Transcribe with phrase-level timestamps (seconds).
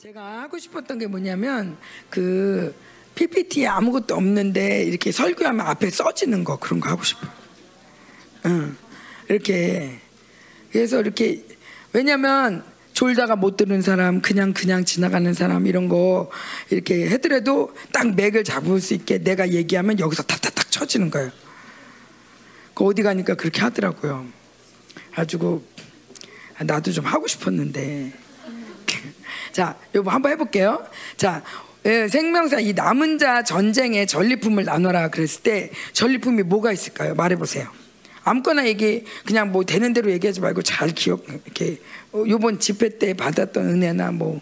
[0.00, 1.76] 제가 하고 싶었던 게 뭐냐면
[2.08, 2.74] 그
[3.14, 7.30] PPT에 아무것도 없는데 이렇게 설교하면 앞에 써지는 거 그런 거 하고 싶어요.
[8.46, 8.78] 응.
[9.28, 10.00] 이렇게
[10.72, 11.44] 그래서 이렇게
[11.92, 16.30] 왜냐면 졸다가 못 들은 사람, 그냥 그냥 지나가는 사람 이런 거
[16.70, 21.30] 이렇게 해더라도 딱 맥을 잡을 수 있게 내가 얘기하면 여기서 탁탁탁 쳐지는 거예요.
[22.72, 24.26] 그 어디 가니까 그렇게 하더라고요.
[25.12, 25.62] 가지고
[26.58, 28.29] 나도 좀 하고 싶었는데.
[29.52, 30.86] 자, 요거 한번 해볼게요.
[31.16, 31.42] 자,
[31.86, 37.14] 예, 생명사 이 남은 자 전쟁에 전리품을 나눠라 그랬을 때 전리품이 뭐가 있을까요?
[37.14, 37.70] 말해보세요.
[38.22, 41.80] 아무거나 얘기 그냥 뭐 되는 대로 얘기하지 말고 잘 기억 이렇게
[42.12, 44.40] 어, 요번 집회 때 받았던 은혜나 뭐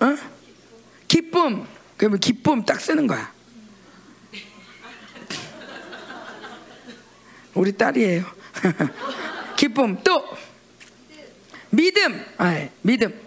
[0.00, 0.16] 어?
[1.06, 1.66] 기쁨
[1.98, 3.32] 그러면 기쁨 딱 쓰는 거야.
[7.52, 8.24] 우리 딸이에요.
[9.56, 10.24] 기쁨 또
[11.70, 12.24] 믿음.
[12.38, 13.18] 아 예, 믿음.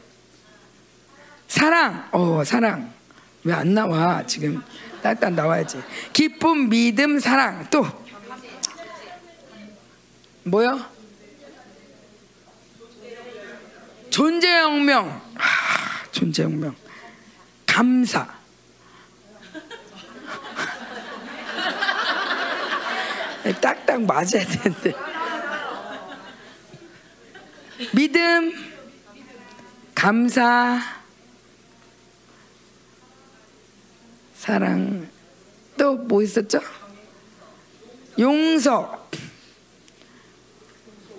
[1.48, 2.08] 사랑.
[2.12, 2.94] 어 사랑.
[3.44, 4.24] 왜 안 나와?
[4.26, 4.62] 지금
[5.02, 5.82] 딱딱 나와야지.
[6.14, 7.68] 기쁨 믿음 사랑.
[7.72, 7.86] 또.
[10.44, 10.80] 뭐요?
[14.10, 15.22] 존재혁명.
[15.36, 15.42] 아,
[16.12, 16.76] 존재혁명.
[17.66, 18.28] 감사.
[23.62, 24.94] 딱딱 맞아야 되는데
[27.94, 28.54] 믿음
[29.96, 30.80] 감사
[34.36, 35.10] 사랑.
[35.78, 36.60] 또 뭐 있었죠?
[38.20, 39.10] 용서.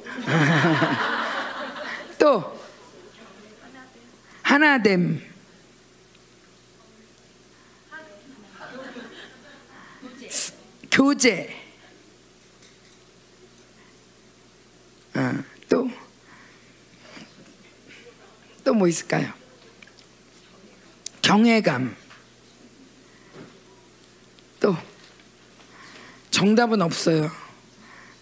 [2.18, 2.60] 또
[4.42, 5.32] 하나됨.
[10.90, 11.56] 교제.
[15.14, 15.90] 어, 또
[18.64, 19.32] 또 뭐 있을까요?
[21.20, 21.96] 경외감
[24.60, 24.76] 또
[26.30, 27.24] 정답은 없어요.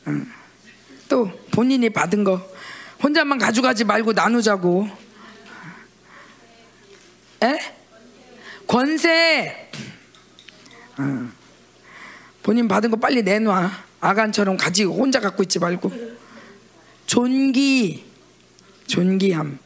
[0.06, 0.10] 어.
[1.08, 2.40] 또 본인이 받은 거
[3.02, 4.88] 혼자만 가져가지 말고 나누자고.
[7.42, 7.58] 에?
[8.66, 9.70] 권세.
[10.98, 11.30] 어.
[12.42, 13.70] 본인 받은 거 빨리 내놔.
[14.00, 15.90] 아간처럼 가지고 혼자 갖고 있지 말고.
[17.06, 18.04] 존기.
[18.86, 19.58] 존기함.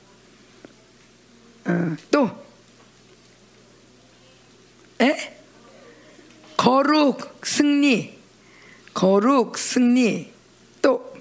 [1.66, 1.96] 어.
[2.10, 2.30] 또.
[5.00, 5.38] 에?
[6.56, 8.18] 거룩 승리.
[8.92, 10.32] 거룩 승리.
[10.80, 11.14] 또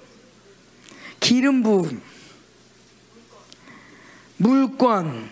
[1.24, 2.02] 기름 부음,
[4.36, 5.30] 물권,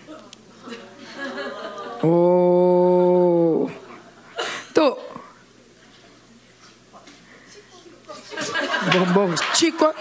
[2.02, 3.70] 오,
[4.72, 4.96] 또,
[8.90, 9.92] 뭐, 뭐, 취권?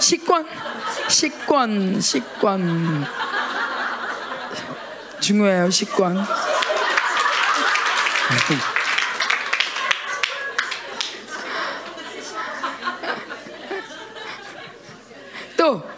[0.00, 0.46] 식권?
[1.08, 3.06] 식권, 식권.
[5.22, 6.18] 중요해요, 식권.
[15.56, 15.88] 또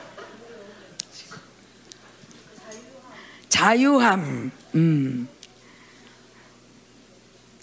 [3.49, 4.51] 자유함.
[4.75, 5.27] 음.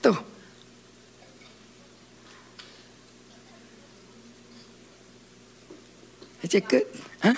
[0.02, 0.16] 또
[6.44, 6.92] 이제 끝.
[7.24, 7.32] 어?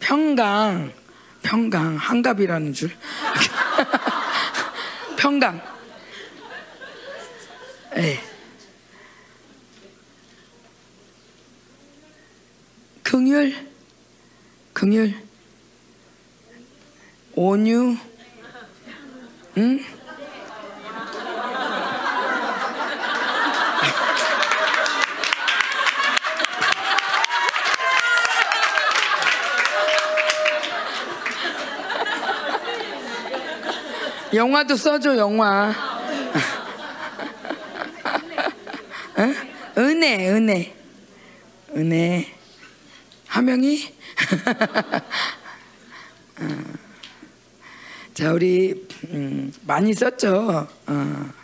[0.00, 1.01] 평강.
[1.42, 2.90] 평강 한갑이라는 줄.
[5.16, 5.60] 평강.
[7.96, 8.32] 예.
[13.02, 13.54] 긍휼,
[14.72, 15.14] 긍휼,
[17.34, 17.96] 온유,
[19.58, 19.84] 응?
[34.34, 35.74] 영화도 써줘 영화.
[39.18, 39.34] 응?
[39.76, 40.74] 은혜, 은혜,
[41.76, 42.34] 은혜.
[43.26, 43.94] 하명이?
[46.40, 46.62] 어.
[48.14, 50.66] 자, 우리 음, 많이 썼죠.
[50.86, 51.41] 어.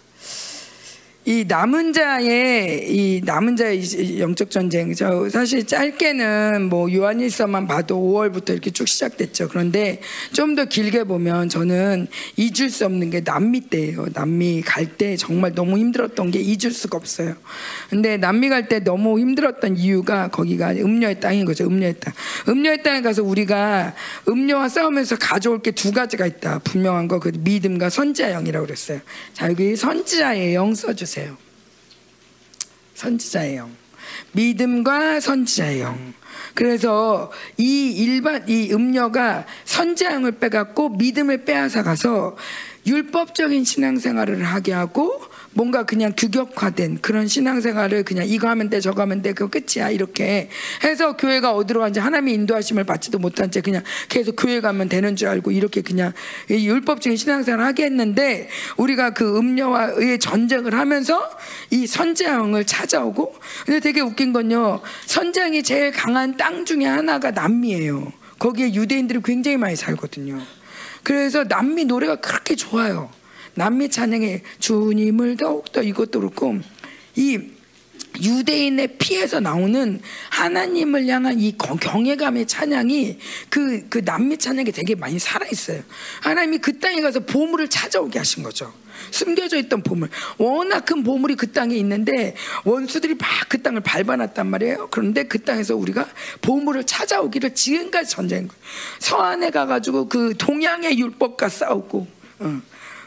[1.29, 8.53] 이 남은 자의 이 남은 자의 영적 전쟁 저 사실 짧게는 뭐 요한일서만 봐도 5월부터
[8.53, 9.49] 이렇게 쭉 시작됐죠.
[9.49, 10.01] 그런데
[10.33, 14.07] 좀 더 길게 보면 저는 잊을 수 없는 게 남미 때예요.
[14.15, 17.35] 남미 갈 때 정말 너무 힘들었던 게 잊을 수가 없어요.
[17.91, 21.67] 근데 남미 갈 때 너무 힘들었던 이유가 거기가 음료의 땅인 거죠.
[21.67, 22.15] 음료의 땅.
[22.49, 23.95] 음료의 땅에 가서 우리가
[24.27, 26.61] 음료와 싸우면서 가져올 게 두 가지가 있다.
[26.61, 29.01] 분명한 거 그 믿음과 선지자 영이라고 그랬어요.
[29.35, 31.18] 자 여기 선지자의 영 써주세요.
[32.95, 33.71] 선지자의 영.
[34.33, 36.15] 믿음과 선지자의 영.
[36.55, 42.37] 그래서 이 일반 이 음녀가 선지양을 빼갖고 믿음을 빼앗아 가서
[42.87, 45.21] 율법적인 신앙생활을 하게 하고
[45.53, 50.51] 뭔가 그냥 규격화된 그런 신앙생활을 그냥 이거 하면 돼 저거 하면 돼 그거 끝이야 이렇게
[50.85, 55.29] 해서 교회가 어디로 간지 하나님의 인도하심을 받지도 못한 채 그냥 계속 교회 가면 되는 줄
[55.29, 56.13] 알고 이렇게 그냥
[56.51, 61.29] 율법적인 신앙생활을 하게 했는데 우리가 그 음녀와의 전쟁을 하면서
[61.71, 63.35] 이 선지양을 찾아오고
[63.67, 68.13] 근데 되게 웃긴 건요 선지양이 제일 강한 땅 중에 하나가 남미예요.
[68.39, 70.41] 거기에 유대인들이 굉장히 많이 살거든요.
[71.03, 73.11] 그래서 남미 노래가 그렇게 좋아요
[73.59, 76.59] 남미 찬양의 주님을 더욱더 이것도 그렇고
[77.17, 77.39] 이
[78.23, 80.01] 유대인의 피에서 나오는
[80.31, 83.19] 하나님을 향한 이 경외감의 찬양이
[83.51, 85.83] 그, 그 남미 찬양이 되게 많이 살아있어요.
[86.23, 88.73] 하나님이 그 땅에 가서 보물을 찾아오게 하신 거죠.
[89.11, 90.09] 숨겨져 있던 보물.
[90.39, 92.35] 워낙 큰 보물이 그 땅에 있는데
[92.65, 94.89] 원수들이 막 그 땅을 밟아놨단 말이에요.
[94.91, 96.07] 그런데 그 땅에서 우리가
[96.43, 98.49] 보물을 찾아오기를 지금까지 전쟁.
[98.99, 102.07] 서안에 가가지고 그 동양의 율법과 싸우고,
[102.41, 102.61] 어,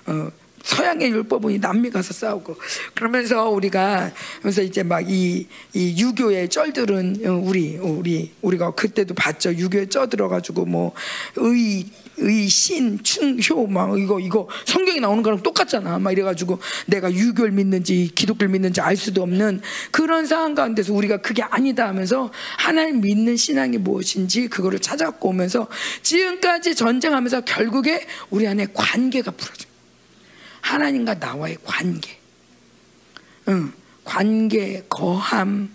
[0.07, 0.31] 어,
[0.63, 2.55] 서양의 율법은 남미 가서 싸우고
[2.93, 4.11] 그러면서 우리가
[4.41, 10.27] 그래서 이제 막 이 이 유교의 쩔들은 어, 우리 우리 우리가 그때도 봤죠 유교에 쪄들어
[10.27, 11.85] 가지고 뭐의
[12.17, 18.51] 의신 충효 막 이거 이거 성경에 나오는 거랑 똑같잖아 막 이래가지고 내가 유교를 믿는지 기독교를
[18.51, 19.61] 믿는지 알 수도 없는
[19.91, 25.67] 그런 상황 가운데서 우리가 그게 아니다 하면서 하나님 믿는 신앙이 무엇인지 그거를 찾아갖고 오면서
[26.03, 29.70] 지금까지 전쟁하면서 결국에 우리 안에 관계가 풀어져.
[30.61, 32.17] 하나님과 나와의 관계.
[33.49, 33.73] 응,
[34.03, 35.69] 관계, 거함.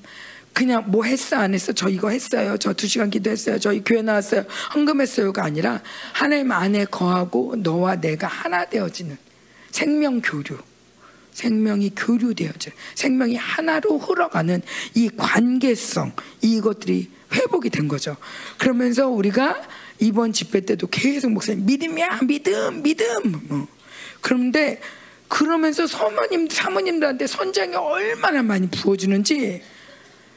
[0.52, 1.72] 그냥 뭐 했어 안 했어?
[1.72, 2.56] 저 이거 했어요.
[2.56, 3.58] 저 두 시간 기도했어요.
[3.58, 4.44] 저희 교회 나왔어요.
[4.74, 5.82] 헌금했어요가 아니라
[6.14, 9.18] 하나님 안에 거하고 너와 내가 하나 되어지는
[9.70, 10.58] 생명 교류.
[11.32, 14.62] 생명이 교류되어져 생명이 하나로 흘러가는
[14.94, 18.16] 이 관계성 이것들이 회복이 된 거죠.
[18.56, 19.60] 그러면서 우리가
[19.98, 23.46] 이번 집회 때도 계속 목사님 믿음이야 믿음 믿음.
[23.48, 23.68] 뭐.
[24.26, 24.80] 그런데
[25.28, 29.62] 그러면서 서모님, 사모님들한테 선장이 얼마나 많이 부어주는지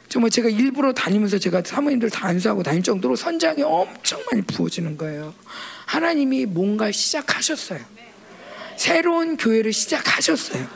[0.07, 5.33] 정말 제가 일부러 다니면서 제가 사모님들 다 안수하고 다닐 정도로 선장이 엄청 많이 부어지는 거예요.
[5.87, 7.79] 하나님이 뭔가 시작하셨어요.
[8.77, 10.67] 새로운 교회를 시작하셨어요.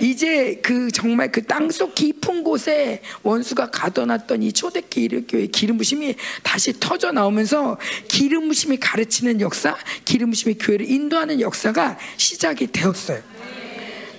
[0.00, 6.78] 이제 그 정말 그 땅속 깊은 곳에 원수가 가둬놨던 이 초대 교회 기름 부심이 다시
[6.78, 7.78] 터져 나오면서
[8.08, 13.22] 기름 부심이 가르치는 역사, 기름 부심이 교회를 인도하는 역사가 시작이 되었어요.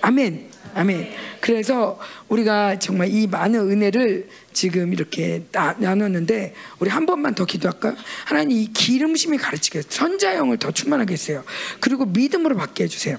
[0.00, 0.48] 아멘.
[0.74, 1.10] 아멘.
[1.40, 1.98] 그래서
[2.28, 7.96] 우리가 정말 이 많은 은혜를 지금 이렇게 나, 나눴는데 우리 한 번만 더 기도할까?
[8.24, 11.44] 하나님 이 기름심이 가르치게 선자형을 더 충만하게 했어요.
[11.80, 13.16] 그리고 믿음으로 받게 해주세요.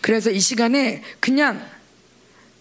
[0.00, 1.64] 그래서 이 시간에 그냥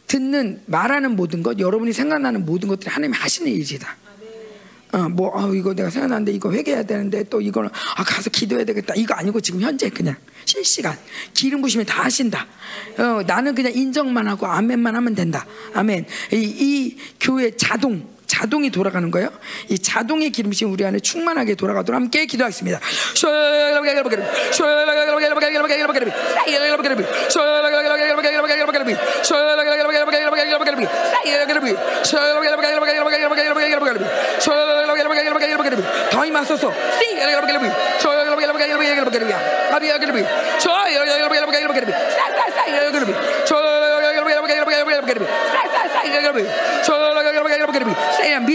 [0.07, 3.95] 듣는 말하는 모든 것, 여러분이 생각나는 모든 것들이 하나님이 하시는 일이다.
[4.91, 8.95] 어, 뭐, 어, 이거 내가 생각나는데 이거 회개해야 되는데 또 이거는 아, 가서 기도해야 되겠다.
[8.95, 10.15] 이거 아니고 지금 현재 그냥
[10.45, 10.97] 실시간
[11.33, 12.47] 기름 부심이 다 하신다.
[12.97, 15.45] 어, 나는 그냥 인정만 하고 아멘만 하면 된다.
[15.75, 16.07] 아멘.
[16.33, 18.09] 이, 이 교회 자동
[18.39, 19.30] 자동이 돌아가는 거예요.
[19.68, 22.80] 이 자동의 기름심 우리 안에 충만하게 돌아가도록 함께 기도하겠습니다.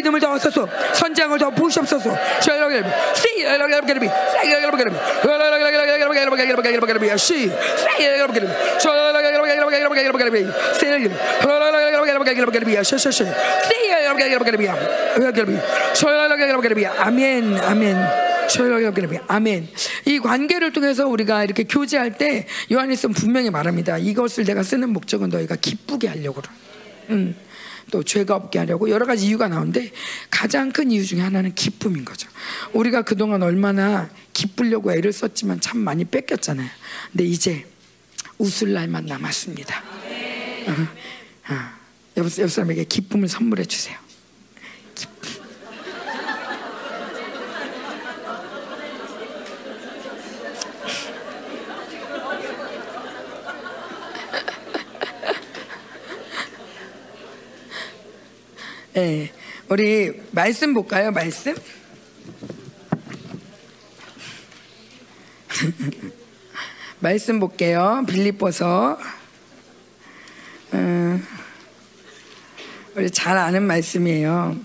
[0.05, 2.15] 믿음을 더 얻어서 선장을 더 부으시옵소서.
[16.99, 17.97] 아멘, 아멘.
[19.27, 19.69] 아멘.
[20.05, 23.97] 이 관계를 통해서 우리가 이렇게 교제할 때 요한일서 분명히 말합니다.
[23.99, 26.43] 이것을 내가 쓰는 목적은 너희가 기쁘게 하려고.
[27.11, 27.35] 음.
[27.95, 29.93] 또 죄가 없게 하려고 여러 가지 이유가 나오는데
[30.29, 32.29] 가장 큰 이유 중에 하나는 기쁨인 거죠.
[32.73, 36.69] 우리가 그동안 얼마나 기쁘려고 애를 썼지만 참 많이 뺏겼잖아요.
[37.13, 37.65] 근데 이제
[38.37, 39.81] 웃을 날만 남았습니다.
[40.67, 40.73] 어,
[41.53, 41.55] 어.
[42.17, 43.97] 옆, 옆 사람에게 기쁨을 선물해 주세요.
[44.97, 45.44] 기쁨.
[58.95, 59.33] 네,
[59.69, 61.11] 우리 말씀 볼까요?
[61.11, 61.57] 말씀?
[67.01, 68.05] 말씀 볼게요.
[68.07, 68.97] 빌립보서.
[70.75, 71.27] 음,
[72.95, 74.57] 우리 잘 아는 말씀이에요.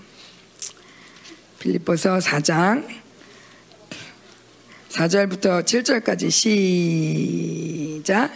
[1.58, 2.99] 빌립보서 4장
[4.90, 6.30] 4절부터 7절까지
[8.02, 8.30] 시작.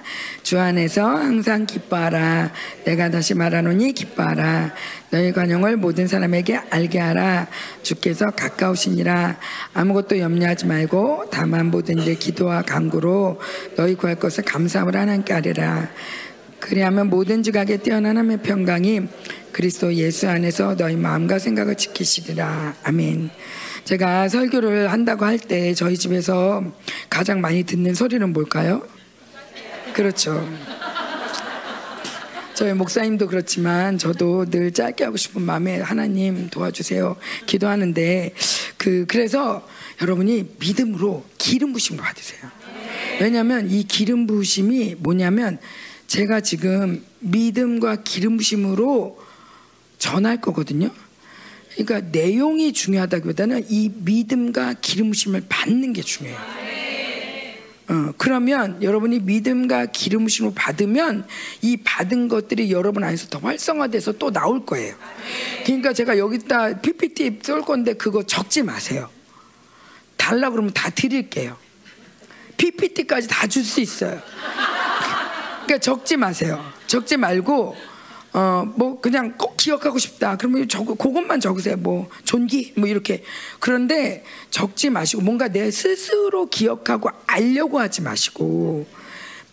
[0.44, 2.52] 주 안에서 항상 기뻐하라.
[2.84, 4.72] 내가 다시 말하노니 기뻐하라.
[5.10, 7.48] 너희 관용을 모든 사람에게 알게 하라.
[7.82, 9.36] 주께서 가까우시니라.
[9.74, 13.40] 아무것도 염려하지 말고 다만 모든 일 기도와 간구로
[13.76, 15.88] 너희 구할 것을 감사함을 하나님께 아뢰라.
[16.60, 19.02] 그리하면 모든 지각에 뛰어난 하나님의 평강이
[19.52, 22.76] 그리스도 예수 안에서 너희 마음과 생각을 지키시리라.
[22.84, 23.30] 아멘.
[23.84, 26.62] 제가 설교를 한다고 할 때 저희 집에서
[27.10, 28.82] 가장 많이 듣는 소리는 뭘까요?
[29.92, 30.46] 그렇죠.
[32.54, 38.32] 저희 목사님도 그렇지만 저도 늘 짧게 하고 싶은 마음에 하나님 도와주세요 기도하는데
[38.78, 39.66] 그 그래서
[40.00, 42.40] 여러분이 믿음으로 기름 부심을 받으세요.
[43.20, 45.58] 왜냐하면 이 기름 부심이 뭐냐면
[46.06, 49.18] 제가 지금 믿음과 기름 부심으로
[49.98, 50.90] 전할 거거든요.
[51.76, 56.38] 그러니까 내용이 중요하다기보다는 이 믿음과 기름부심을 받는 게 중요해요.
[57.86, 61.26] 어, 그러면 여러분이 믿음과 기름부심을 받으면
[61.60, 64.94] 이 받은 것들이 여러분 안에서 더 활성화돼서 또 나올 거예요.
[65.66, 69.10] 그러니까 제가 여기다 PPT 쏠 건데 그거 적지 마세요.
[70.16, 71.58] 달라 그러면 다 드릴게요.
[72.56, 74.22] PPT까지 다 줄 수 있어요.
[75.64, 76.64] 그러니까 적지 마세요.
[76.86, 77.76] 적지 말고
[78.34, 80.36] 어, 뭐 그냥 꼭 기억하고 싶다.
[80.36, 81.76] 그러면 적 그것만 적으세요.
[81.76, 83.22] 뭐 존기 뭐 이렇게.
[83.60, 88.86] 그런데 적지 마시고 뭔가 내 스스로 기억하고 알려고 하지 마시고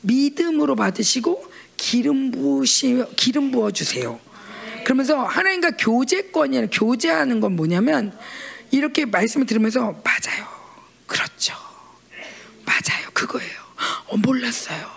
[0.01, 1.45] 믿음으로 받으시고
[1.77, 4.19] 기름 부시 기름 부어 주세요.
[4.83, 8.17] 그러면서 하나님과 교제권이 아니라 교제하는 건 뭐냐면
[8.71, 10.47] 이렇게 말씀을 들으면서 맞아요.
[11.05, 11.53] 그렇죠.
[12.65, 13.09] 맞아요.
[13.13, 13.51] 그거예요.
[14.07, 14.89] 어, 몰랐어요.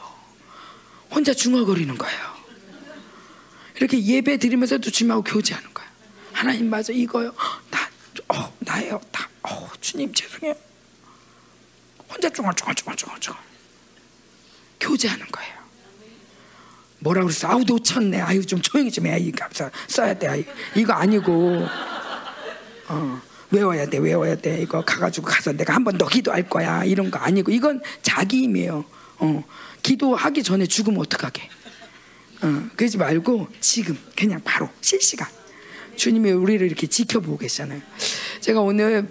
[1.11, 2.34] 혼자 중얼거리는 거예요.
[3.85, 5.87] 이렇게 예배 드리면서도 주님하고 교제하는 거야.
[6.33, 7.35] 하나님 맞아 이거요.
[7.71, 7.81] 나,
[8.29, 8.99] 어, 나예요.
[9.13, 10.55] 다, 어, 주님 죄송해요.
[12.09, 13.19] 혼자 쫑알쫑알쫑알쫑알
[14.81, 15.53] 교제하는 거예요.
[17.01, 17.49] 뭐라고 그랬어?
[17.49, 18.21] 아우 놓쳤네.
[18.23, 19.19] 아유 좀 조용히 좀 해.
[19.19, 19.47] 이거
[19.87, 20.29] 써야 돼.
[20.29, 20.45] 아유.
[20.75, 21.67] 이거 아니고
[22.89, 23.99] 어, 외워야 돼.
[23.99, 24.63] 외워야 돼.
[24.63, 26.85] 이거 가가지고 가서 내가 한 번 더 기도할 거야.
[26.85, 28.83] 이런 거 아니고 이건 자기 힘이에요.
[29.19, 29.45] 어,
[29.83, 31.51] 기도하기 전에 죽으면 어떡하게?
[32.45, 35.27] 어, 그러지 말고 지금 그냥 바로 실시간
[35.97, 37.81] 주님이 우리를 이렇게 지켜보고 계시잖아요.
[38.41, 39.09] 제가 오늘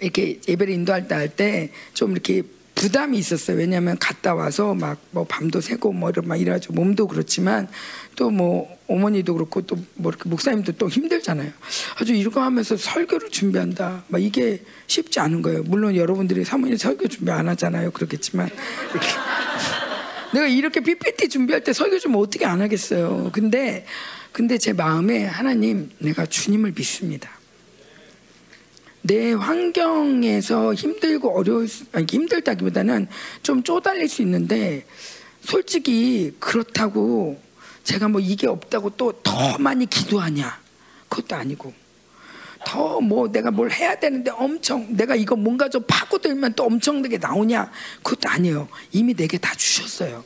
[0.00, 2.42] 이렇게 예배를 인도할 때 할 때 좀 이렇게
[2.74, 3.56] 부담이 있었어요.
[3.56, 7.68] 왜냐하면 갔다 와서 막 뭐 밤도 새고 뭐막 이래가지고 몸도 그렇지만
[8.16, 11.50] 또 뭐 어머니도 그렇고 또 뭐 이렇게 목사님도 또 힘들잖아요.
[12.00, 14.04] 아주 이거 하면서 설교를 준비한다.
[14.08, 15.62] 막 이게 쉽지 않은 거예요.
[15.64, 17.90] 물론 여러분들이 사모님 설교 준비 안 하잖아요.
[17.92, 18.50] 그렇겠지만
[20.34, 23.30] 내가 이렇게 PPT 준비할 때 설교 좀 어떻게 안 하겠어요.
[23.32, 23.86] 근데
[24.32, 27.30] 근데 제 마음에 하나님 내가 주님을 믿습니다.
[29.02, 33.06] 내 환경에서 힘들고 어려울 수, 아니 힘들다기보다는
[33.42, 34.86] 좀 쪼달릴 수 있는데
[35.42, 37.40] 솔직히 그렇다고
[37.84, 40.60] 제가 뭐 이게 없다고 또 더 많이 기도하냐
[41.08, 41.72] 그것도 아니고
[42.64, 47.70] 더 뭐 내가 뭘 해야 되는데 엄청 내가 이거 뭔가 좀 파고들면 또 엄청나게 나오냐?
[48.02, 48.68] 그것도 아니에요.
[48.92, 50.24] 이미 내게 다 주셨어요.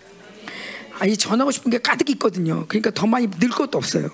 [0.99, 2.67] 아니 전하고 싶은 게 가득 있거든요.
[2.69, 4.11] 그러니까 더 많이 늘 것도 없어요.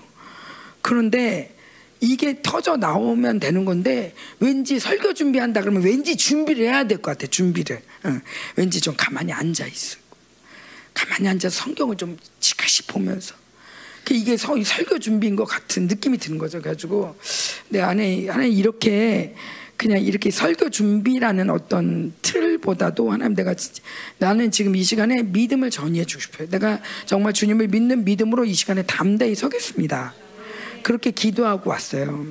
[0.82, 1.56] 그런데
[2.00, 7.26] 이게 터져 나오면 되는 건데 왠지 설교 준비한다 그러면 왠지 준비를 해야 될 것 같아
[7.26, 7.82] 준비를.
[8.06, 8.20] 응.
[8.56, 9.96] 왠지 좀 가만히 앉아 있어.
[10.92, 13.34] 가만히 앉아 성경을 좀 지그시 보면서.
[13.34, 13.43] 그
[14.10, 16.60] 이게 설교 준비인 것 같은 느낌이 드는 거죠.
[16.60, 17.16] 그래가지고
[17.68, 19.34] 내 안에 안에 이렇게
[19.76, 23.54] 그냥 이렇게 설교 준비라는 어떤 틀보다도 하나님 내가
[24.18, 26.48] 나는 지금 이 시간에 믿음을 전이해 주고 싶어요.
[26.48, 30.14] 내가 정말 주님을 믿는 믿음으로 이 시간에 담대히 서겠습니다.
[30.82, 32.26] 그렇게 기도하고 왔어요.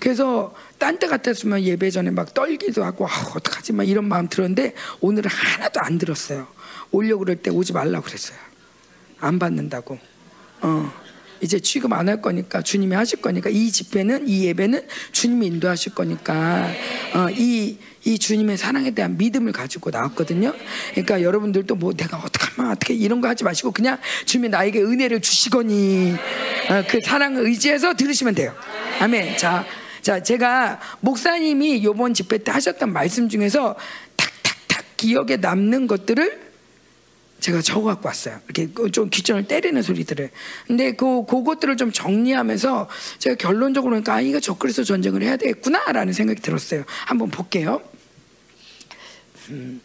[0.00, 4.74] 그래서 딴 때 같았으면 예배 전에 막 떨기도 하고 아, 어떡하지 막 이런 마음 들었는데
[5.00, 6.46] 오늘은 하나도 안 들었어요.
[6.90, 8.38] 오려고 그럴 때 오지 말라고 그랬어요.
[9.20, 9.98] 안 받는다고.
[10.64, 10.90] 어,
[11.42, 16.70] 이제 취급 안 할 거니까 주님이 하실 거니까 이 집회는 이 예배는 주님이 인도하실 거니까
[17.14, 20.54] 어, 이, 이 주님의 사랑에 대한 믿음을 가지고 나왔거든요.
[20.92, 26.14] 그러니까 여러분들도 뭐 내가 어떡하면 어떻게 이런 거 하지 마시고 그냥 주님이 나에게 은혜를 주시거니
[26.70, 28.54] 어, 그 사랑을 의지해서 들으시면 돼요.
[29.00, 29.36] 아멘.
[29.36, 29.66] 자,
[30.00, 33.76] 자 제가 목사님이 요번 집회 때 하셨던 말씀 중에서
[34.16, 36.43] 탁탁탁 기억에 남는 것들을
[37.44, 38.40] 제가 적어 갖고 왔어요.
[38.48, 40.30] 이렇게 좀 귀전을 때리는 소리들을.
[40.66, 46.40] 근데 그 그것들을 좀 정리하면서 제가 결론적으로 그러니까 아, 이거 적그리스도 전쟁을 해야 되겠구나라는 생각이
[46.40, 46.84] 들었어요.
[47.04, 47.82] 한번 볼게요.
[49.50, 49.82] 음.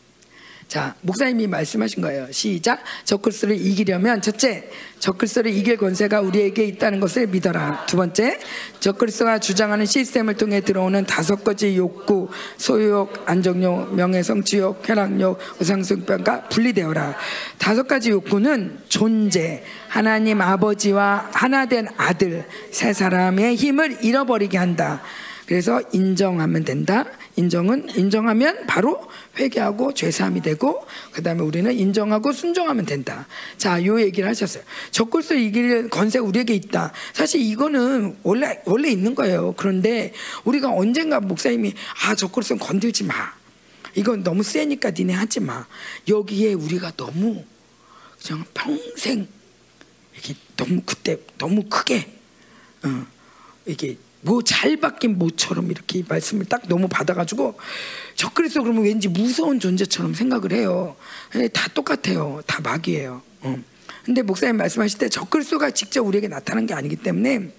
[0.70, 2.32] 자, 목사님이 말씀하신 거예요.
[2.32, 2.84] 시작.
[3.04, 7.88] 적글스를 이기려면 첫째, 적글스를 이길 권세가 우리에게 있다는 것을 믿어라.
[7.88, 8.38] 두 번째,
[8.80, 17.16] 적글스가 주장하는 시스템을 통해 들어오는 다섯 가지 욕구, 소유욕, 안정욕, 명예성취욕, 쾌락욕, 우상숭배가 분리되어라.
[17.58, 25.02] 다섯 가지 욕구는 존재, 하나님 아버지와 하나 된 아들, 세 사람의 힘을 잃어버리게 한다.
[25.48, 27.06] 그래서 인정하면 된다.
[27.40, 33.28] 인정은 인정하면 바로 회개하고 죄사함이 되고 그다음에 우리는 인정하고 순종하면 된다.
[33.58, 34.64] 자, 요 얘기를 하셨어요.
[34.92, 36.92] 적글서 이길 건세 우리에게 있다.
[37.14, 39.54] 사실 이거는 원래 원래 있는 거예요.
[39.56, 43.16] 그런데 우리가 언젠가 목사님이 아, 적글서 건들지 마.
[43.96, 45.66] 이건 너무 세니까 니네 하지 마.
[46.10, 47.46] 여기에 우리가 너무
[48.22, 49.28] 그냥 평생
[50.18, 52.20] 이게 너무 그때 너무 크게
[52.84, 53.06] 어,
[53.66, 57.58] 이게 뭐잘 바뀐 모처럼 이렇게 말씀을 딱 너무 받아가지고
[58.16, 60.96] 적그리스도 그러면 왠지 무서운 존재처럼 생각을 해요.
[61.54, 62.42] 다 똑같아요.
[62.46, 63.22] 다 마귀예요.
[63.42, 63.64] 어.
[64.04, 67.54] 근데 목사님 말씀하실 때 적그리스도가 직접 우리에게 나타난 게 아니기 때문에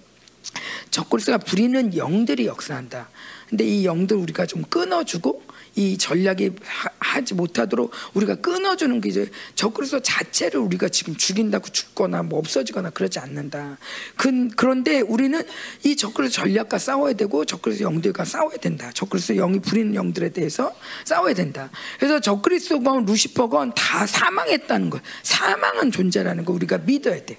[0.91, 3.09] 적그리스도가 부리는 영들이 역사한다.
[3.49, 5.43] 근데 이 영들 우리가 좀 끊어주고
[5.75, 6.51] 이 전략이
[6.99, 12.89] 하, 지 못하도록 우리가 끊어주는 게 이제 적그리스도 자체를 우리가 지금 죽인다고 죽거나 뭐 없어지거나
[12.91, 13.77] 그러지 않는다.
[14.15, 15.41] 그, 그런데 우리는
[15.83, 18.91] 이 적그리스도 전략과 싸워야 되고 적그리스도 영들과 싸워야 된다.
[18.93, 20.73] 적그리스도 영이 부리는 영들에 대해서
[21.05, 21.69] 싸워야 된다.
[21.99, 27.37] 그래서 적그리스도건 루시퍼건 다 사망했다는 거, 사망한 존재라는 거 우리가 믿어야 돼.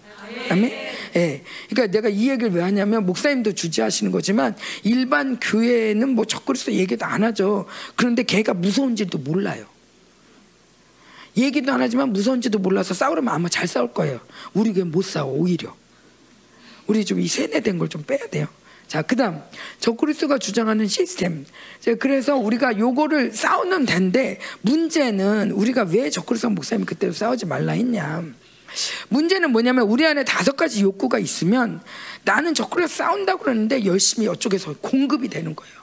[0.51, 0.73] 아멘.
[1.17, 1.43] 예.
[1.69, 7.23] 그러니까 내가 이 얘기를 왜 하냐면 목사님도 주지하시는 거지만 일반 교회는 뭐 적그리스도 얘기도 안
[7.25, 7.67] 하죠.
[7.97, 9.67] 그런데 걔가 무서운지도 몰라요.
[11.37, 14.21] 얘기도 안 하지만 무서운지도 몰라서 싸우려면 아마 잘 싸울 거예요.
[14.53, 15.75] 우리 교회 못 싸워 오히려.
[16.87, 18.47] 우리 좀 이 세뇌된 걸 좀 빼야 돼요.
[18.89, 19.41] 자, 그다음
[19.81, 21.47] 적그리스도가 주장하는 시스템.
[21.99, 28.25] 그래서 우리가 요거를 싸우는 데인데 문제는 우리가 왜 적그리스도 목사님 그때도 싸우지 말라 했냐.
[29.09, 31.81] 문제는 뭐냐면 우리 안에 다섯 가지 욕구가 있으면
[32.25, 35.75] 나는 저그래 싸운다고 그러는데 열심히 이쪽에서 공급이 되는 거예요.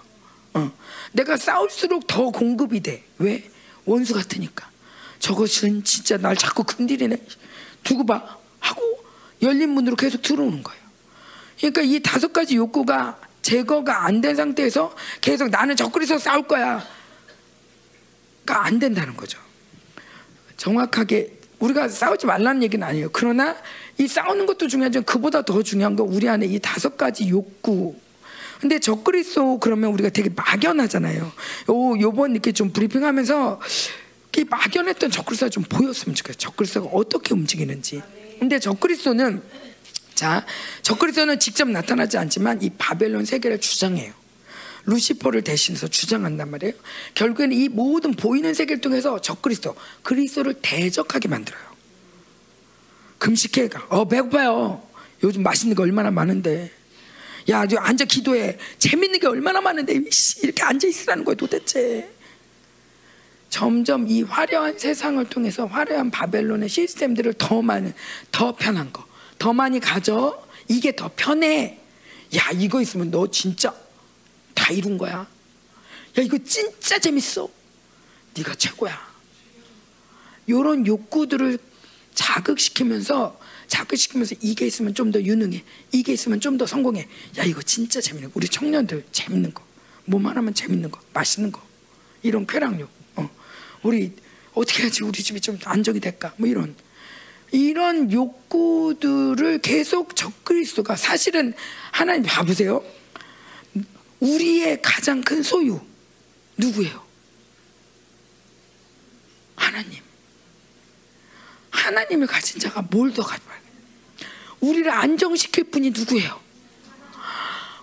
[0.55, 0.72] 어.
[1.12, 3.03] 내가 싸울수록 더 공급이 돼.
[3.19, 3.50] 왜?
[3.86, 4.69] 원수 같으니까.
[5.19, 7.17] 저것은 진짜 날 자꾸 건드리네.
[7.84, 8.38] 두고 봐.
[8.60, 8.82] 하고
[9.41, 10.80] 열린 문으로 계속 들어오는 거예요.
[11.58, 16.86] 그러니까 이 다섯 가지 욕구가 제거가 안 된 상태에서 계속 나는 적그리서 싸울 거야.
[18.45, 19.39] 가 안 된다는 거죠.
[20.58, 23.10] 정확하게 우리가 싸우지 말라는 얘기는 아니에요.
[23.12, 23.56] 그러나
[23.98, 27.95] 이 싸우는 것도 중요하지만 그보다 더 중요한 건 우리 안에 이 다섯 가지 욕구.
[28.60, 31.22] 근데 적그리스도 그러면 우리가 되게 막연하잖아요.
[31.22, 33.62] 요 요번 이렇게 좀 브리핑하면서
[34.38, 36.38] 이 막연했던 적그리스도가 좀 보였으면 좋겠어요.
[36.38, 38.02] 적그리스도가 어떻게 움직이는지.
[38.39, 39.41] 근데 적그리스도는
[40.15, 40.45] 자,
[40.82, 44.13] 적그리스도는 직접 나타나지 않지만 이 바벨론 세계를 주장해요.
[44.89, 46.73] 루시퍼를 대신해서 주장한단 말이에요.
[47.13, 51.62] 결국에는 이 모든 보이는 세계를 통해서 적그리스도, 그리스도를 대적하게 만들어요.
[53.19, 53.69] 금식해.
[53.89, 54.82] 어, 배고파요.
[55.23, 56.71] 요즘 맛있는 거 얼마나 많은데.
[57.49, 58.58] 야, 저 앉아 기도해.
[58.80, 60.02] 재밌는 게 얼마나 많은데
[60.41, 62.10] 이렇게 앉아 있으라는 거야 도대체.
[63.49, 67.93] 점점 이 화려한 세상을 통해서 화려한 바벨론의 시스템들을 더 많은,
[68.32, 69.06] 더 편한 거,
[69.39, 70.47] 더 많이 가져.
[70.67, 71.80] 이게 더 편해.
[72.36, 73.73] 야, 이거 있으면 너 진짜
[74.60, 75.19] 다 이룬 거야.
[76.17, 77.50] 야 이거 진짜 재밌어.
[78.36, 79.10] 네가 최고야.
[80.48, 81.58] 이런 욕구들을
[82.13, 85.63] 자극시키면서 자극시키면서 이게 있으면 좀 더 유능해.
[85.91, 87.08] 이게 있으면 좀 더 성공해.
[87.38, 88.34] 야 이거 진짜 재밌는 거.
[88.38, 89.63] 우리 청년들 재밌는 거.
[90.06, 91.62] 뭐만 하면 재밌는 거, 맛있는 거.
[92.24, 92.89] 이런 쾌락욕.
[93.15, 93.30] 어.
[93.84, 94.12] 우리
[94.54, 96.34] 어떻게 해야지 우리 집이 좀 안정이 될까?
[96.38, 96.76] 뭐 이런
[97.52, 101.54] 이런 욕구들을 계속 적그리스도가 사실은
[101.91, 102.84] 하나님 봐보세요.
[104.19, 105.79] 우리의 가장 큰 소유
[106.58, 107.05] 누구예요?
[109.55, 110.01] 하나님.
[111.71, 113.60] 하나님을 가진 자가 뭘 더 가져와요?
[114.60, 116.39] 우리를 안정시킬 분이 누구예요?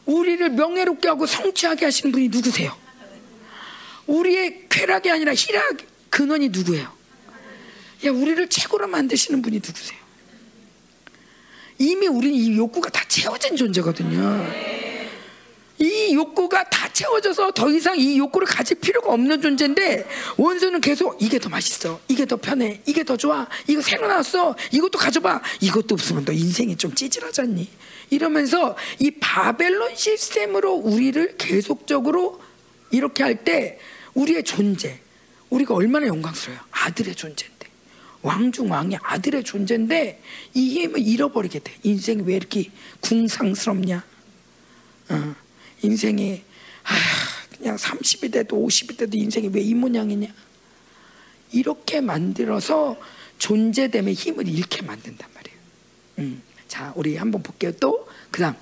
[0.04, 2.76] 우리를 명예롭게 하고 성취하게 하시는 분이 누구세요?
[4.06, 5.78] 우리의 쾌락이 아니라 희락
[6.10, 6.94] 근원이 누구예요?
[8.04, 9.98] 야, 우리를 최고로 만드시는 분이 누구세요?
[11.78, 14.46] 이미 우리는 이 욕구가 다 채워진 존재거든요.
[15.78, 20.06] 이 욕구가 다 채워져서 더 이상 이 욕구를 가질 필요가 없는 존재인데
[20.38, 24.98] 원수는 계속 이게 더 맛있어 이게 더 편해 이게 더 좋아 이거 새로 나왔어 이것도
[24.98, 25.42] 가져봐.
[25.60, 27.68] 이것도 없으면 너 인생이 좀 찌질하지 않니.
[28.10, 32.40] 이러면서 이 바벨론 시스템으로 우리를 계속적으로
[32.90, 33.78] 이렇게 할 때
[34.14, 34.98] 우리의 존재
[35.50, 36.60] 우리가 얼마나 영광스러워요.
[36.70, 37.66] 아들의 존재인데.
[38.22, 40.22] 왕중 왕의 아들의 존재인데
[40.54, 41.74] 이 힘을 잃어버리게 돼.
[41.82, 44.04] 인생이 왜 이렇게 궁상스럽냐.
[45.10, 45.34] 어.
[45.82, 46.42] 인생이
[46.84, 46.94] 아,
[47.56, 50.28] 그냥 30이 돼도 50이 돼도 인생이 왜 이 모양이냐?
[51.52, 52.96] 이렇게 만들어서
[53.38, 55.58] 존재됨의 힘을 잃게 만든단 말이에요.
[56.18, 56.42] 음.
[56.68, 57.72] 자, 우리 한번 볼게요.
[57.80, 58.54] 또 그다음.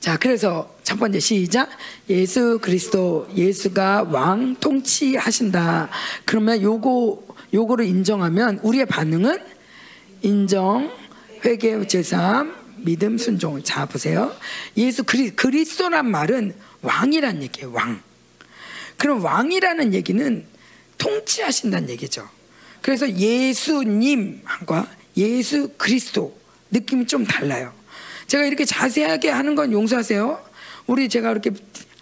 [0.00, 1.70] 자, 그래서 첫 번째 시작.
[2.10, 5.88] 예수 그리스도 예수가 왕 통치하신다.
[6.26, 9.38] 그러면 요거 요거를 인정하면 우리의 반응은
[10.22, 10.90] 인정,
[11.44, 13.62] 회개, 제삼, 믿음, 순종.
[13.62, 14.34] 자, 보세요.
[14.76, 17.72] 예수 그리, 그리스도란 말은 왕이란 얘기예요.
[17.72, 18.02] 왕.
[18.98, 20.46] 그럼 왕이라는 얘기는
[20.98, 22.28] 통치하신다는 얘기죠.
[22.82, 26.38] 그래서 예수님과 예수 그리스도
[26.70, 27.72] 느낌이 좀 달라요.
[28.26, 30.44] 제가 이렇게 자세하게 하는 건 용서하세요.
[30.86, 31.50] 우리 제가 이렇게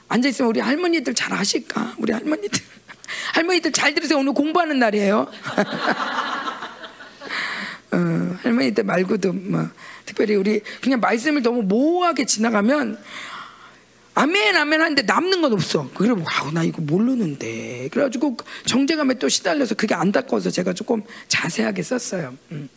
[0.08, 1.94] 앉아 있으면 우리 할머니들 잘 아실까?
[1.98, 2.60] 우리 할머니들
[3.34, 4.18] 할머니들 잘 들으세요.
[4.18, 5.28] 오늘 공부하는 날이에요.
[7.92, 9.68] 어, 할머니들 말고도 뭐
[10.12, 12.98] 특별히 우리 그냥 말씀을 너무 모호하게 지나가면
[14.14, 15.88] 아멘 아멘 하는데 남는 건 없어.
[15.94, 22.34] 그러고 아나 이거 모르는데 그래가지고 정제감에 또 시달려서 그게 안 닦아서 제가 조금 자세하게 썼어요.
[22.52, 22.68] 음.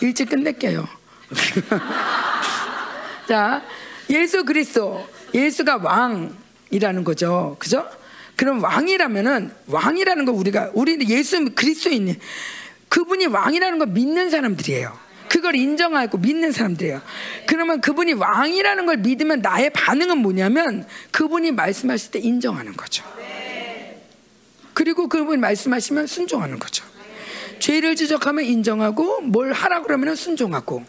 [0.00, 0.88] 일찍 끝낼게요.
[3.28, 3.62] 자,
[4.10, 7.54] 예수 그리스도, 예수가 왕이라는 거죠.
[7.60, 7.88] 그죠?
[8.34, 12.18] 그럼 왕이라면은 왕이라는 거 우리가 우리는 예수 그리스도인
[12.88, 15.07] 그분이 왕이라는 거 믿는 사람들이에요.
[15.28, 17.00] 그걸 인정하고 믿는 사람들이에요.
[17.46, 23.04] 그러면 그분이 왕이라는 걸 믿으면 나의 반응은 뭐냐면 그분이 말씀하실 때 인정하는 거죠.
[24.74, 26.84] 그리고 그분이 말씀하시면 순종하는 거죠.
[27.58, 30.84] 죄를 지적하면 인정하고 뭘 하라 그러면 순종하고.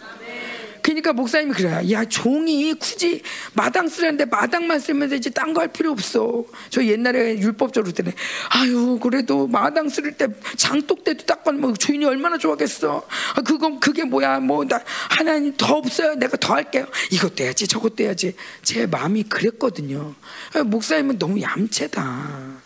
[0.82, 1.82] 그러니까 목사님이 그래요.
[1.92, 3.22] 야 종이 굳이
[3.54, 6.46] 마당 쓰려는데 마당만 쓰면 되지 딴 거 할 필요 없어.
[6.70, 8.12] 저 옛날에 율법적으로 때는
[8.50, 13.06] 아유 그래도 마당 쓸 때 장독 때도 닦아면 뭐 주인이 얼마나 좋아하겠어.
[13.36, 16.16] 아, 그건 그게 뭐야 뭐 나 하나님 더 없어요.
[16.16, 16.86] 내가 더 할게요.
[17.12, 18.36] 이것도 해야지 저것도 해야지.
[18.62, 20.14] 제 마음이 그랬거든요.
[20.54, 22.60] 아, 목사님은 너무 얌체다.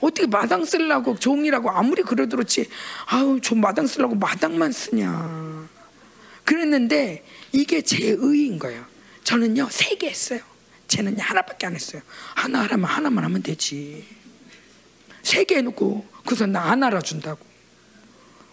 [0.00, 2.68] 어떻게 마당 쓰려고 종이라고 아무리 그래도 그렇지
[3.06, 5.68] 아유 좀 마당 쓰려고 마당만 쓰냐
[6.44, 8.84] 그랬는데 이게 제 의인 거예요.
[9.24, 10.40] 저는요 세 개 했어요.
[10.88, 12.02] 쟤는 하나밖에 안 했어요.
[12.34, 14.04] 하나 하라면 하나만 하면 되지.
[15.22, 17.44] 세 개 해놓고 그래서 나 안 알아준다고.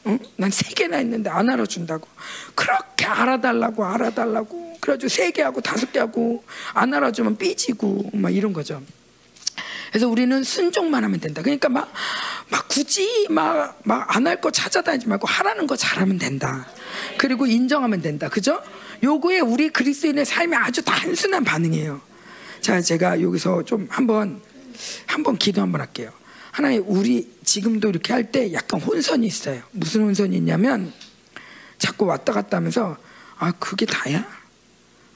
[0.07, 0.19] 응?
[0.37, 2.07] 난세 개나 했는데 안 알아준다고.
[2.55, 4.77] 그렇게 알아달라고 알아달라고.
[4.79, 8.81] 그래가지고 세 개 하고 다섯 개 하고 안 알아주면 삐지고 막 이런 거죠
[9.89, 11.41] 그래서 우리는 순종만 하면 된다.
[11.41, 11.91] 그러니까 막,
[12.49, 16.67] 막 굳이 막, 막 안 할 거 찾아다니지 말고 하라는 거 잘하면 된다.
[17.17, 18.29] 그리고 인정하면 된다.
[18.29, 18.61] 그죠?
[19.03, 22.01] 요거에 우리 그리스인의 삶이 아주 단순한 반응이에요.
[22.61, 24.41] 자, 제가 여기서 좀 한번,
[25.07, 26.11] 한번 기도 한번 할게요.
[26.51, 29.61] 하나님, 우리 지금도 이렇게 할 때 약간 혼선이 있어요.
[29.71, 30.91] 무슨 혼선이 있냐면
[31.77, 32.97] 자꾸 왔다 갔다 하면서
[33.37, 34.27] 아, 그게 다야?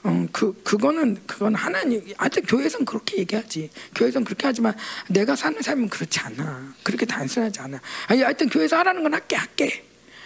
[0.04, 3.70] 어, 그, 그거는, 그건 하나님, 아직 교회에서는 그렇게 얘기하지.
[3.94, 4.76] 교회에서는 그렇게 하지만
[5.08, 6.74] 내가 사는 삶은 그렇지 않아.
[6.82, 7.80] 그렇게 단순하지 않아.
[8.06, 9.84] 아니, 하여튼 교회에서 하라는 건 할게, 할게.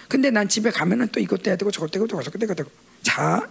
[0.08, 2.70] 근데 난 집에 가면은 또 이것도 해야 되고 저것도 해야 되고 저것도 해야 되고.
[3.02, 3.48] 자,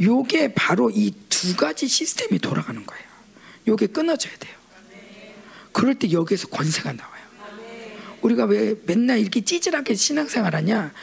[0.00, 1.12] 요게 바로 이
[1.44, 3.04] 두 가지 시스템이 돌아가는 거예요.
[3.68, 4.54] 요게 끊어져야 돼요.
[5.72, 7.22] 그럴 때 여기에서 권세가 나와요.
[8.22, 10.94] 우리가 왜 맨날 이렇게 찌질하게 신앙생활 하냐?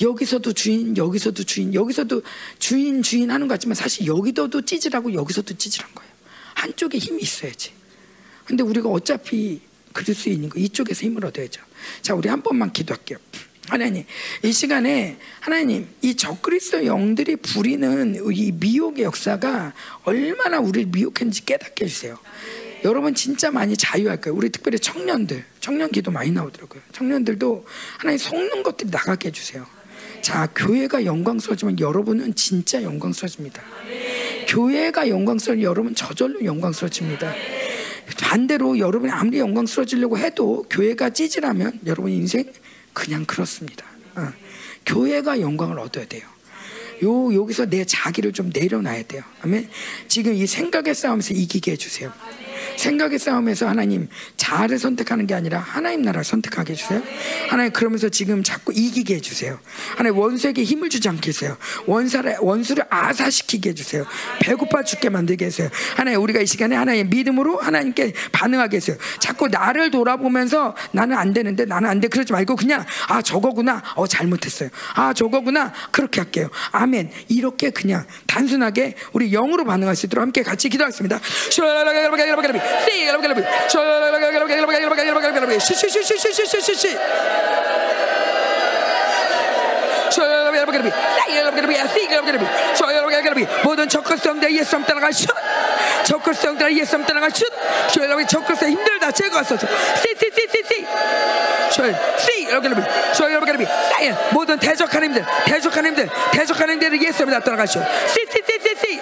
[0.00, 2.22] 여기서도 주인, 여기서도 주인, 여기서도
[2.58, 6.10] 주인, 주인 하는 것 같지만 사실 여기서도 찌질하고 여기서도 찌질한 거예요.
[6.54, 7.72] 한쪽에 힘이 있어야지.
[8.44, 9.60] 근데 우리가 어차피
[10.26, 11.60] 있는 거 이쪽에서 힘을 얻어야죠.
[12.02, 13.18] 자, 우리 한 번만 기도할게요.
[13.68, 14.04] 하나님,
[14.42, 22.18] 이 시간에 하나님, 이 적그리스도 영들이 부리는 이 미혹의 역사가 얼마나 우리를 미혹했는지 깨닫게 해주세요.
[22.84, 24.36] 여러분 진짜 많이 자유할 거예요.
[24.36, 26.80] 우리 특별히 청년들, 청년 기도 많이 나오더라고요.
[26.92, 27.66] 청년들도
[27.98, 29.66] 하나님 속는 것들이 나가게 해주세요.
[30.28, 33.62] 자, 교회가 영광스러지만 여러분은 진짜 영광스러집니다.
[34.46, 37.32] 교회가 영광스러운 여러분 저절로 영광스러집니다.
[38.20, 42.44] 반대로 여러분이 아무리 영광스러지려고 해도 교회가 찌질하면 여러분 인생
[42.92, 43.86] 그냥 그렇습니다.
[44.16, 44.30] 어.
[44.84, 46.24] 교회가 영광을 얻어야 돼요.
[47.04, 49.22] 요 여기서 내 자기를 좀 내려놔야 돼요.
[49.40, 49.70] 아멘.
[50.08, 52.12] 지금 이 생각의 싸움에서 이기게 해주세요.
[52.76, 57.02] 생각의 싸움에서 하나님 자아를 선택하는 게 아니라 하나님 나라를 선택하게 해주세요.
[57.48, 59.58] 하나님 그러면서 지금 자꾸 이기게 해주세요.
[59.96, 61.56] 하나님 원수에게 힘을 주지 않게 해주세요.
[61.86, 64.06] 원사를, 원수를 아사시키게 해주세요.
[64.40, 65.70] 배고파 죽게 만들게 해주세요.
[65.96, 68.96] 하나님 우리가 이 시간에 하나님 믿음으로 하나님께 반응하게 해주세요.
[69.20, 72.08] 자꾸 나를 돌아보면서 나는 안 되는데 나는 안 돼.
[72.08, 73.82] 그러지 말고 그냥 아 저거구나.
[73.96, 74.70] 어 잘못했어요.
[74.94, 75.72] 아 저거구나.
[75.90, 76.48] 그렇게 할게요.
[76.72, 77.10] 아멘.
[77.28, 81.20] 이렇게 그냥 단순하게 우리 영으로 반응할 수 있도록 함께 같이 기도하겠습니다.
[85.58, 86.98] 시시시시시시시시시
[93.64, 95.26] 모든 적극성대 예수 따라가셔
[96.04, 97.46] 적그리스도들아 예수님 떠나가 슛
[98.02, 99.66] 여러분 적그리스도 힘들다 제거하소서
[99.96, 100.86] 씨씨씨씨씨
[102.18, 107.40] 씨 여러분 저 여러분 여러분 사인 모든 대적하는 힘들 대적하는 힘들 대적하는 힘들을 예수님 다
[107.40, 109.00] 떠나가시오 씨씨씨씨씨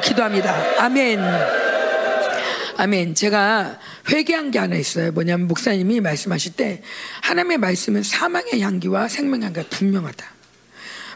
[0.00, 1.20] 기도합니다 아멘
[2.76, 3.14] 아멘.
[3.14, 3.78] 제가
[4.10, 5.12] 회개한 게 하나 있어요.
[5.12, 6.82] 뭐냐면 목사님이 말씀하실 때
[7.22, 10.26] 하나님의 말씀은 사망의 향기와 생명의 향기가 분명하다.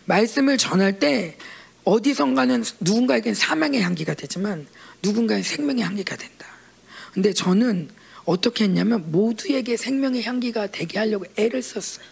[0.05, 1.37] 말씀을 전할 때
[1.85, 4.67] 어디선가는 누군가에겐 사망의 향기가 되지만
[5.03, 6.47] 누군가의 생명의 향기가 된다.
[7.13, 7.89] 근데 저는
[8.29, 12.05] 어떻게 했냐면 모두에게 생명의 향기가 되게 하려고 애를 썼어요.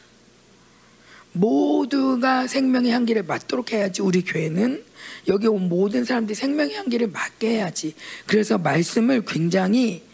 [1.33, 4.83] 모두가 생명의 향기를 맡도록 해야지 우리 교회는
[5.29, 7.95] 여기 온 모든 사람들이 생명의 향기를 맡게 해야지.
[8.25, 10.05] 그래서 말씀을 굉장히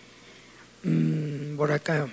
[0.86, 2.10] 음, 뭐랄까요?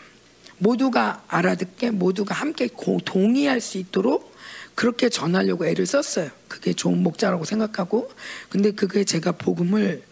[0.60, 4.36] 모두가 알아듣게 모두가 함께 고, 동의할 수 있도록
[4.76, 6.30] 그렇게 전하려고 애를 썼어요.
[6.48, 8.12] 그게 좋은 목자라고 생각하고
[8.50, 10.04] 근데 그게 제가 복음을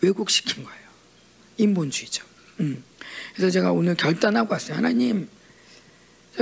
[0.00, 0.86] 왜곡시킨 거예요.
[1.58, 2.35] 인본주의죠.
[2.60, 2.82] 음.
[3.34, 4.76] 그래서 제가 오늘 결단하고 왔어요.
[4.76, 5.28] 하나님,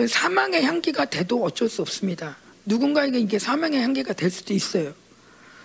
[0.08, 2.36] 사망의 향기가 돼도 어쩔 수 없습니다.
[2.64, 4.94] 누군가에게 이게 사망의 향기가 될 수도 있어요.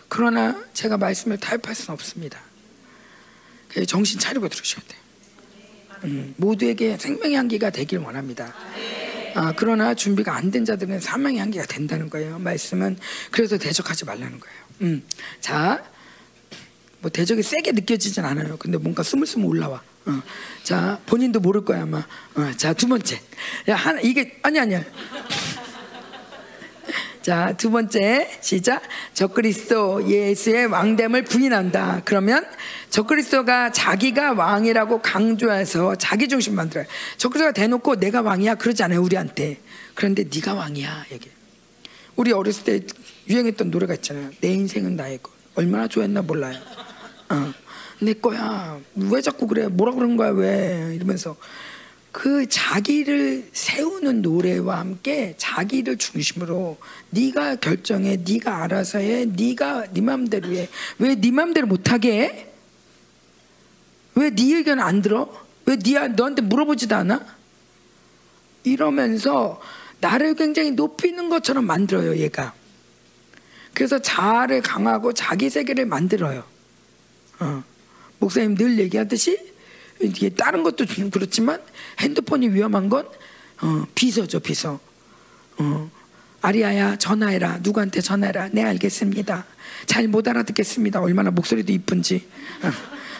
[0.08, 2.40] 그러나 제가 말씀을 타협할 수는 없습니다.
[3.88, 5.00] 정신 차리고 들으셔야 돼요.
[6.06, 8.54] 음, 모두에게 생명의 향기가 되길 원합니다.
[9.36, 12.40] 아, 그러나 준비가 안 된 자들은 사망의 향기가 된다는 거예요.
[12.40, 12.98] 말씀은
[13.32, 14.56] 그래서 대적하지 말라는 거예요.
[14.82, 15.04] 음,
[15.40, 15.84] 자,
[17.02, 18.58] 뭐 대적이 세게 느껴지진 않아요.
[18.58, 19.84] 근데 뭔가 스물스물 올라와.
[20.10, 20.22] 어.
[20.64, 22.00] 자, 본인도 모를 거야 아마.
[22.00, 23.22] 어, 자, 두 번째.
[23.70, 24.84] 야, 하나 이게 아니 아니야.
[27.22, 28.82] 자, 두 번째 시작.
[29.14, 32.02] 적그리스도 예수의 왕됨을 부인한다.
[32.06, 32.44] 그러면
[32.90, 36.88] 적그리스도가 자기가 왕이라고 강조해서 자기 중심 만들어요.
[37.18, 39.60] 적그리스도가 대놓고 내가 왕이야 그러지 않아요 우리한테.
[39.94, 41.30] 그런데 네가 왕이야 얘기.
[42.16, 42.82] 우리 어렸을 때
[43.30, 44.32] 유행했던 노래가 있잖아요.
[44.42, 45.32] 내 인생은 나의 것.
[45.56, 46.60] 얼마나 좋아했나 몰라요.
[47.30, 47.54] 어.
[48.00, 48.80] 내 거야.
[48.96, 49.68] 왜 자꾸 그래?
[49.68, 50.30] 뭐라 그런 거야?
[50.30, 50.94] 왜?
[50.96, 51.36] 이러면서
[52.12, 56.78] 그 자기를 세우는 노래와 함께 자기를 중심으로
[57.12, 60.70] 네가 결정해, 네가 알아서 해, 네가 네 맘대로 해.
[60.98, 62.48] 왜 네 맘대로 못하게 해?
[64.16, 65.30] 왜 네 의견 안 들어?
[65.66, 67.24] 왜 네, 너한테 물어보지도 않아?
[68.64, 69.62] 이러면서
[70.00, 72.54] 나를 굉장히 높이는 것처럼 만들어요, 얘가.
[73.74, 76.44] 그래서 자아를 강하고 자기 세계를 만들어요.
[77.40, 77.64] 어.
[78.20, 79.38] 목사님 늘 얘기하듯이
[80.02, 81.62] 이게 다른 것도 그렇지만
[82.00, 83.08] 핸드폰이 위험한 건
[83.62, 84.80] 어, 비서죠 비서.
[85.58, 85.92] 어,
[86.42, 89.46] 아리아야 전화해라 누구한테 전화해라 네 알겠습니다.
[89.86, 91.02] 잘 못 알아듣겠습니다.
[91.02, 92.28] 얼마나 목소리도 이쁜지.
[92.64, 92.72] 어,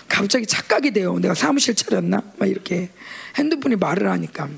[0.08, 1.20] 갑자기 착각이 돼요.
[1.20, 2.24] 내가 사무실 차렸나?
[2.38, 2.90] 막 이렇게
[3.36, 4.50] 핸드폰이 말을 하니까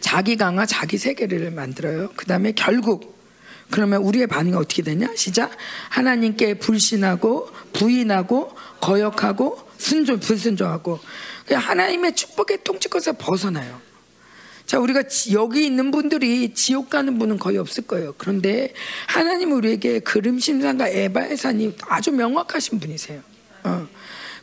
[0.00, 2.10] 자기 강화 자기 세계를 만들어요.
[2.16, 3.21] 그 다음에 결국
[3.72, 5.08] 그러면 우리의 반응이 어떻게 되냐?
[5.16, 5.50] 시작.
[5.88, 11.00] 하나님께 불신하고 부인하고 거역하고 순종 불순종하고
[11.50, 13.80] 하나님의 축복의 통치권에서 벗어나요.
[14.66, 18.14] 자, 우리가 여기 있는 분들이 지옥 가는 분은 거의 없을 거예요.
[18.16, 18.72] 그런데
[19.08, 23.20] 하나님 우리에게 그름심산과 에바의 산이 아주 명확하신 분이세요.
[23.64, 23.88] 어.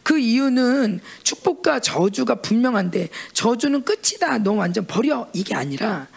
[0.04, 4.39] 그 이유는 축복과 저주가 분명한데 저주는 끝이다.
[4.39, 5.28] 너 완전 버려.
[5.34, 6.08] 이게 아니라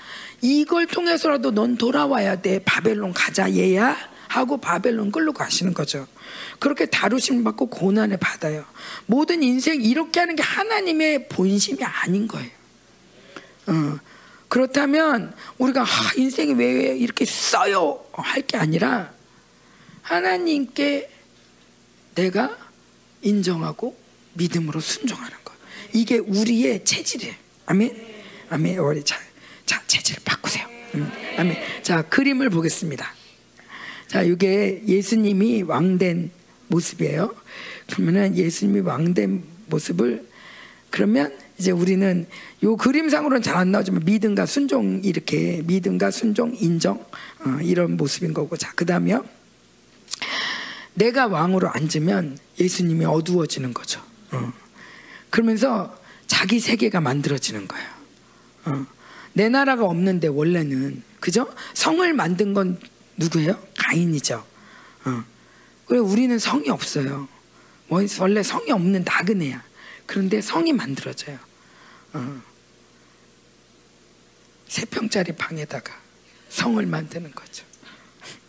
[0.42, 2.59] 이걸 통해서라도 넌 돌아와야 돼.
[2.64, 3.96] 바벨론 가자 얘야
[4.28, 6.07] 하고 바벨론 끌고 가시는 거죠.
[6.59, 8.64] 그렇게 다루심 받고 고난을 받아요.
[9.07, 12.50] 모든 인생 이렇게 하는 게 하나님의 본심이 아닌 거예요.
[13.68, 13.98] 어.
[14.48, 19.12] 그렇다면 우리가 아, 인생이 왜 이렇게 써요 할 게 아니라
[20.02, 21.09] 하나님께
[22.14, 22.59] 내가
[23.22, 23.96] 인정하고
[24.35, 25.55] 믿음으로 순종하는 것.
[25.94, 27.35] 이게 우리의 체질이에요.
[27.66, 28.07] 아멘.
[28.50, 28.78] 아멘.
[28.78, 29.20] 우리 잘.
[29.72, 30.66] 자, 체질을 바꾸세요.
[30.96, 31.56] 음, 아멘.
[31.82, 33.11] 자, 그림을 보겠습니다.
[34.06, 36.30] 자, 이게 예수님이 왕된
[36.68, 37.35] 모습이에요.
[37.90, 40.28] 그러면은 예수님이 왕된 모습을
[40.90, 42.26] 그러면 이제 우리는
[42.62, 47.04] 요 그림상으로는 잘 안 나오지만 믿음과 순종 이렇게 믿음과 순종 인정
[47.46, 49.24] 어, 이런 모습인 거고 자 그다음에요
[50.94, 54.52] 내가 왕으로 앉으면 예수님이 어두워지는 거죠 어.
[55.30, 57.88] 그러면서 자기 세계가 만들어지는 거예요
[58.66, 58.87] 어.
[59.35, 61.53] 내 나라가 없는데 원래는 그죠?
[61.75, 62.79] 성을 만든 건
[63.16, 63.61] 누구예요?
[63.79, 64.45] 가인이죠.
[65.05, 65.25] 어.
[65.87, 67.29] 그래 우리는 성이 없어요.
[67.88, 69.62] 원래 성이 없는 나그네야.
[70.07, 71.38] 그런데 성이 만들어져요.
[72.14, 72.42] 어.
[74.68, 75.92] 세 평짜리 방에다가
[76.49, 77.64] 성을 만드는 거죠.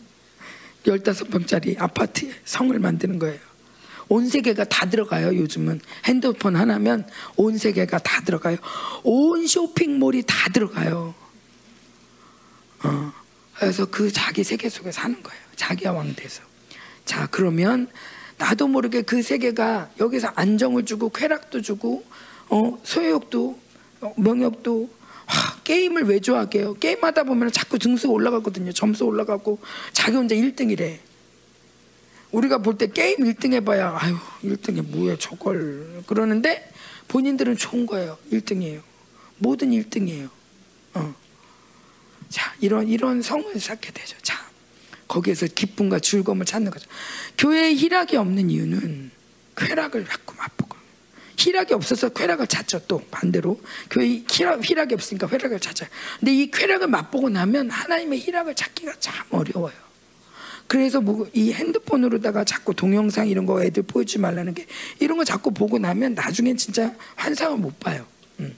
[0.88, 3.39] 열다섯 평짜리 아파트에 성을 만드는 거예요.
[4.13, 5.36] 온 세계가 다 들어가요.
[5.36, 8.58] 요즘은 핸드폰 하나면 온 세계가 다 들어가요.
[9.02, 11.15] 온 쇼핑몰이 다 들어가요.
[12.84, 13.13] 어.
[13.56, 15.41] 그래서 그 자기 세계 속에 사는 거예요.
[15.56, 16.43] 자기와 왕 돼서.
[17.06, 17.88] 자, 그러면
[18.38, 22.04] 나도 모르게 그 세계가 여기서 안정을 주고 쾌락도 주고
[22.49, 23.60] 어, 소유욕도
[24.02, 24.89] 어, 명욕도
[25.26, 26.76] 하, 게임을 왜 좋아하게요?
[26.76, 28.73] 게임하다 보면 자꾸 등수 올라가거든요.
[28.73, 29.58] 점수 올라가고
[29.91, 30.99] 자기 혼자 1등이래.
[32.34, 36.69] 우리가 볼 때 게임 1등 해봐야 아유 1등이 뭐야 저걸 그러는데
[37.08, 38.17] 본인들은 좋은 거예요.
[38.32, 38.82] 1등이에요.
[39.38, 40.30] 모든 1등이에요.
[40.96, 41.15] 어.
[42.30, 44.17] 자 이런 이런 성을 쌓게 되죠.
[44.24, 44.36] 자
[45.08, 46.89] 거기에서 기쁨과 즐거움을 찾는 거죠.
[47.38, 49.12] 교회에 희락이 없는 이유는
[49.56, 50.76] 쾌락을 자꾸 맛보고
[51.38, 52.82] 희락이 없어서 쾌락을 찾죠.
[52.88, 55.89] 또 반대로 교회 희락, 희락이 없으니까 쾌락을 찾아요.
[56.19, 59.74] 근데 이 쾌락을 맛보고 나면 하나님의 희락을 찾기가 참 어려워요.
[60.67, 64.65] 그래서 뭐 이 핸드폰으로다가 자꾸 동영상 이런 거 애들 보여주지 말라는 게
[64.99, 68.06] 이런 거 자꾸 보고 나면 나중엔 진짜 환상을 못 봐요.
[68.39, 68.56] 음.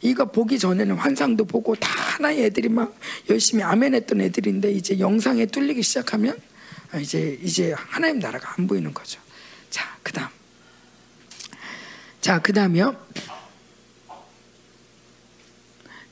[0.00, 2.96] 이거 보기 전에는 환상도 보고 다 하나의 애들이 막
[3.30, 6.36] 열심히 아멘했던 애들인데 이제 영상에 뚫리기 시작하면
[7.00, 9.20] 이제 이제 하나님 나라가 안 보이는 거죠.
[9.70, 10.28] 자, 그다음.
[12.20, 12.96] 자, 그다음이요.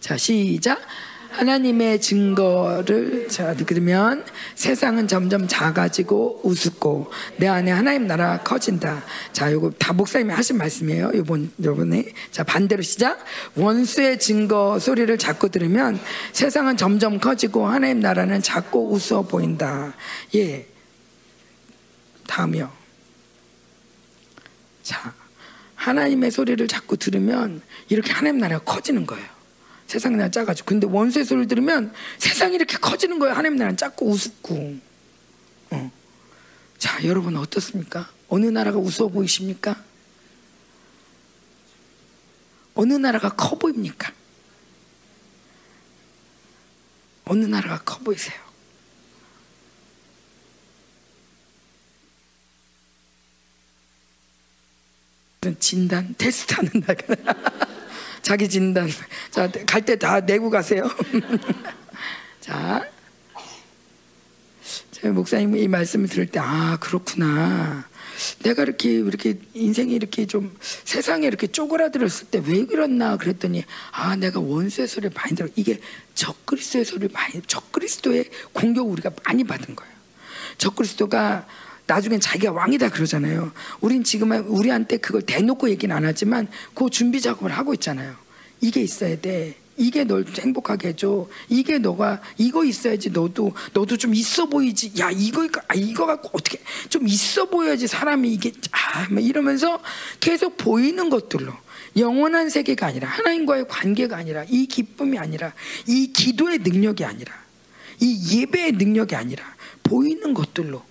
[0.01, 0.81] 자, 시작.
[1.31, 9.05] 하나님의 증거를 자 그러면 세상은 점점 작아지고 우습고 내 안에 하나님 나라 커진다.
[9.33, 11.13] 자, 요거 다 목사님이 하신 말씀이에요.
[11.15, 13.25] 요번 요번에 자 반대로 시작.
[13.55, 15.99] 원수의 증거 소리를 자꾸 들으면
[16.33, 19.95] 세상은 점점 커지고 하나님 나라는 작고 우스워 보인다.
[20.35, 20.67] 예.
[22.27, 22.71] 다음이요.
[24.83, 25.15] 자,
[25.77, 29.40] 하나님의 소리를 자꾸 들으면 이렇게 하나님 나라가 커지는 거예요.
[29.91, 30.67] 세상 나라 작아지고.
[30.67, 33.35] 근데 원수의 소리를 들으면 세상이 이렇게 커지는 거예요.
[33.35, 34.79] 하나님 나라는 작고 우습고.
[35.73, 35.93] 어.
[36.79, 38.09] 자, 여러분 어떻습니까?
[38.29, 39.83] 어느 나라가 우스워 보이십니까?
[42.75, 44.13] 어느 나라가 커 보입니까?
[47.25, 48.39] 어느 나라가 커 보이세요?
[55.59, 56.97] 진단 테스트 하는 날
[58.23, 58.89] 자기 진단.
[59.31, 60.89] 자 갈 때 다 내고 가세요.
[62.41, 62.87] 자.
[65.03, 67.89] 목사님 이 말씀을 들을 때 아 그렇구나.
[68.43, 74.41] 내가 이렇게 이렇게 인생이 이렇게 좀 세상에 이렇게 쪼그라들었을 때 왜 그랬나 그랬더니 아 내가
[74.41, 75.49] 원수의 소리를 많이 들어.
[75.57, 75.81] 이게
[76.15, 79.93] 적그리스도의 소리를 많이 적그리스도의 공격 우리가 많이 받은 거예요.
[80.59, 81.47] 적그리스도가
[81.91, 83.51] 나중엔 자기가 왕이다 그러잖아요.
[83.81, 88.15] 우린 지금 우리한테 그걸 대놓고 얘기는 안 하지만 그 준비 작업을 하고 있잖아요.
[88.61, 89.57] 이게 있어야 돼.
[89.77, 91.27] 이게 널 행복하게 해줘.
[91.49, 94.93] 이게 너가 이거 있어야지 너도 너도 좀 있어 보이지.
[95.01, 99.83] 야 이거 아 이거 갖고 어떻게 좀 있어 보여야지 사람이 이게 아 이러면서
[100.21, 101.53] 계속 보이는 것들로
[101.97, 105.53] 영원한 세계가 아니라 하나님과의 관계가 아니라 이 기쁨이 아니라
[105.89, 107.35] 이 기도의 능력이 아니라
[107.99, 109.43] 이 예배의 능력이 아니라
[109.83, 110.90] 보이는 것들로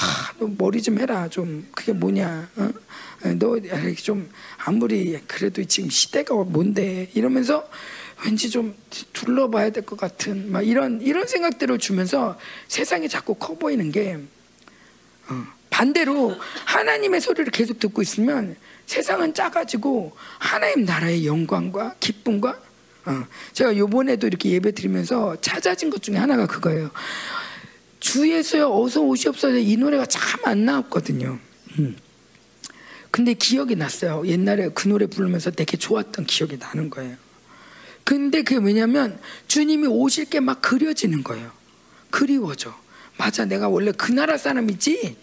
[0.00, 1.28] 아, 너 머리 좀 해라.
[1.28, 2.48] 좀 그게 뭐냐?
[2.56, 2.70] 어?
[3.34, 7.68] 너좀 아무리 그래도 지금 시대가 뭔데 이러면서
[8.24, 8.76] 왠지 좀
[9.12, 14.18] 둘러봐야 될 것 같은 막 이런 이런 생각들을 주면서 세상이 자꾸 커 보이는 게
[15.28, 18.56] 어, 반대로 하나님의 소리를 계속 듣고 있으면
[18.86, 22.58] 세상은 작아지고 하나님 나라의 영광과 기쁨과
[23.06, 26.90] 어, 제가 요번에도 이렇게 예배 드리면서 찾아진 것 중에 하나가 그거예요.
[28.00, 31.38] 주 예수여 어서 오시옵소서 이 노래가 참 안 나왔거든요.
[31.78, 31.96] 음.
[33.10, 34.22] 근데 기억이 났어요.
[34.26, 37.16] 옛날에 그 노래 부르면서 되게 좋았던 기억이 나는 거예요.
[38.04, 41.50] 근데 그게 왜냐면 주님이 오실 게 막 그려지는 거예요.
[42.10, 42.74] 그리워져.
[43.18, 45.16] 맞아, 내가 원래 그 나라 사람이지.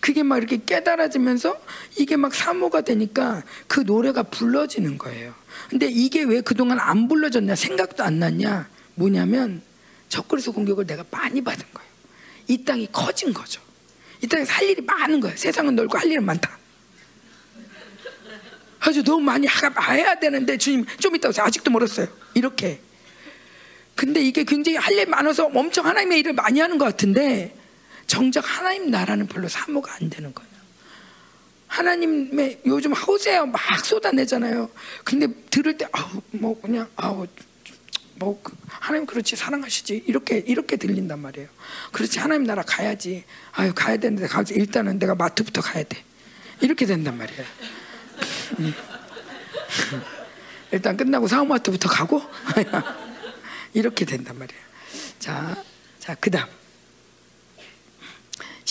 [0.00, 1.56] 그게 막 이렇게 깨달아지면서
[1.98, 5.34] 이게 막 사모가 되니까 그 노래가 불러지는 거예요.
[5.70, 8.68] 근데 이게 왜 그동안 안 불러졌냐 생각도 안 났냐?
[8.94, 9.62] 뭐냐면
[10.08, 11.88] 적그리스 공격을 내가 많이 받은 거예요.
[12.48, 13.60] 이 땅이 커진 거죠.
[14.22, 15.36] 이 땅에서 할 일이 많은 거예요.
[15.36, 16.56] 세상은 넓고 할 일은 많다.
[18.80, 21.44] 아주 너무 많이 해야 되는데 주님 좀 이따 오세요.
[21.44, 22.06] 아직도 멀었어요.
[22.34, 22.80] 이렇게.
[23.94, 27.56] 근데 이게 굉장히 할 일 많아서 엄청 하나님의 일을 많이 하는 것 같은데
[28.06, 30.50] 정작 하나님 나라는 별로 사모가 안 되는 거예요.
[31.66, 34.70] 하나님의 요즘 하우세요 막 쏟아내잖아요.
[35.04, 37.26] 근데 들을 때 아우 뭐 그냥 아우
[38.18, 41.48] 뭐그 하나님 그렇지 사랑하시지 이렇게 이렇게 들린단 말이에요.
[41.92, 43.24] 그렇지 하나님 나라 가야지.
[43.52, 46.02] 아유 가야 되는데 가서 일단은 내가 마트부터 가야 돼.
[46.60, 47.44] 이렇게 된단 말이에요.
[48.60, 48.74] 음.
[50.72, 52.22] 일단 끝나고 사우마트부터 가고
[53.74, 54.62] 이렇게 된단 말이에요.
[55.18, 55.62] 자,
[55.98, 56.46] 자 그다음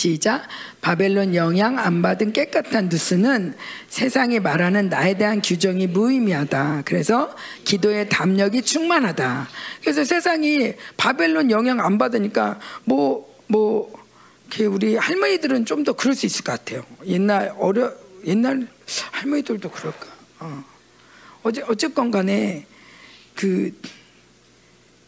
[0.06, 0.46] 시작.
[0.80, 3.54] 바벨론 영향 안 받은 깨끗한 누스는
[3.88, 6.82] 세상이 말하는 나에 대한 규정이 무의미하다.
[6.84, 7.34] 그래서
[7.64, 9.48] 기도의 담력이 충만하다.
[9.80, 13.92] 그래서 세상이 바벨론 영향 안 받으니까 뭐, 뭐,
[14.70, 16.84] 우리 할머니들은 좀 더 그럴 수 있을 것 같아요.
[17.06, 17.92] 옛날 어려,
[18.24, 18.68] 옛날
[19.12, 20.06] 할머니들도 그럴까.
[20.38, 20.64] 어.
[21.42, 22.64] 어제, 어쨌건 간에
[23.34, 23.72] 그,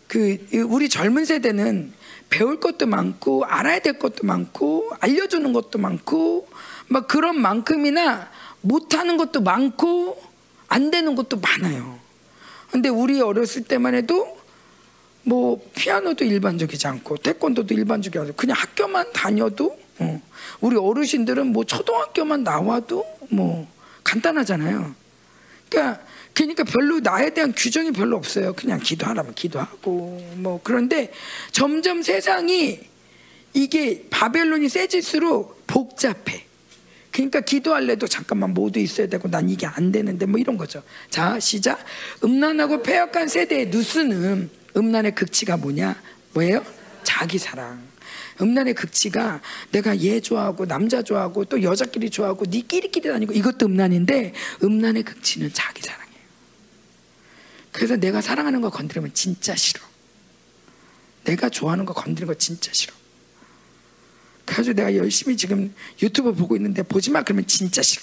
[0.09, 0.39] 그,
[0.69, 1.93] 우리 젊은 세대는
[2.31, 6.49] 배울 것도 많고 알아야 될 것도 많고 알려주는 것도 많고
[6.89, 10.23] 막 그런 만큼이나 못하는 것도 많고
[10.69, 11.99] 안 되는 것도 많아요.
[12.71, 14.39] 근데 우리 어렸을 때만 해도
[15.23, 20.23] 뭐 피아노도 일반적이지 않고 태권도도 일반적이지 않고 그냥 학교만 다녀도 어.
[20.61, 23.67] 우리 어르신들은 뭐 초등학교만 나와도 뭐
[24.05, 24.95] 간단하잖아요.
[25.69, 26.03] 그러니까
[26.35, 28.53] 그러니까 별로 나에 대한 규정이 별로 없어요.
[28.55, 31.13] 그냥 기도하라면 기도하고 뭐 그런데
[31.51, 32.81] 점점 세상이
[33.55, 36.45] 이게 바벨론이 세질수록 복잡해.
[37.11, 40.83] 그러니까 기도할래도 잠깐만 모두 있어야 되고 난 이게 안 되는데 뭐 이런 거죠.
[41.11, 41.85] 자 시작.
[42.23, 46.01] 음란하고 폐역한 세대의 누스는 음란의 극치가 뭐냐?
[46.35, 46.65] 뭐예요?
[47.03, 47.83] 자기 사랑.
[48.41, 49.41] 음란의 극치가
[49.73, 55.83] 내가 얘 좋아하고 남자 좋아하고 또 여자끼리 좋아하고 니끼리끼리 다니고 이것도 음란인데 음란의 극치는 자기
[55.83, 56.08] 사랑.
[57.73, 59.81] 그래서 내가 사랑하는 거 건드리면 진짜 싫어.
[61.25, 62.95] 내가 좋아하는 거 건드리는 거 진짜 싫어.
[64.45, 68.03] 그래서 내가 열심히 지금 유튜브 보고 있는데 보지 마 그러면 진짜 싫어.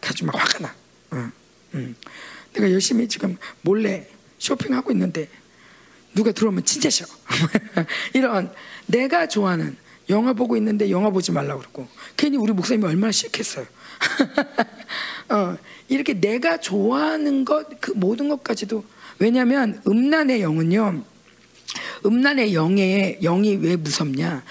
[0.00, 0.74] 그래서 막 화가 나.
[1.14, 1.32] 응,
[1.74, 1.94] 응.
[2.52, 5.28] 내가 열심히 지금 몰래 쇼핑하고 있는데
[6.14, 7.08] 누가 들어오면 진짜 싫어.
[8.14, 8.52] 이런
[8.86, 9.76] 내가 좋아하는
[10.08, 13.66] 영화 보고 있는데 영화 보지 말라고 그러고 괜히 우리 목사님이 얼마나 싫겠어요.
[15.28, 15.56] 어,
[15.88, 18.84] 이렇게 내가 좋아하는 것, 그 모든 것까지도
[19.18, 21.04] 왜냐하면 음란의 영은요,
[22.04, 24.42] 음란의 영의 영이 왜 무섭냐?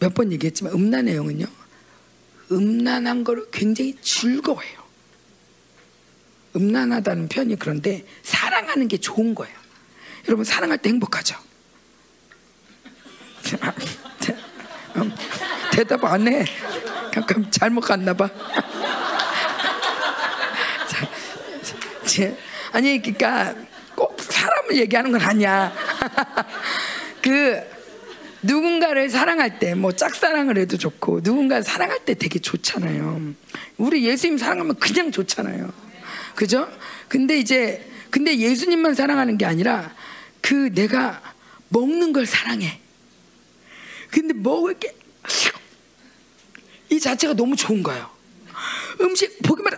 [0.00, 1.46] 몇 번 얘기했지만 음란의 영은요,
[2.50, 4.80] 음란한 거를 굉장히 즐거워해요.
[6.56, 9.54] 음란하다는 표현이 그런데 사랑하는 게 좋은 거예요.
[10.28, 11.36] 여러분 사랑할 때 행복하죠?
[15.72, 16.44] 대답 안 해.
[17.12, 18.28] 잠깐 잘못 갔나 봐.
[22.72, 23.54] 아니 그러니까
[23.94, 25.72] 꼭 사람을 얘기하는 건 아니야.
[27.22, 27.60] 그
[28.42, 33.34] 누군가를 사랑할 때 뭐 짝사랑을 해도 좋고 누군가를 사랑할 때 되게 좋잖아요.
[33.78, 35.72] 우리 예수님 사랑하면 그냥 좋잖아요.
[36.34, 36.68] 그죠?
[37.08, 39.94] 근데 이제 근데 예수님만 사랑하는 게 아니라
[40.40, 41.22] 그 내가
[41.68, 42.80] 먹는 걸 사랑해.
[44.10, 45.02] 근데 먹을 게
[46.92, 48.10] 이 자체가 너무 좋은 거예요.
[49.00, 49.72] 음식 보기만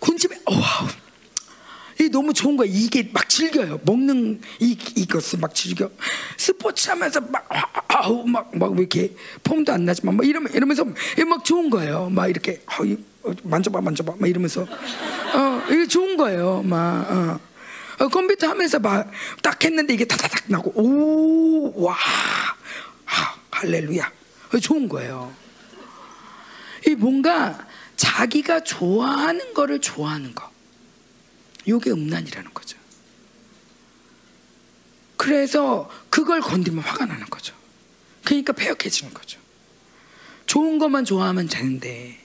[0.00, 0.88] 군침에 wow
[2.00, 2.68] 이 너무 좋은 거야.
[2.70, 3.80] 이게 막 즐겨요.
[3.84, 5.90] 먹는 이 이것을 막 즐겨.
[6.36, 7.48] 스포츠 하면서 막
[7.88, 12.08] 아우 막막 이렇게 폼도 안 나지만 막 이러면 이러면서 막 좋은 거예요.
[12.10, 16.62] 막 이렇게 어, 만져봐 만져봐 막 이러면서 어 이게 좋은 거예요.
[16.62, 17.40] 막 어.
[18.00, 19.10] 어, 컴퓨터 하면서 막
[19.42, 21.96] 딱 했는데 이게 다다닥 나고 오와
[23.50, 24.12] 할렐루야
[24.54, 25.32] 어, 좋은 거예요.
[26.86, 30.47] 이 뭔가 자기가 좋아하는 거를 좋아하는 거.
[31.68, 32.78] 이게 음란이라는 거죠.
[35.16, 37.54] 그래서 그걸 건드리면 화가 나는 거죠.
[38.24, 39.38] 그러니까 폐역해지는 거죠.
[40.46, 42.18] 좋은 것만 좋아하면 되는데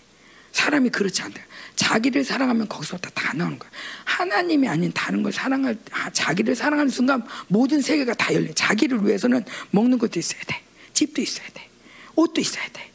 [0.53, 1.41] 사람이 그렇지 않다.
[1.75, 3.69] 자기를 사랑하면 거기서부터 다 나오는 거야.
[4.05, 5.77] 하나님이 아닌 다른 걸 사랑할
[6.13, 8.53] 자기를 사랑하는 순간 모든 세계가 다 열려.
[8.53, 10.61] 자기를 위해서는 먹는 것도 있어야 돼.
[10.93, 11.67] 집도 있어야 돼.
[12.15, 12.91] 옷도 있어야 돼.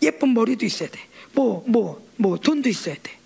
[0.00, 0.98] 예쁜 머리도 있어야 돼.
[1.32, 3.18] 뭐 뭐, 뭐 돈도 있어야 돼.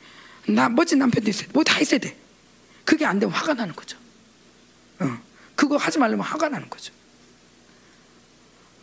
[0.49, 1.53] 나 멋진 남편도 있어야 돼.
[1.53, 2.17] 뭐 다 있어야 돼.
[2.87, 3.99] 그게 안 되면 화가 나는 거죠.
[5.01, 5.19] 어.
[5.55, 6.95] 그거 하지 말려면 화가 나는 거죠.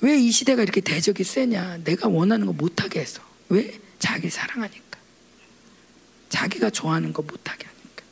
[0.02, 1.78] 왜 이 시대가 이렇게 대적이 세냐?
[1.86, 3.22] 내가 원하는 거 못하게 해서.
[3.50, 3.80] 왜?
[4.00, 5.00] 자기 사랑하니까.
[6.30, 8.04] 자기가 좋아하는 거 못하게 하니까.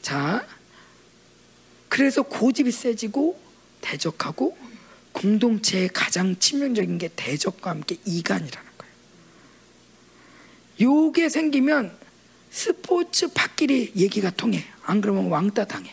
[0.00, 0.46] 자,
[1.90, 3.38] 그래서 고집이 세지고
[3.82, 4.56] 대적하고
[5.12, 8.94] 공동체의 가장 치명적인 게 대적과 함께 이간이라는 거예요.
[10.80, 11.96] 요게 생기면
[12.54, 14.64] 스포츠 밭끼리 얘기가 통해.
[14.84, 15.92] 안 그러면 왕따 당해.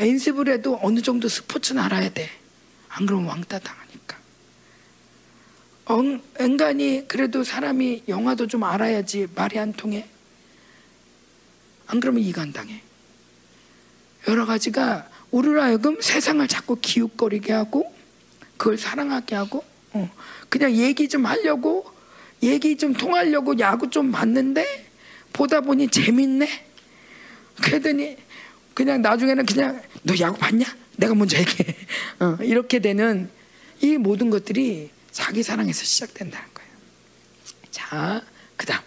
[0.00, 2.30] 연습을 해도 어느 정도 스포츠는 알아야 돼.
[2.88, 4.16] 안 그러면 왕따 당하니까.
[5.84, 10.08] 엉, 인간이 그래도 사람이 영화도 좀 알아야지 말이 안 통해.
[11.88, 12.80] 안 그러면 이간 당해.
[14.26, 17.94] 여러 가지가 우리로 하여금 세상을 자꾸 기웃거리게 하고
[18.56, 20.10] 그걸 사랑하게 하고 어,
[20.48, 21.84] 그냥 얘기 좀 하려고
[22.42, 24.83] 얘기 좀 통하려고 야구 좀 봤는데
[25.34, 26.48] 보다 보니 재밌네.
[27.62, 28.16] 그러더니
[28.72, 30.64] 그냥 나중에는 그냥 너 야구 봤냐?
[30.96, 31.76] 내가 먼저 얘기해.
[32.20, 33.28] 어, 이렇게 되는
[33.80, 36.70] 이 모든 것들이 자기 사랑에서 시작된다는 거예요.
[37.70, 38.22] 자,
[38.56, 38.80] 그 다음.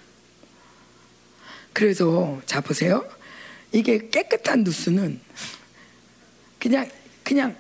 [1.73, 3.07] 그래서 자 보세요.
[3.71, 5.19] 이게 깨끗한 누수는
[6.59, 6.89] 그냥
[7.23, 7.55] 그냥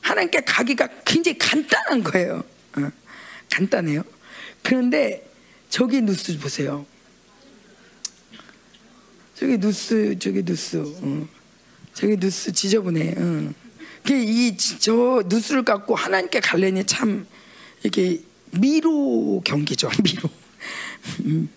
[0.00, 2.44] 하나님께 가기가 굉장히 간단한 거예요.
[2.76, 2.90] 어,
[3.50, 4.04] 간단해요.
[4.62, 5.28] 그런데
[5.68, 6.86] 저기 누수 보세요.
[9.40, 11.26] 저기 누수, 저기 누수, 어.
[11.94, 13.14] 저기 누수 지저분해.
[13.16, 13.54] 어.
[14.10, 17.26] 이저 누수를 갖고 하나님께 갈래니 참
[17.82, 18.20] 이게
[18.50, 19.88] 미로 경기죠.
[20.04, 20.28] 미로.
[21.20, 21.48] 음.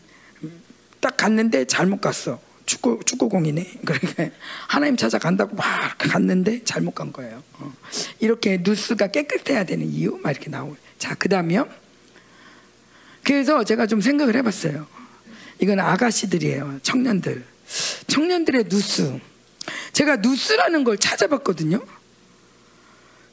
[1.01, 2.39] 딱 갔는데 잘못 갔어.
[2.65, 3.79] 축구 축구공이네.
[3.83, 4.29] 그러니까
[4.69, 7.43] 하나님 찾아간다고 막 갔는데 잘못 간 거예요.
[7.55, 7.73] 어.
[8.21, 10.77] 이렇게 누스가 깨끗해야 되는 이유 막 이렇게 나오고.
[10.97, 11.67] 자 그다음이요.
[13.23, 14.87] 그래서 제가 좀 생각을 해봤어요.
[15.59, 16.79] 이건 아가씨들이에요.
[16.81, 17.51] 청년들.
[18.07, 19.19] 청년들의 누스.
[19.93, 21.83] 제가 누스라는 걸 찾아봤거든요.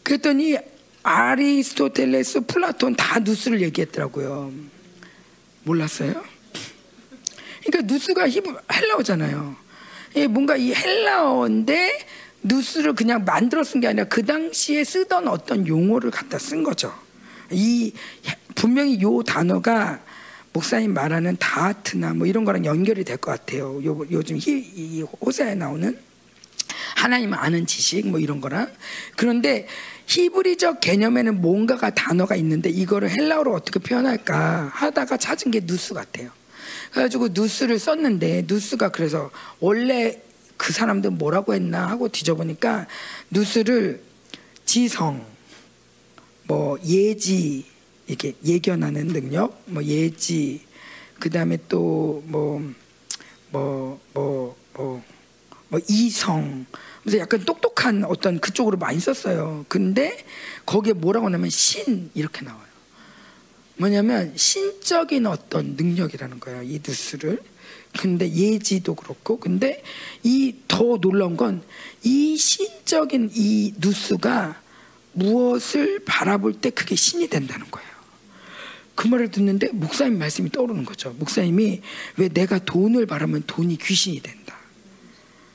[0.02, 0.56] 그랬더니
[1.02, 4.52] 아리스토텔레스, 플라톤 다 누스를 얘기했더라고요.
[5.64, 6.22] 몰랐어요?
[7.64, 9.56] 그러니까 누스가 히브 헬라어잖아요.
[10.30, 12.06] 뭔가 이 헬라어인데
[12.42, 16.92] 누스를 그냥 만들어 쓴 게 아니라 그 당시에 쓰던 어떤 용어를 갖다 쓴 거죠.
[17.50, 17.92] 이
[18.54, 20.00] 분명히 요 단어가
[20.52, 23.84] 목사님 말하는 다하트나 뭐 이런 거랑 연결이 될 것 같아요.
[23.84, 25.96] 요, 요즘 히, 이 호세에 나오는
[26.96, 28.70] 하나님 아는 지식 뭐 이런 거랑
[29.16, 29.66] 그런데
[30.06, 36.30] 히브리적 개념에는 뭔가가 단어가 있는데 이거를 헬라어로 어떻게 표현할까 하다가 찾은 게 누스 같아요.
[36.90, 39.30] 그래가지고 누스를 썼는데 누스가 그래서
[39.60, 40.20] 원래
[40.56, 42.86] 그 사람들 뭐라고 했나 하고 뒤져보니까
[43.30, 44.02] 누스를
[44.64, 45.24] 지성,
[46.44, 47.64] 뭐 예지
[48.10, 50.60] 이렇게 예견하는 능력, 뭐 예지,
[51.18, 52.72] 그 다음에 또뭐뭐
[53.52, 54.56] 뭐
[55.88, 56.66] 이성,
[57.02, 59.64] 그래서 약간 똑똑한 어떤 그쪽으로 많이 썼어요.
[59.68, 60.24] 근데
[60.66, 62.68] 거기에 뭐라고 하냐면 신 이렇게 나와요.
[63.78, 66.62] 뭐냐면 신적인 어떤 능력이라는 거예요.
[66.62, 67.40] 이 뉴스를.
[67.98, 69.82] 근데 예지도 그렇고 근데
[70.22, 71.62] 이 더 놀라운 건
[72.02, 74.60] 이 신적인 이 뉴스가
[75.12, 77.89] 무엇을 바라볼 때 그게 신이 된다는 거예요.
[79.00, 81.16] 그 말을 듣는데 목사님 말씀이 떠오르는 거죠.
[81.18, 81.80] 목사님이
[82.18, 84.58] 왜 내가 돈을 바라면 돈이 귀신이 된다.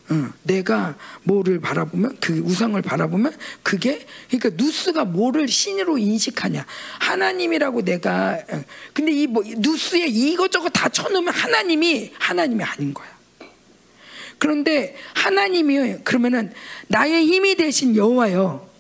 [0.10, 6.66] 어, 내가 뭐를 바라보면 그 우상을 바라보면 그게 그러니까 누스가 뭐를 신으로 인식하냐
[6.98, 13.16] 하나님이라고 내가 어, 근데 이 뭐 누스에 이것저것 다 쳐놓으면 하나님이 하나님이 아닌 거야.
[14.40, 16.52] 그런데 하나님이 그러면은
[16.88, 18.75] 나의 힘이 되신 여호와요.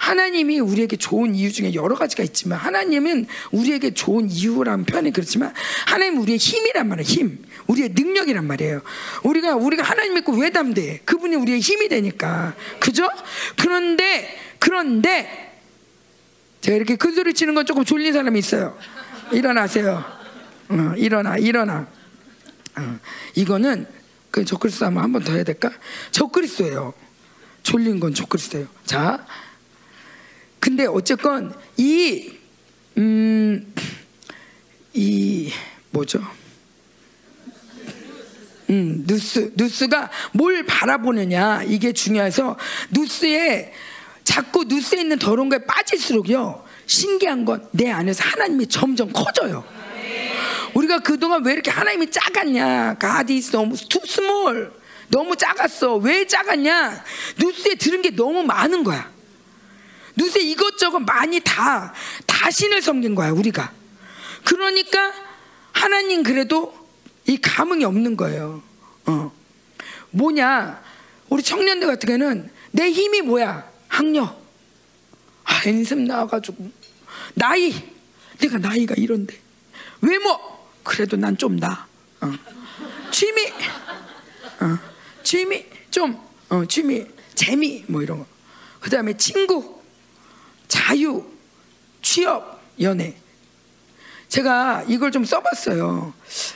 [0.00, 5.52] 하나님이 우리에게 좋은 이유 중에 여러 가지가 있지만 하나님은 우리에게 좋은 이유라는 표현이 그렇지만
[5.86, 7.04] 하나님은 우리의 힘이란 말이에요.
[7.06, 7.44] 힘.
[7.66, 8.80] 우리의 능력이란 말이에요.
[9.24, 11.02] 우리가 우리가 하나님 믿고 왜 담대?
[11.04, 12.54] 그분이 우리의 힘이 되니까.
[12.80, 13.06] 그죠?
[13.58, 15.60] 그런데 그런데
[16.62, 18.78] 제가 이렇게 큰 소리 치는 건 조금 졸린 사람이 있어요.
[19.32, 20.02] 일어나세요.
[20.70, 21.86] 어, 일어나, 일어나.
[22.78, 22.98] 어,
[23.34, 23.86] 이거는
[24.30, 25.70] 그 적그리스도 한번 더 해야 될까?
[26.10, 26.94] 적그리스도예요.
[27.62, 28.66] 졸린 건 적그리스도예요.
[28.86, 29.26] 자,
[30.60, 32.32] 근데 어쨌건 이,
[32.98, 33.74] 음,
[34.92, 35.50] 이,
[35.90, 36.20] 뭐죠?
[38.68, 42.56] 음, 누스, 누스가 뭘 바라보느냐, 이게 중요해서,
[42.90, 43.72] 누스에,
[44.22, 49.64] 자꾸 누스에 있는 더러운 거에 빠질수록요, 신기한 건 내 안에서 하나님이 점점 커져요.
[50.74, 52.96] 우리가 그동안 왜 이렇게 하나님이 작았냐?
[53.00, 54.70] God is 너무 too small.
[55.08, 55.96] 너무 작았어.
[55.96, 57.04] 왜 작았냐?
[57.40, 59.10] 뉴스에 들은 게 너무 많은 거야.
[60.16, 61.92] 누세 이것저것 많이 다,
[62.26, 63.72] 다 신을 섬긴 거야, 우리가.
[64.44, 65.12] 그러니까
[65.72, 66.74] 하나님 그래도
[67.26, 68.62] 이 감흥이 없는 거예요.
[69.06, 69.32] 어.
[70.10, 70.82] 뭐냐?
[71.28, 73.68] 우리 청년들 같은 경우는 내 힘이 뭐야?
[73.88, 74.40] 학력.
[75.44, 76.70] 아, 연습 나와가지고.
[77.34, 77.74] 나이.
[78.38, 79.36] 내가 나이가 이런데.
[80.00, 80.38] 외모.
[80.82, 81.86] 그래도 난 좀 나.
[82.20, 82.32] 어.
[83.10, 83.46] 취미.
[84.60, 84.78] 어.
[85.22, 85.66] 취미.
[85.90, 87.06] 좀, 어, 취미.
[87.34, 87.84] 재미.
[87.86, 88.26] 뭐 이런 거.
[88.80, 89.79] 그 다음에 친구.
[90.70, 91.26] 자유,
[92.00, 93.14] 취업, 연애.
[94.28, 96.14] 제가 이걸 좀 써봤어요.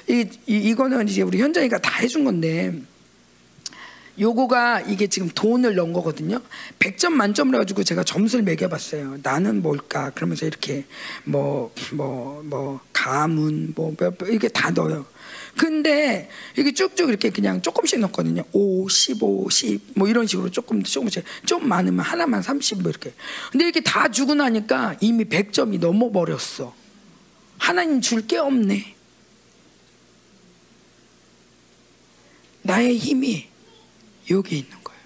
[0.08, 2.72] 이, 이 이거는 이제 우리 현장이가 다 해준 건데,
[4.18, 6.40] 요거가 이게 지금 돈을 넣은 거거든요.
[6.78, 9.18] 100점 만점을 가지고 제가 점수를 매겨봤어요.
[9.24, 10.10] 나는 뭘까?
[10.10, 10.84] 그러면서 이렇게
[11.24, 15.04] 뭐, 뭐, 뭐, 가문, 뭐, 뭐, 뭐 이게 다 넣어요.
[15.56, 16.28] 근데
[16.58, 18.42] 이게 쭉쭉 이렇게 그냥 조금씩 넣거든요.
[18.52, 21.24] 5, 15, 10, 뭐 이런 식으로 조금, 조금씩.
[21.46, 23.12] 좀 많으면 하나만 30, 뭐 이렇게.
[23.52, 26.74] 근데 이렇게 다 주고 나니까 이미 100점이 넘어 버렸어.
[27.58, 28.94] 하나님 줄 게 없네.
[32.62, 33.48] 나의 힘이
[34.30, 35.00] 여기 있는 거예요.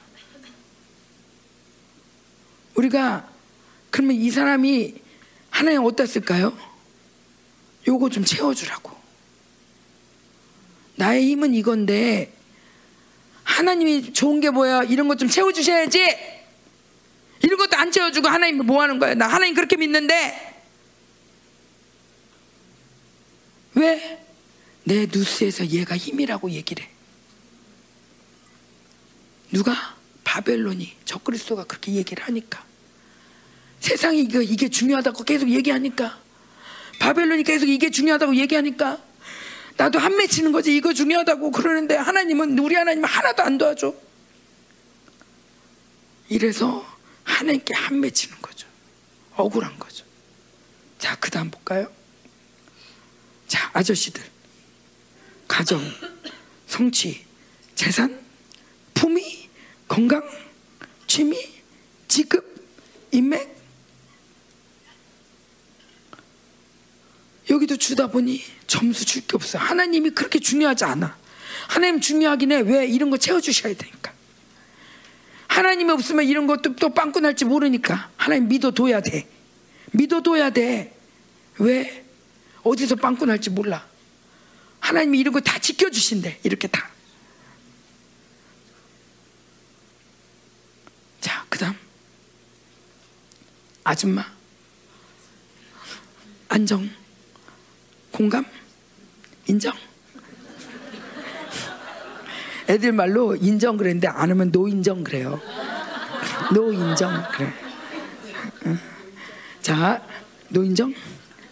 [2.77, 3.29] 우리가
[3.91, 4.95] 그러면 이 사람이
[5.51, 6.57] 하나님 어디다 쓸까요?
[7.87, 8.97] 요거 좀 채워주라고.
[10.99, 12.33] 나의 힘은 이건데
[13.45, 14.83] 하나님이 좋은 게 뭐야?
[14.83, 15.99] 이런 것 좀 채워주셔야지.
[17.43, 19.15] 이런 것도 안 채워주고 하나님 뭐 하는 거야?
[19.15, 20.57] 나 하나님 그렇게 믿는데
[23.75, 24.25] 왜?
[24.85, 26.91] 내 뉴스에서 얘가 힘이라고 얘기를 해.
[29.53, 29.97] 누가?
[30.25, 32.65] 바벨론이 적그리스도가 그렇게 얘기를 하니까
[33.81, 36.19] 세상이 이게 중요하다고 계속 얘기하니까
[36.99, 39.01] 바벨론이 계속 이게 중요하다고 얘기하니까
[39.79, 40.77] 나도 한 맺히는 거지.
[40.77, 43.95] 이거 중요하다고 그러는데 하나님은 우리 하나님은 하나도 안 도와줘.
[46.29, 46.85] 이래서
[47.23, 48.67] 하나님께 한 맺히는 거죠.
[49.37, 50.05] 억울한 거죠.
[50.99, 51.91] 자 그 다음 볼까요?
[53.47, 54.21] 자 아저씨들.
[55.47, 55.81] 가정
[56.67, 57.25] 성취
[57.77, 58.21] 재산
[58.95, 59.49] 품위
[59.87, 60.29] 건강
[61.07, 61.39] 취미
[62.09, 62.45] 직급
[63.13, 63.57] 인맥.
[67.49, 69.59] 여기도 주다 보니 점수 줄 게 없어.
[69.59, 71.17] 하나님이 그렇게 중요하지 않아.
[71.67, 72.61] 하나님 중요하긴 해.
[72.61, 72.87] 왜?
[72.87, 74.13] 이런 거 채워주셔야 되니까.
[75.49, 78.11] 하나님이 없으면 이런 것도 또 빵꾸 날지 모르니까.
[78.17, 79.29] 하나님 믿어둬야 돼.
[79.93, 80.95] 믿어둬야 돼.
[81.59, 82.05] 왜?
[82.63, 83.85] 어디서 빵꾸 날지 몰라.
[84.81, 86.41] 하나님이 이런 거 다 지켜주신대.
[86.45, 86.89] 이렇게 다.
[91.21, 91.75] 자, 그 다음.
[93.83, 94.25] 아줌마.
[96.49, 96.89] 안정.
[98.13, 98.45] 공감?
[99.49, 99.73] 인정?
[102.69, 105.41] 애들 말로 인정 그랬는데 안 하면 노인정 그래요.
[106.53, 107.53] 노인정 그래.
[109.63, 110.03] 자,
[110.51, 110.95] 노인정?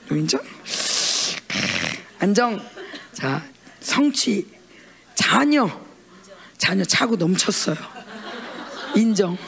[0.09, 0.41] 노인정?
[2.19, 2.61] 안정.
[3.13, 3.43] 자,
[3.81, 4.47] 성취.
[5.15, 5.69] 자녀.
[6.59, 7.77] 자녀 차고 넘쳤어요.
[8.95, 9.39] 인정.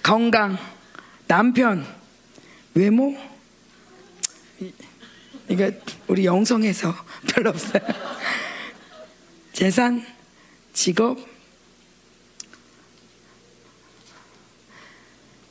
[0.00, 0.56] 건강.
[1.26, 1.84] 남편.
[2.74, 3.16] 외모.
[5.52, 5.78] 이게
[6.08, 6.94] 우리 영성에서
[7.28, 7.82] 별로 없어요.
[9.52, 10.04] 재산,
[10.72, 11.18] 직업.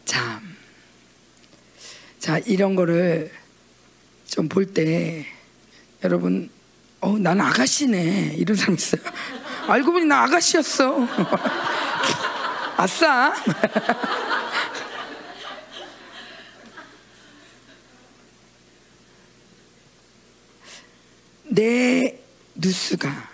[0.06, 0.42] 자,
[2.20, 3.32] 자 이런 거를
[4.28, 5.26] 좀 볼 때
[6.04, 6.50] 여러분,
[7.00, 9.02] 어, 난 아가씨네 이런 사람 있어요.
[9.68, 11.08] 알고 보니 나 아가씨였어.
[12.76, 13.34] 아싸.
[21.52, 22.18] 내
[22.56, 23.30] 뉴스가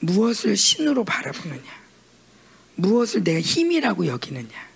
[0.00, 1.80] 무엇을 신으로 바라보느냐,
[2.74, 4.68] 무엇을 내가 힘이라고 여기느냐.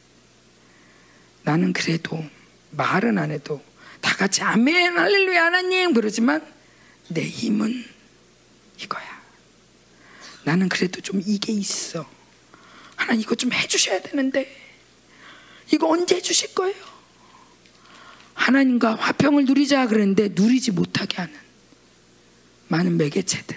[1.42, 2.24] 나는 그래도
[2.70, 3.62] 말은 안 해도
[4.00, 6.46] 다 같이 아멘 할렐루야 하나님 그러지만
[7.08, 7.84] 내 힘은
[8.80, 9.22] 이거야.
[10.44, 12.08] 나는 그래도 좀 이게 있어.
[12.94, 14.54] 하나님 이거 좀 해주셔야 되는데
[15.72, 16.94] 이거 언제 해주실 거예요?
[18.34, 21.43] 하나님과 화평을 누리자 그랬는데 누리지 못하게 하는
[22.74, 23.56] 많은 매개체들.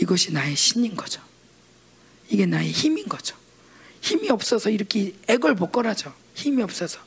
[0.00, 1.20] 이것이 나의 신인 거죠.
[2.28, 3.36] 이게 나의 힘인 거죠.
[4.00, 6.12] 힘이 없어서 이렇게 애걸복걸하죠.
[6.34, 6.98] 힘이 없어서.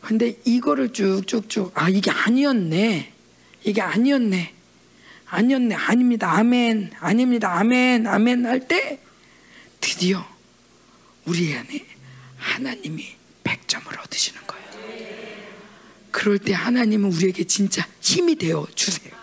[0.00, 3.12] 근데 이거를 쭉쭉쭉 아 이게 아니었네.
[3.64, 4.54] 이게 아니었네.
[5.26, 5.74] 아니었네.
[5.76, 6.32] 아닙니다.
[6.32, 6.92] 아멘.
[6.98, 7.56] 아닙니다.
[7.56, 8.06] 아멘.
[8.06, 9.00] 아멘 할 때
[9.80, 10.26] 드디어
[11.24, 11.86] 우리 안에
[12.36, 13.06] 하나님이
[13.44, 14.57] 100점을 얻으시는 거예요.
[16.18, 19.14] 그럴 때 하나님은 우리에게 진짜 힘이 되어 주세요.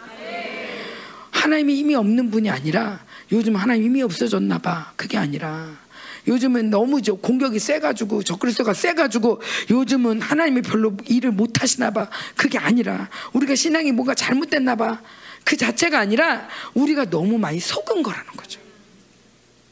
[1.30, 4.94] 하나님이 힘이 없는 분이 아니라 요즘 하나님 힘이 없어졌나 봐.
[4.96, 5.78] 그게 아니라
[6.26, 9.42] 요즘은 너무 저 공격이 세가지고 적그리스도가 세가지고
[9.72, 12.10] 요즘은 하나님이 별로 일을 못 하시나 봐.
[12.38, 15.02] 그게 아니라 우리가 신앙이 뭔가 잘못됐나 봐.
[15.44, 18.62] 그 자체가 아니라 우리가 너무 많이 속은 거라는 거죠.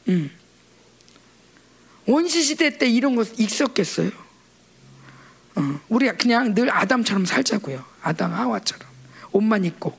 [0.08, 0.30] 음.
[2.04, 4.23] 원시 시대 때 이런 거 있었겠어요?
[5.56, 7.84] 어, 우리가 그냥 늘 아담처럼 살자고요.
[8.02, 8.86] 아담 하와처럼
[9.32, 9.96] 옷만 입고.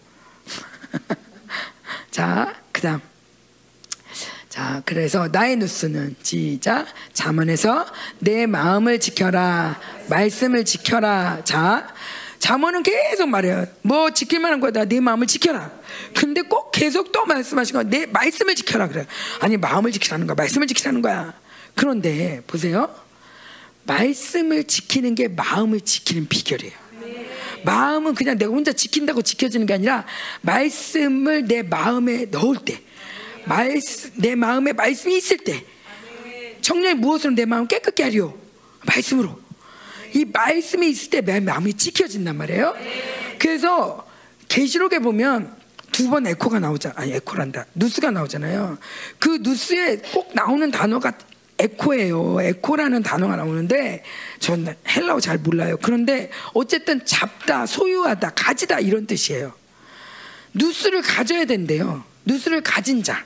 [2.12, 3.00] 자, 그다음.
[4.50, 6.88] 자, 그래서 나의 뉴스는 시작.
[7.12, 7.86] 잠언에서
[8.20, 9.80] 내 마음을 지켜라.
[10.10, 11.44] 말씀을 지켜라.
[11.44, 11.94] 자,
[12.40, 13.66] 잠언은 계속 말해요.
[13.82, 14.86] 뭐 지킬 만한 거다.
[14.86, 15.72] 내 마음을 지켜라.
[16.16, 19.06] 근데 꼭 계속 또 말씀하시고 내 말씀을 지켜라 그래.
[19.42, 20.36] 아니 마음을 지키라는 거야.
[20.36, 21.34] 말씀을 지키라는 거야.
[21.76, 22.94] 그런데 보세요.
[23.86, 26.86] 말씀을 지키는 게 마음을 지키는 비결이에요.
[27.64, 30.06] 마음은 그냥 내가 혼자 지킨다고 지켜지는 게 아니라
[30.42, 32.80] 말씀을 내 마음에 넣을 때,
[33.46, 35.64] 말씀, 내 마음에 말씀이 있을 때,
[36.62, 38.34] 청년이 무엇으로 내 마음을 깨끗게 하려?
[38.86, 39.40] 말씀으로.
[40.14, 42.76] 이 말씀이 있을 때 내 마음이 지켜진단 말이에요.
[43.40, 44.08] 그래서
[44.48, 45.56] 계시록에 보면
[45.92, 46.96] 두 번 에코가 나오잖아.
[46.98, 47.66] 아니 에코란다.
[47.74, 48.78] 누스가 나오잖아요.
[49.18, 51.18] 그 누스에 꼭 나오는 단어가
[51.58, 52.42] 에코예요.
[52.42, 54.04] 에코라는 단어가 나오는데
[54.40, 55.78] 전 헬라어 잘 몰라요.
[55.82, 59.54] 그런데 어쨌든 잡다, 소유하다, 가지다 이런 뜻이에요.
[60.54, 62.04] 누스를 가져야 된대요.
[62.26, 63.26] 누스를 가진 자,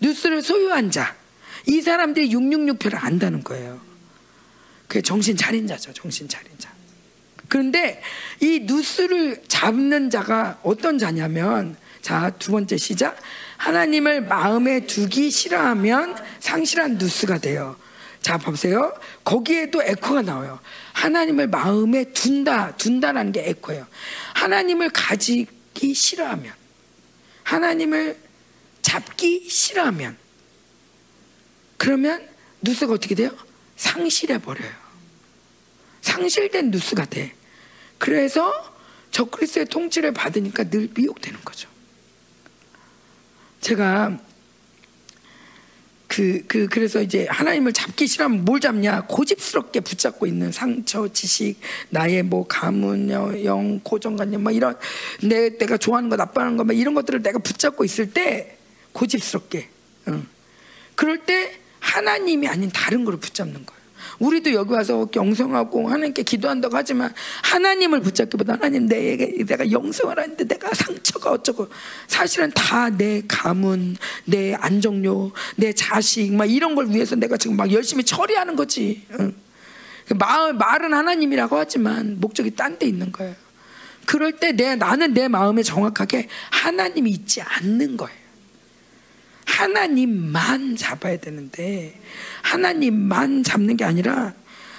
[0.00, 1.16] 누스를 소유한 자.
[1.66, 3.80] 이 사람들이 666표를 안다는 거예요.
[4.88, 5.92] 그게 정신 차린 자죠.
[5.92, 6.72] 정신 차린 자.
[7.48, 8.02] 그런데
[8.40, 13.16] 이 누스를 잡는 자가 어떤 자냐면 자, 두 번째 시작.
[13.62, 17.76] 하나님을 마음에 두기 싫어하면 상실한 누스가 돼요.
[18.20, 18.92] 자, 보세요.
[19.22, 20.58] 거기에도 에코가 나와요.
[20.94, 23.86] 하나님을 마음에 둔다, 둔다라는 게 에코예요.
[24.34, 26.52] 하나님을 가지기 싫어하면,
[27.44, 28.18] 하나님을
[28.82, 30.16] 잡기 싫어하면,
[31.76, 32.28] 그러면
[32.62, 33.30] 누스가 어떻게 돼요?
[33.76, 34.72] 상실해 버려요.
[36.00, 37.32] 상실된 누스가 돼.
[37.98, 38.74] 그래서
[39.12, 41.71] 적그리스의 통치를 받으니까 늘 미혹되는 거죠.
[43.62, 44.18] 제가
[46.08, 49.06] 그, 그, 그래서 이제 하나님을 잡기 싫으면 뭘 잡냐?
[49.06, 51.56] 고집스럽게 붙잡고 있는 상처, 지식,
[51.88, 54.76] 나의 뭐 가문, 영, 고정관념, 뭐 이런,
[55.22, 58.58] 내, 내가 좋아하는 거, 나빠하는 거, 막 이런 것들을 내가 붙잡고 있을 때
[58.92, 59.68] 고집스럽게.
[60.08, 60.26] 응.
[60.96, 63.81] 그럴 때 하나님이 아닌 다른 걸 붙잡는 거예요.
[64.18, 70.72] 우리도 여기 와서 영성하고 하나님께 기도한다고 하지만 하나님을 붙잡기보다 하나님 내게 내가 영성을 하는데 내가
[70.74, 71.68] 상처가 어쩌고
[72.06, 77.72] 사실은 다 내 가문, 내 안정료, 내 자식 막 이런 걸 위해서 내가 지금 막
[77.72, 79.06] 열심히 처리하는 거지.
[79.18, 79.34] 응.
[80.18, 83.34] 말, 말은 하나님이라고 하지만 목적이 딴 데 있는 거예요.
[84.06, 88.21] 그럴 때 내, 나는 내 마음에 정확하게 하나님이 있지 않는 거예요.
[89.46, 92.00] 하나님만 잡아야 되는데
[92.42, 94.34] 하나님만 잡는 게 아니라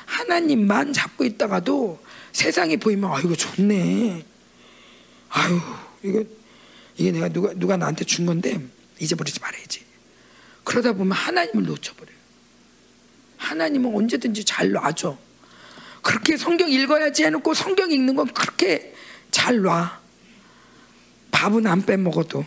[0.05, 4.26] 하나님만 잡고 있다가도 세상이 보이면 아 이거 좋네.
[5.30, 5.61] 아유
[6.03, 6.24] 이거
[6.97, 8.59] 이게 내가 누가 누가 나한테 준 건데
[8.99, 9.84] 잊어버리지 말아야지.
[10.64, 12.16] 그러다 보면 하나님을 놓쳐버려요.
[13.38, 15.18] 하나님은 언제든지 잘 놔줘.
[16.01, 18.93] 그렇게 성경 읽어야지 해놓고 성경 읽는 건 그렇게
[19.32, 19.99] 잘 놔.
[21.32, 22.45] 밥은 안 빼먹어도.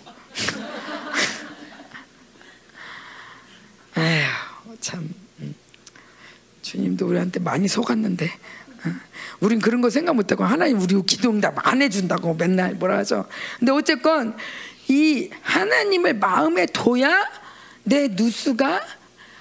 [3.98, 5.08] 에휴, 참.
[5.40, 5.54] 음.
[6.62, 8.26] 주님도 우리한테 많이 속았는데.
[8.26, 8.90] 어?
[9.40, 13.26] 우린 그런 거 생각 못하고 하나님 우리 기도 응답 안 해준다고 맨날 뭐라 하죠.
[13.58, 14.36] 근데 어쨌건
[14.88, 17.26] 이 하나님을 마음에 둬야
[17.82, 18.80] 내 누수가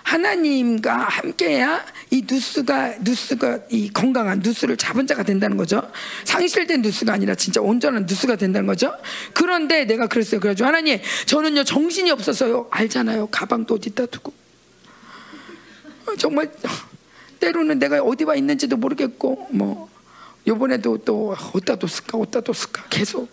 [0.04, 5.82] 하나님과 함께야 이 누스가 누스가 이 건강한 누스를 잡은 자가 된다는 거죠.
[6.26, 8.94] 상실된 누스가 아니라 진짜 온전한 누스가 된다는 거죠.
[9.34, 10.40] 그런데 내가 그랬어요.
[10.40, 13.28] 그래가지고 하나님 저는요 정신이 없어서요 알잖아요.
[13.28, 14.32] 가방도 어디다 두고
[16.18, 16.51] 정말
[17.39, 19.89] 때로는 내가 어디 와 있는지도 모르겠고 뭐
[20.47, 23.30] 요번에도 또 어디다 뒀을까 어디다 뒀을까 계속.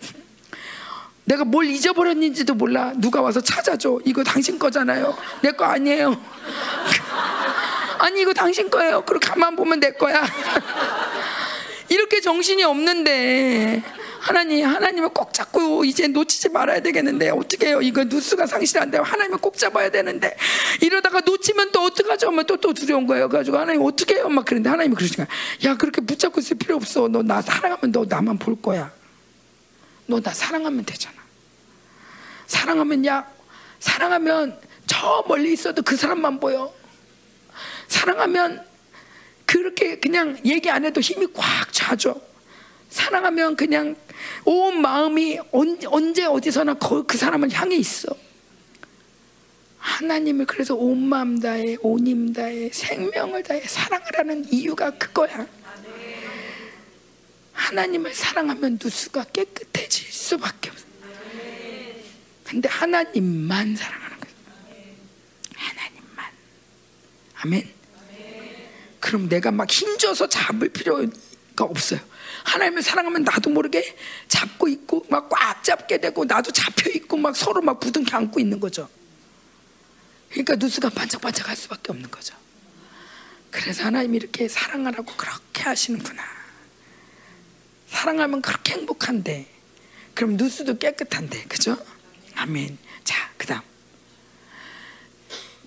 [1.25, 2.91] 내가 뭘 잊어버렸는지도 몰라.
[2.97, 3.99] 누가 와서 찾아줘.
[4.05, 5.15] 이거 당신 거잖아요.
[5.41, 6.19] 내 거 아니에요.
[7.99, 9.03] 아니 이거 당신 거예요.
[9.05, 10.21] 그리고 가만 보면 내 거야.
[11.87, 13.81] 이렇게 정신이 없는데
[14.23, 17.81] 하나님, 하나님을 꼭 잡고 이제 놓치지 말아야 되겠는데 어떻게 해요?
[17.81, 20.37] 이거 누수가 상실한데 하나님을 꼭 잡아야 되는데
[20.79, 22.27] 이러다가 놓치면 또 어떡하죠?
[22.27, 23.27] 하면 또, 또 두려운 거예요.
[23.27, 24.29] 그래가지고 하나님 어떻게 해요?
[24.29, 25.27] 막 그런데 하나님이 그러시니까
[25.65, 27.09] 야 그렇게 붙잡고 있을 필요 없어.
[27.09, 28.93] 너 나 사랑하면 너 나만 볼 거야.
[30.07, 31.15] 너 나 사랑하면 되잖아.
[32.47, 33.27] 사랑하면 야
[33.81, 34.57] 사랑하면
[34.87, 36.73] 저 멀리 있어도 그 사람만 보여.
[37.89, 38.63] 사랑하면
[39.45, 41.43] 그렇게 그냥 얘기 안 해도 힘이 꽉
[41.73, 42.21] 차죠.
[42.93, 43.95] 사랑하면 그냥
[44.45, 48.15] 온 마음이 언제 어디서나 그 사람을 향해 있어.
[49.79, 55.47] 하나님을 그래서 온 마음 다해, 온 힘 다해, 생명을 다해 사랑을 하는 이유가 그거야.
[57.53, 60.85] 하나님을 사랑하면 누수가 깨끗해질 수밖에 없어.
[62.43, 64.31] 근데 하나님만 사랑하는 거야.
[65.55, 66.25] 하나님만.
[67.41, 67.69] 아멘.
[68.99, 71.09] 그럼 내가 막 힘줘서 잡을 필요가
[71.57, 71.99] 없어요.
[72.43, 73.95] 하나님을 사랑하면 나도 모르게
[74.27, 78.59] 잡고 있고 막 꽉 잡게 되고 나도 잡혀 있고 막 서로 막 부둥켜 안고 있는
[78.59, 78.89] 거죠.
[80.29, 82.35] 그러니까 누수가 반짝반짝할 수밖에 없는 거죠.
[83.51, 86.23] 그래서 하나님이 이렇게 사랑하라고 그렇게 하시는구나.
[87.87, 89.47] 사랑하면 그렇게 행복한데,
[90.15, 91.77] 그럼 누수도 깨끗한데, 그죠?
[92.35, 92.77] 아멘.
[93.03, 93.61] 자, 그 다음.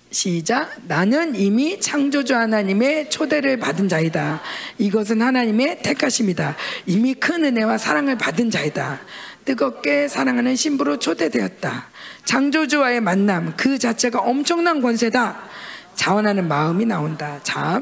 [0.09, 0.71] 시작.
[0.87, 4.41] 나는 이미 창조주 하나님의 초대를 받은 자이다.
[4.77, 6.55] 이것은 하나님의 택하심이다.
[6.85, 9.01] 이미 큰 은혜와 사랑을 받은 자이다.
[9.45, 11.89] 뜨겁게 사랑하는 신부로 초대되었다.
[12.25, 15.41] 창조주와의 만남 그 자체가 엄청난 권세다.
[15.95, 17.39] 자원하는 마음이 나온다.
[17.43, 17.81] 자,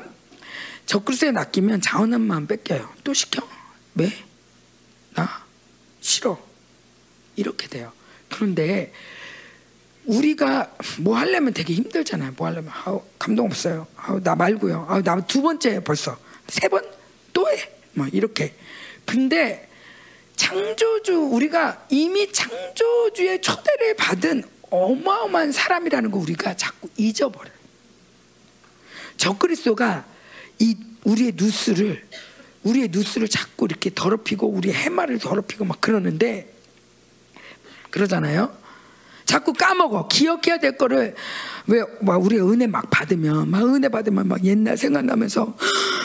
[0.85, 2.89] 적그리스에 낚이면 자원한 마음 뺏겨요.
[3.03, 3.47] 또 시켜.
[3.95, 4.11] 왜?
[5.15, 5.43] 나
[6.01, 6.39] 싫어.
[7.35, 7.91] 이렇게 돼요.
[8.29, 8.93] 그런데
[10.05, 12.33] 우리가 뭐 하려면 되게 힘들잖아요.
[12.37, 13.87] 뭐 하려면 아우 감동 없어요.
[13.97, 14.85] 아우 나 말고요.
[14.89, 16.81] 아우 나 두 번째 벌써 세 번
[17.33, 17.69] 또 해.
[17.93, 18.53] 뭐 이렇게.
[19.05, 19.69] 근데
[20.35, 27.53] 창조주 우리가 이미 창조주의 초대를 받은 어마어마한 사람이라는 거 우리가 자꾸 잊어버려요.
[29.17, 30.05] 적그리스도가
[30.59, 32.05] 이 우리의 누스를
[32.63, 36.53] 우리의 누스를 자꾸 이렇게 더럽히고 우리의 해마를 더럽히고 막 그러는데
[37.91, 38.55] 그러잖아요.
[39.25, 40.07] 자꾸 까먹어.
[40.07, 41.15] 기억해야 될 거를
[41.67, 45.57] 왜막 우리 은혜 막 받으면 막 은혜 받으면 막 옛날 생각나면서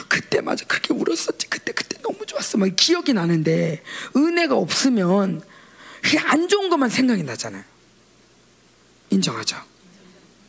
[0.09, 1.49] 그때 맞아 그렇게 울었었지.
[1.49, 2.59] 그때 그때 너무 좋았어.
[2.59, 3.83] 막 기억이 나는데
[4.17, 5.43] 은혜가 없으면
[6.03, 7.63] 그냥 안 좋은 것만 생각이 나잖아요.
[9.11, 9.57] 인정하죠.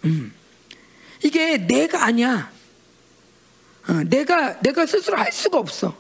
[0.06, 0.34] 음.
[1.24, 2.52] 이게 내가 아니야.
[3.88, 6.00] 어, 내가 내가 스스로 할 수가 없어.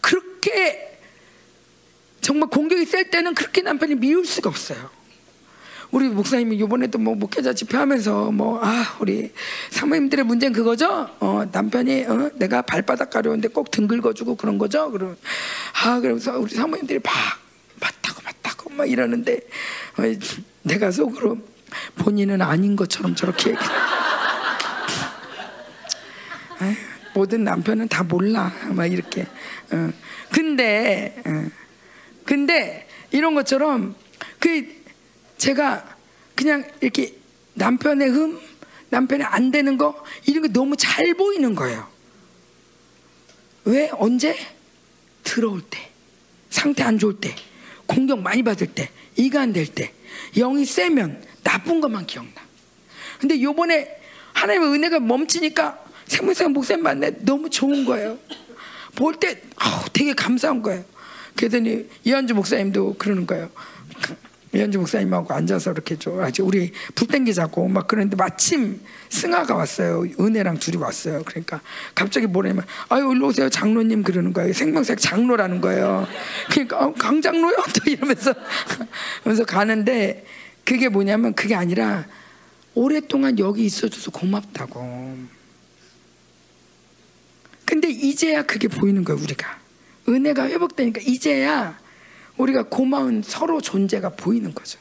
[0.00, 0.98] 그렇게
[2.20, 4.95] 정말 공격이 셀 때는 그렇게 남편이 미울 수가 없어요.
[5.90, 9.32] 우리 목사님이 이번에도 뭐 목회자 집회하면서 뭐 아 우리
[9.70, 11.08] 사모님들의 문제는 그거죠.
[11.20, 14.90] 어, 남편이 어, 내가 발바닥 가려운데 꼭 등 긁어주고 그런 거죠.
[14.90, 15.16] 그럼
[15.84, 17.12] 아 그러면서 우리 사모님들이 막
[17.80, 19.36] 맞다고 맞다고 막 이러는데
[19.98, 20.02] 어,
[20.62, 21.38] 내가 속으로
[21.96, 23.60] 본인은 아닌 것처럼 저렇게 얘기.
[27.14, 29.26] 모든 남편은 다 몰라 막 이렇게.
[29.70, 29.90] 어.
[30.32, 31.48] 근데 어.
[32.24, 33.94] 근데 이런 것처럼
[34.38, 34.66] 그
[35.38, 35.96] 제가
[36.34, 37.14] 그냥 이렇게
[37.54, 38.38] 남편의 흠,
[38.90, 41.88] 남편이 안 되는 거 이런 게 너무 잘 보이는 거예요.
[43.64, 44.36] 왜 언제
[45.24, 45.90] 들어올 때,
[46.50, 47.34] 상태 안 좋을 때,
[47.86, 49.92] 공격 많이 받을 때, 이가 안 될 때,
[50.36, 52.32] 영이 세면 나쁜 것만 기억나.
[53.18, 53.88] 근데 요번에
[54.34, 58.18] 하나님의 은혜가 멈추니까 생명상 목사님 만나 너무 좋은 거예요.
[58.94, 59.42] 볼 때
[59.92, 60.84] 되게 감사한 거예요.
[61.34, 63.50] 그랬더니 이한주 목사님도 그러는 거예요.
[64.56, 68.80] 이현주 목사님하고 앉아서 이렇게 좀 아주 우리 불 땡기 자고 막 그러는데 마침
[69.10, 70.04] 승아가 왔어요.
[70.18, 71.22] 은혜랑 둘이 왔어요.
[71.26, 71.60] 그러니까
[71.94, 74.54] 갑자기 뭐냐면 아유 일로 오세요 장로님 그러는 거예요.
[74.54, 76.06] 생명색 장로라는 거예요.
[76.50, 78.32] 그러니까 어, 강 장로요 또 이러면서
[79.20, 80.24] 그러면서 가는데
[80.64, 82.06] 그게 뭐냐면 그게 아니라
[82.74, 85.36] 오랫동안 여기 있어줘서 고맙다고.
[87.66, 89.58] 근데 이제야 그게 보이는 거예요 우리가
[90.08, 91.78] 은혜가 회복되니까 이제야
[92.36, 94.78] 우리가 고마운 서로 존재가 보이는 거죠.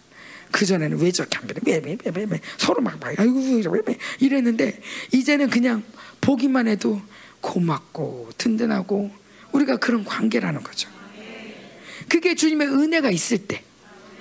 [0.51, 3.39] 그 전에는 왜 저렇게 안 왜, 서로 막, 막, 아이고,
[3.71, 4.79] 왜, 왜, 이랬는데,
[5.11, 5.83] 이제는 그냥
[6.21, 7.01] 보기만 해도
[7.41, 9.11] 고맙고, 든든하고,
[9.51, 10.89] 우리가 그런 관계라는 거죠.
[12.07, 13.63] 그게 주님의 은혜가 있을 때.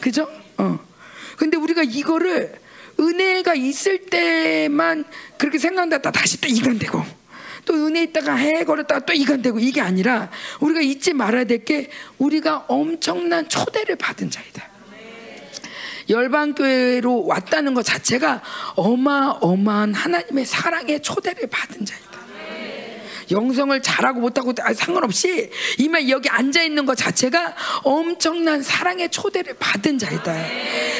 [0.00, 0.28] 그죠?
[0.58, 0.78] 어.
[1.36, 2.54] 근데 우리가 이거를
[2.98, 5.04] 은혜가 있을 때만
[5.36, 7.02] 그렇게 생각한다 다시 또 이간되고
[7.64, 11.88] 또 은혜 있다가 해 걸었다가 또 이간되고 이게 아니라 우리가 잊지 말아야 될 게
[12.18, 14.68] 우리가 엄청난 초대를 받은 자이다.
[16.10, 18.42] 열방교회로 왔다는 것 자체가
[18.76, 22.13] 어마어마한 하나님의 사랑의 초대를 받은 자이다.
[23.34, 30.34] 영성을 잘하고 못하고 상관없이 이만 여기 앉아 있는 것 자체가 엄청난 사랑의 초대를 받은 자이다.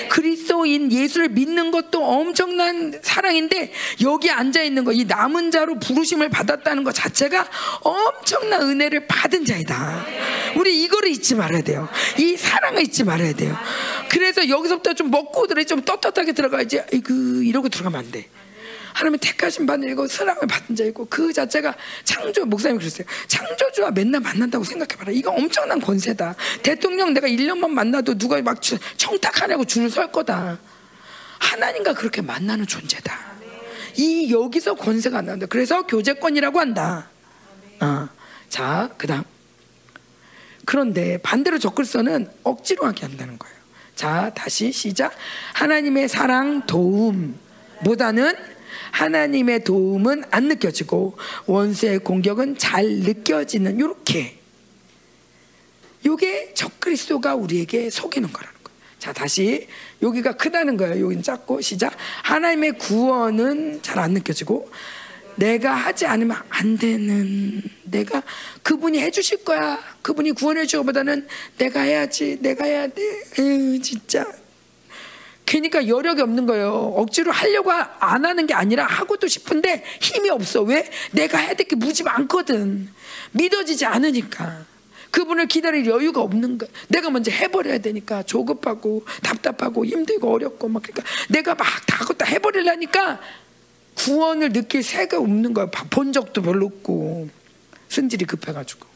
[0.09, 3.73] 그리스도인 예수를 믿는 것도 엄청난 사랑인데
[4.03, 7.49] 여기 앉아 있는 거 이 남은 자로 부르심을 받았다는 것 자체가
[7.81, 10.07] 엄청난 은혜를 받은 자이다.
[10.57, 11.89] 우리 이거를 잊지 말아야 돼요.
[12.19, 13.57] 이 사랑을 잊지 말아야 돼요.
[14.09, 16.81] 그래서 여기서부터 좀 먹고 들어 좀 떳떳하게 들어가야지.
[17.03, 18.29] 그 이러고 들어가면 안 돼.
[18.95, 21.75] 하나님의 택하신 받이고 사랑을 받은 자이고 그 자체가
[22.05, 23.07] 창조 목사님 그랬어요.
[23.27, 25.13] 창조주와 맨날 만난다고 생각해봐라.
[25.13, 26.35] 이거 엄청난 권세다.
[26.63, 28.61] 대통령 내가 1년만 만나도 누가 막
[28.97, 30.59] 청탁하냐고 줄을 설 거다.
[31.41, 33.35] 하나님과 그렇게 만나는 존재다.
[33.97, 35.47] 이 여기서 권세가 안 나온다.
[35.47, 37.11] 그래서 교제권이라고 한다.
[37.81, 38.09] 어.
[38.49, 39.25] 자, 그다음.
[40.65, 43.55] 그런데 반대로 적글서는 억지로 하게 한다는 거예요.
[43.97, 45.13] 자, 다시 시작.
[45.55, 48.54] 하나님의 사랑, 도움보다는
[48.95, 51.17] 하나님의 도움은 안 느껴지고
[51.47, 54.39] 원수의 공격은 잘 느껴지는 이렇게
[56.07, 58.79] 요게 적그리스도가 우리에게 속이는 거라는 거예요.
[59.01, 59.67] 자 다시
[60.01, 61.05] 여기가 크다는 거예요.
[61.05, 61.93] 여기는 작고 시작.
[62.23, 64.71] 하나님의 구원은 잘 안 느껴지고
[65.37, 68.23] 내가 하지 않으면 안 되는 내가
[68.63, 69.81] 그분이 해주실 거야.
[70.03, 71.27] 그분이 구원해 주고보다는
[71.59, 72.39] 내가 해야지.
[72.41, 73.03] 내가 해야 돼.
[73.41, 74.25] 에휴 진짜
[75.47, 76.73] 그러니까 여력이 없는 거예요.
[76.97, 80.63] 억지로 하려고 안 하는 게 아니라 하고도 싶은데 힘이 없어.
[80.63, 80.91] 왜?
[81.13, 82.89] 내가 해야 될 게 무지 많거든.
[83.33, 84.67] 믿어지지 않으니까.
[85.11, 86.69] 그분을 기다릴 여유가 없는 거야.
[86.89, 93.21] 내가 먼저 해버려야 되니까 조급하고 답답하고 힘들고 어렵고 막 그러니까 내가 막다 그것도 해버리려니까
[93.95, 95.67] 구원을 느낄 새가 없는 거야.
[95.67, 97.29] 본 적도 별로 없고
[97.91, 98.87] 승질이 급해가지고.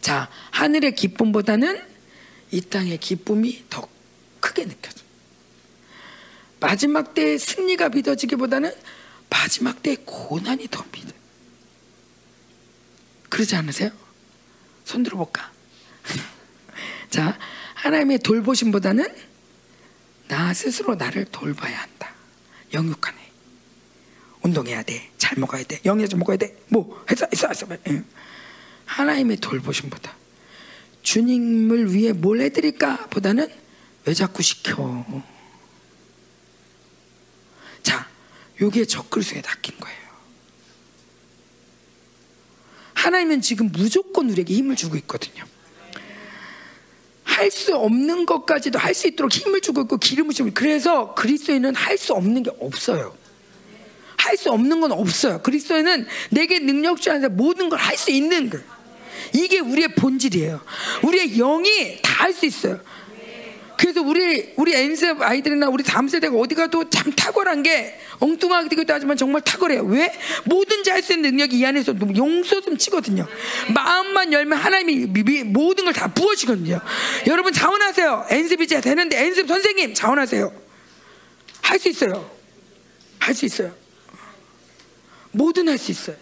[0.00, 1.80] 자 하늘의 기쁨보다는
[2.50, 3.86] 이 땅의 기쁨이 더
[4.40, 5.01] 크게 느껴져.
[6.62, 8.72] 마지막 때의 승리가 믿어지기보다는
[9.28, 11.12] 마지막 때의 고난이 더 믿어.
[13.28, 13.90] 그러지 않으세요?
[14.84, 15.50] 손 들어볼까?
[17.10, 17.36] 자,
[17.74, 19.04] 하나님의 돌보심보다는
[20.28, 22.14] 나 스스로 나를 돌봐야 한다.
[22.72, 23.18] 영육하네.
[24.42, 25.10] 운동해야 돼.
[25.18, 25.80] 잘 먹어야 돼.
[25.84, 26.56] 영양제 먹어야 돼.
[26.68, 27.66] 뭐 했어 했어 했어.
[27.88, 28.04] 응.
[28.84, 30.14] 하나님의 돌보심보다
[31.02, 33.48] 주님을 위해 뭘 해드릴까 보다는
[34.04, 35.04] 왜 자꾸 시켜.
[37.82, 38.08] 자,
[38.62, 39.98] 요게 적그리스도에 낚인 거예요.
[42.94, 45.44] 하나님은 지금 무조건 우리에게 힘을 주고 있거든요.
[47.24, 51.98] 할 수 없는 것까지도 할 수 있도록 힘을 주고 있고 기름을 주고 그래서 그리스도인은 할
[51.98, 53.16] 수 없는 게 없어요.
[54.16, 55.42] 할 수 없는 건 없어요.
[55.42, 58.64] 그리스도인은 내게 능력 주 안에서 모든 걸 할 수 있는 거예요.
[59.34, 60.60] 이게 우리의 본질이에요.
[61.02, 62.78] 우리의 영이 다 할 수 있어요.
[63.92, 68.94] 그래서 우리 우리 엔셉 아이들이나 우리 다음 세대가 어디 가도 참 탁월한 게 엉뚱하게 되기도
[68.94, 69.82] 하지만 정말 탁월해요.
[69.84, 70.10] 왜?
[70.46, 73.26] 뭐든지 할 수 있는 능력이 이 안에서 용솟음 치거든요.
[73.74, 76.80] 마음만 열면 하나님이 미- 모든 걸 다 부어주거든요.
[77.26, 78.26] 여러분 자원하세요.
[78.30, 80.50] 엔셉이 제 되는데 엔셉 선생님 자원하세요.
[81.60, 82.30] 할 수 있어요.
[83.18, 83.74] 할 수 있어요.
[85.32, 86.16] 뭐든 할 수 있어요.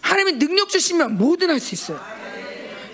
[0.00, 2.00] 하나님이 능력 주시면 뭐든 할 수 있어요.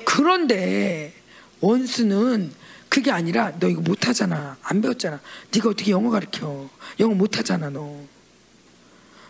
[0.04, 1.14] 그런데
[1.60, 2.52] 원수는
[2.96, 4.56] 그게 아니라 너 이거 못하잖아.
[4.62, 5.20] 안 배웠잖아.
[5.52, 6.66] 네가 어떻게 영어 가르쳐?
[6.98, 7.94] 영어 못하잖아 너.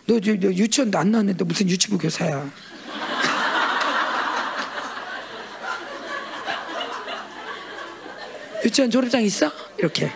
[0.05, 2.49] 너, 저, 너 유치원도 안 나왔는데 무슨 유치부 교사야.
[8.63, 9.51] 유치원 졸업장 있어?
[9.77, 10.13] 이렇게.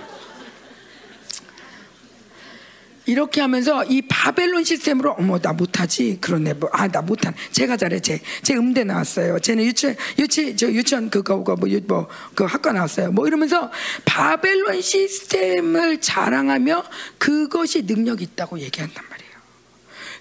[3.06, 6.18] 이렇게 하면서 이 바벨론 시스템으로 어머 나 못하지?
[6.22, 6.54] 그러네.
[6.54, 9.40] 뭐 아나 못한 제가 잘해 쟤제 음대 나왔어요.
[9.40, 13.12] 쟤는 유치 유치 저 유치원 그거 뭐뭐그 학과 나왔어요.
[13.12, 13.72] 뭐 이러면서
[14.06, 16.84] 바벨론 시스템을 자랑하며
[17.18, 19.32] 그것이 능력 있다고 얘기한단 말이에요.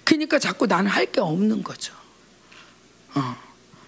[0.03, 1.93] 그러니까 자꾸 나는 할 게 없는 거죠.
[3.13, 3.35] 어.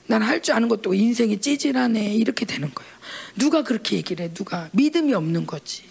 [0.06, 2.16] 나는 할줄 아는 것도 인생이 찌질하네.
[2.16, 2.91] 이렇게 되는 거예요.
[3.38, 4.34] 누가 그렇게 얘기를 해?
[4.34, 5.84] 누가 믿음이 없는 거지.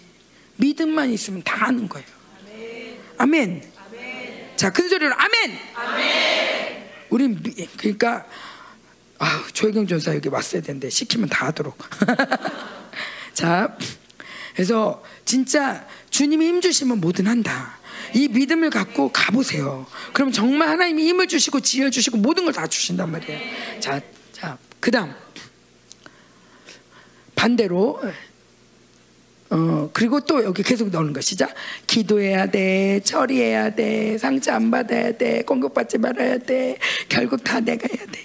[0.57, 2.07] 믿음만 있으면 다 하는 거예요.
[3.17, 3.63] 아멘.
[4.55, 5.59] 자, 큰 소리로 아멘.
[7.09, 8.25] 우린 미- 그러니까
[9.19, 11.77] 아, 조혜경 전사 여기 왔어야 되는데 시키면 다 하도록.
[13.33, 13.77] 자,
[14.53, 17.77] 그래서 진짜 주님이 힘 주시면 뭐든 한다.
[18.13, 19.87] 이 믿음을 갖고 가보세요.
[20.13, 23.79] 그럼 정말 하나님이 힘을 주시고 지혜를 주시고 모든 걸 다 주신단 말이에요.
[23.79, 23.99] 자,
[24.31, 25.13] 자, 그다음
[27.35, 27.99] 반대로
[29.53, 31.53] 어 그리고 또 여기 계속 거 시작.
[31.85, 38.03] 기도해야 돼 처리해야 돼 상처 안 받아야 돼 공격받지 말아야 돼 결국 다 내가 해야
[38.07, 38.19] 돼.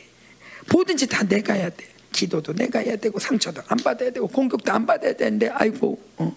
[0.72, 1.87] 뭐든지 다 내가 해야 돼.
[2.12, 6.35] 기도도 내가 해야 되고 상처도 안 받아야 되고 공격도 안 받아야 되는데 아이고 어.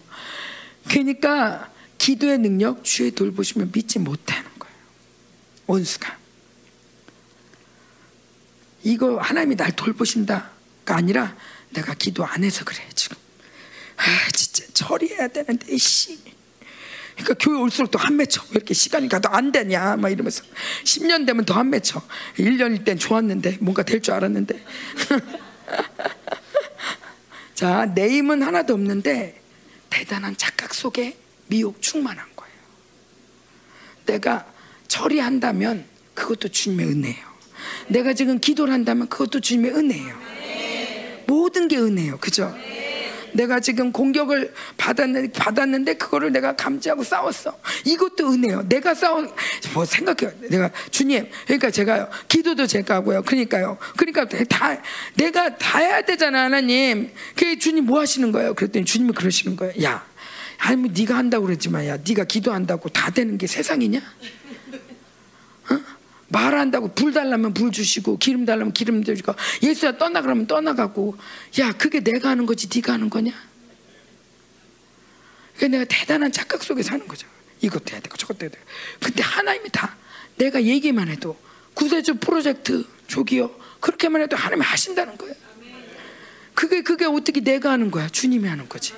[0.90, 4.76] 그러니까 기도의 능력 주의 돌보시면 믿지 못하는 거예요.
[5.68, 6.18] 원수가.
[8.84, 11.38] 이거 하나님이 날 돌보신다가 아니라
[11.70, 13.16] 내가 기도 안 해서 그래 지금
[14.04, 16.18] 아 진짜 처리해야 되는데 씨.
[17.16, 20.44] 그러니까 교회 올수록 더 한 맺혀 왜 이렇게 시간이 가도 안 되냐 막 이러면서.
[20.84, 22.02] 10년 되면 더 한 맺혀
[22.38, 24.66] 1년일 땐 좋았는데 뭔가 될 줄 알았는데.
[27.54, 29.40] 자 내 힘은 하나도 없는데
[29.90, 31.16] 대단한 착각 속에
[31.48, 32.54] 미혹 충만한 거예요.
[34.08, 34.48] 내가
[34.88, 35.86] 처리한다면
[36.16, 37.32] 그것도 주님의 은혜예요.
[37.90, 40.20] 내가 지금 기도를 한다면 그것도 주님의 은혜예요.
[41.28, 42.18] 모든 게 은혜예요.
[42.18, 42.56] 그죠?
[43.34, 47.58] 내가 지금 공격을 받았는데, 받았는데 그거를 내가 감지하고 싸웠어.
[47.86, 48.68] 이것도 은혜요.
[48.68, 49.30] 내가 싸운
[49.74, 50.38] 뭐 생각해요.
[50.50, 53.22] 내가 주님, 그러니까 제가 기도도 제가 하고요.
[53.24, 53.78] 그러니까요.
[53.98, 54.82] 그러니까 다
[55.16, 57.12] 내가 다 해야 되잖아, 하나님.
[57.36, 58.54] 그 주님 뭐 하시는 거예요?
[58.54, 59.74] 그랬더니 주님이 그러시는 거예요.
[59.84, 60.06] 야,
[60.58, 64.00] 하나님 네가 한다고 그랬지만 야, 네가 기도한다고 다 되는 게 세상이냐?
[66.32, 66.38] 어?
[66.38, 71.18] 말한다고 불 달라면 불 주시고 기름 달라면 기름 주시고 예수야 떠나 그러면 떠나가고
[71.60, 73.32] 야 그게 내가 하는 거지 네가 하는 거냐?
[75.58, 77.28] 그 내가 대단한 착각 속에 사는 거죠.
[77.62, 78.64] 이것도 해야 되고 저것도 해야 되고.
[79.00, 79.96] 근데 하나님이 다
[80.38, 81.38] 내가 얘기만 해도
[81.74, 85.36] 구세주 프로젝트 조기요 그렇게만 해도 하나님이 하신다는 거예요.
[86.54, 88.10] 그게 그게 어떻게 내가 하는 거야?
[88.10, 88.94] 주님이 하는 거지.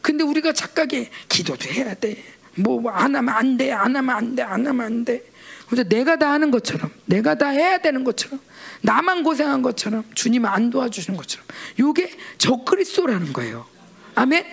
[0.00, 2.22] 근데 우리가 착각에 기도도 해야 돼.
[2.56, 5.33] 뭐 안 하면 안 돼, 안 하면 안 돼, 안 하면 안 돼.
[5.74, 8.38] 근데 내가 다 하는 것처럼, 내가 다 해야 되는 것처럼,
[8.82, 11.44] 나만 고생한 것처럼, 주님 안 도와주시는 것처럼,
[11.80, 13.66] 요게 적그리스도라는 거예요.
[14.14, 14.44] 아멘.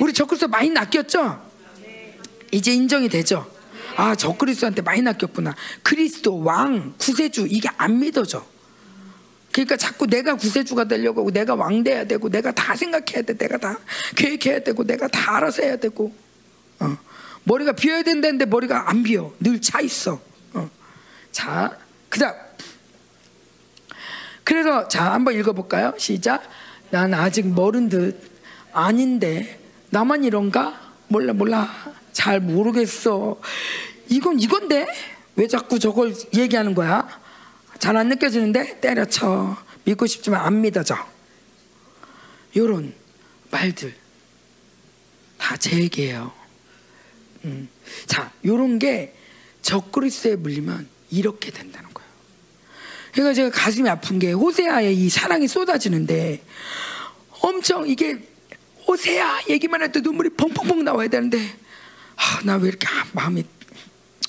[0.00, 1.46] 우리 적그리스도 많이 낚였죠?
[2.50, 3.46] 이제 인정이 되죠.
[3.96, 5.54] 아, 적그리스도한테 많이 낚였구나.
[5.82, 8.46] 그리스도 왕 구세주 이게 안 믿어져.
[9.52, 13.36] 그러니까 자꾸 내가 구세주가 되려고 하고 내가 왕 돼야 되고 내가 다 생각해야 돼.
[13.36, 13.78] 내가 다
[14.16, 16.14] 계획해야 되고 내가 다 알아서 해야 되고
[16.78, 16.96] 어.
[17.42, 19.32] 머리가 비어야 된다는데 머리가 안 비어.
[19.40, 20.27] 늘 차 있어.
[21.28, 21.32] 어.
[21.32, 22.34] 자, 그다음.
[24.44, 25.94] 그래서 자 한번 읽어볼까요?
[25.98, 26.42] 시작.
[26.90, 28.18] 난 아직 멀은 듯
[28.72, 29.60] 아닌데
[29.90, 30.94] 나만 이런가?
[31.08, 31.68] 몰라 몰라
[32.12, 33.38] 잘 모르겠어.
[34.08, 34.86] 이건 이건데
[35.36, 37.06] 왜 자꾸 저걸 얘기하는 거야?
[37.78, 40.96] 잘 안 느껴지는데 때려쳐 믿고 싶지만 안 믿어져.
[42.56, 42.94] 요런
[43.50, 43.94] 말들
[45.38, 46.32] 다 제 얘기예요.
[47.44, 47.68] 음.
[48.06, 49.14] 자, 요런 게
[49.62, 52.08] 적그리스도에 물리면 이렇게 된다는 거예요.
[53.12, 56.42] 그러니까 제가 가슴이 아픈 게 호세아의 이 사랑이 쏟아지는데
[57.40, 58.18] 엄청 이게
[58.86, 61.38] 호세아 얘기만 해도 눈물이 펑펑펑 나와야 되는데
[62.16, 63.44] 아, 나 왜 이렇게 마음이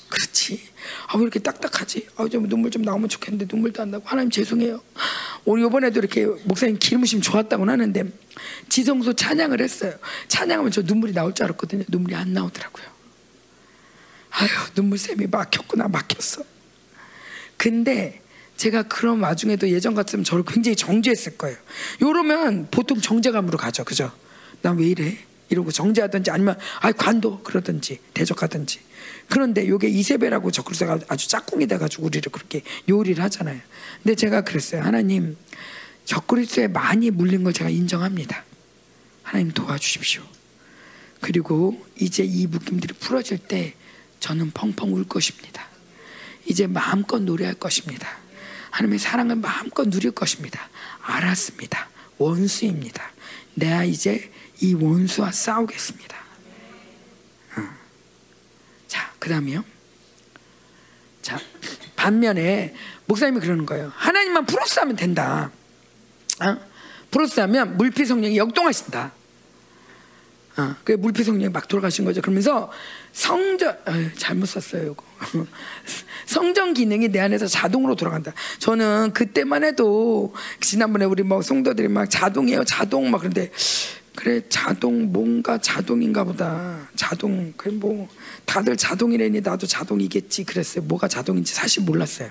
[0.08, 0.60] 그렇지?
[1.08, 2.08] 아, 왜 이렇게 딱딱하지?
[2.16, 4.80] 아, 좀 눈물 좀 나오면 좋겠는데 눈물도 안 나고 하나님 죄송해요.
[5.44, 8.04] 오늘 이번에도 이렇게 목사님 기름부심 좋았다고 하는데
[8.68, 9.94] 지성소 찬양을 했어요.
[10.28, 11.84] 찬양하면 저 눈물이 나올 줄 알았거든요.
[11.88, 12.86] 눈물이 안 나오더라고요.
[14.30, 16.42] 아유, 눈물샘이 막혔구나, 막혔어.
[17.60, 18.22] 근데
[18.56, 21.58] 제가 그런 와중에도 예전 같으면 저를 굉장히 정죄했을 거예요.
[22.00, 23.84] 이러면 보통 정죄감으로 가죠.
[23.84, 24.10] 그죠?
[24.62, 25.18] 난 왜 이래?
[25.50, 28.80] 이러고 정죄하든지 아니면 아 관도 그러든지 대적하든지
[29.28, 33.60] 그런데 요게 이세배라고 적글서가 아주 짝꿍이 돼가지고 우리를 그렇게 요리를 하잖아요.
[34.02, 34.80] 근데 제가 그랬어요.
[34.82, 35.36] 하나님
[36.06, 38.42] 적그리스도에 많이 물린 걸 제가 인정합니다.
[39.22, 40.22] 하나님 도와주십시오.
[41.20, 43.74] 그리고 이제 이 묶임들이 풀어질 때
[44.18, 45.69] 저는 펑펑 울 것입니다.
[46.50, 48.08] 이제 마음껏 노래할 것입니다.
[48.70, 50.68] 하나님의 사랑을 마음껏 누릴 것입니다.
[51.00, 51.88] 알았습니다.
[52.18, 53.08] 원수입니다.
[53.54, 56.16] 내가 이제 이 원수와 싸우겠습니다.
[57.56, 57.62] 어.
[58.88, 59.64] 자, 그 다음에요.
[61.22, 61.38] 자,
[61.94, 62.74] 반면에
[63.06, 63.92] 목사님이 그러는 거예요.
[63.94, 65.52] 하나님만 프로스하면 된다.
[66.42, 66.56] 어?
[67.12, 69.12] 프로스하면 물피 성령이 역동하신다.
[70.56, 72.20] 어, 그 물피 성령이 막 돌아가신 거죠.
[72.20, 72.72] 그러면서
[73.12, 74.92] 성전 에이, 잘못 썼어요.
[74.92, 75.04] 이거.
[76.26, 78.32] 성전 기능이 내 안에서 자동으로 돌아간다.
[78.58, 83.50] 저는 그때만 해도 지난번에 우리 뭐 성도들이 막 자동이에요, 자동 막 그런데
[84.14, 86.88] 그래 자동 뭔가 자동인가 보다.
[86.94, 88.08] 자동 그뭐
[88.44, 90.84] 다들 자동이래니 나도 자동이겠지 그랬어요.
[90.84, 92.30] 뭐가 자동인지 사실 몰랐어요.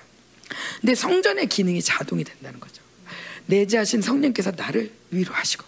[0.80, 2.82] 근데 성전의 기능이 자동이 된다는 거죠.
[3.46, 5.64] 내재하신 성령께서 나를 위로하시고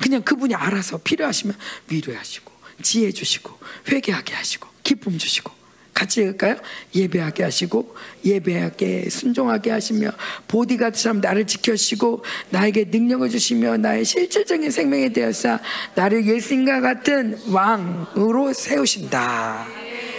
[0.00, 1.56] 그냥 그분이 알아서 필요하시면
[1.88, 3.58] 위로하시고 지혜 주시고
[3.90, 5.58] 회개하게 하시고 기쁨 주시고
[5.94, 6.56] 같이 읽을까요?
[6.94, 10.12] 예배하게 하시고 예배하게 순종하게 하시며
[10.46, 15.58] 보디가드처럼 나를 지켜주시고 나에게 능력을 주시며 나의 실질적인 생명에 되어서
[15.96, 19.66] 나를 예수님과 같은 왕으로 세우신다.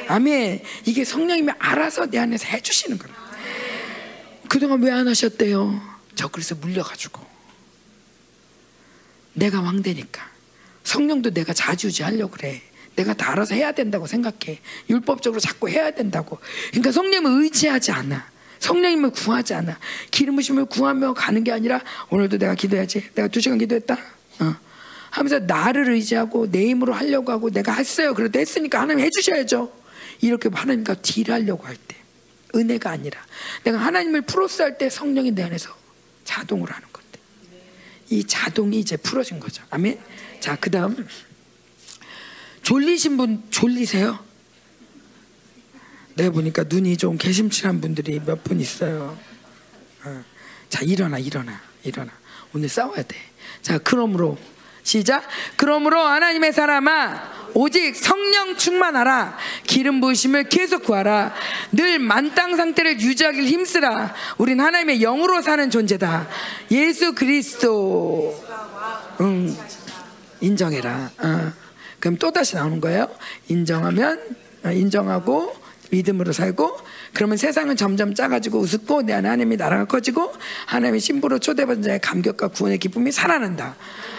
[0.10, 0.62] 아멘.
[0.86, 3.16] 이게 성령님이 알아서 내 안에서 해주시는 거예요.
[4.50, 5.82] 그동안 왜 안 하셨대요?
[6.16, 7.26] 저 그래서 물려가지고
[9.34, 10.29] 내가 왕 되니까
[10.84, 12.62] 성령도 내가 자주지하려고 그래.
[12.96, 14.60] 내가 다 알아서 해야 된다고 생각해.
[14.90, 16.40] 율법적으로 자꾸 해야 된다고.
[16.72, 18.30] 그러니까 성령을 의지하지 않아.
[18.60, 19.80] 성령님을 구하지 않아.
[20.12, 23.12] 기름 부심을 구하며 가는 게 아니라 오늘도 내가 기도해야지.
[23.16, 23.98] 내가 두 시간 기도했다.
[24.40, 24.56] 어.
[25.12, 28.14] 하면서 나를 의지하고 내 힘으로 하려고 하고 내가 했어요.
[28.14, 29.72] 그래도 했으니까 하나님 해주셔야죠.
[30.22, 31.96] 이렇게 하나님과 딜하려고 할 때.
[32.56, 33.20] 은혜가 아니라
[33.64, 35.70] 내가 하나님을 프로스 할때 성령이 내 안에서
[36.24, 37.20] 자동으로 하는 건데
[38.10, 39.64] 이 자동이 이제 풀어진 거죠.
[39.70, 40.00] 아멘.
[40.40, 41.08] 자, 그 다음
[42.64, 44.20] 졸리신 분 졸리세요?
[46.16, 49.18] 내가 보니까 눈이 좀 개심칠한 분들이 몇 분 있어요.
[50.04, 50.24] 어.
[50.70, 52.12] 자, 일어나, 일어나, 일어나.
[52.54, 53.16] 오늘 싸워야 돼.
[53.62, 54.38] 자, 그러므로
[54.84, 55.24] 시작.
[55.56, 61.34] 그러므로 하나님의 사람아 오직 성령 충만하라 기름 부으심을 계속 구하라
[61.72, 66.28] 늘 만땅 상태를 유지하길 힘쓰라 우린 하나님의 영으로 사는 존재다
[66.72, 68.40] 예수 그리스도
[69.22, 69.56] 응,
[70.42, 71.52] 인정해라 어.
[72.00, 73.10] 그럼 또 다시 나오는 거예요
[73.48, 74.20] 인정하면
[74.64, 75.56] 어, 인정하고
[75.92, 76.78] 믿음으로 살고
[77.14, 80.34] 그러면 세상은 점점 작아지고 우습고 내 안에 하나님이 나라가 커지고
[80.68, 83.76] 하나님의 신부로 초대받은 자의 감격과 구원의 기쁨이 살아난다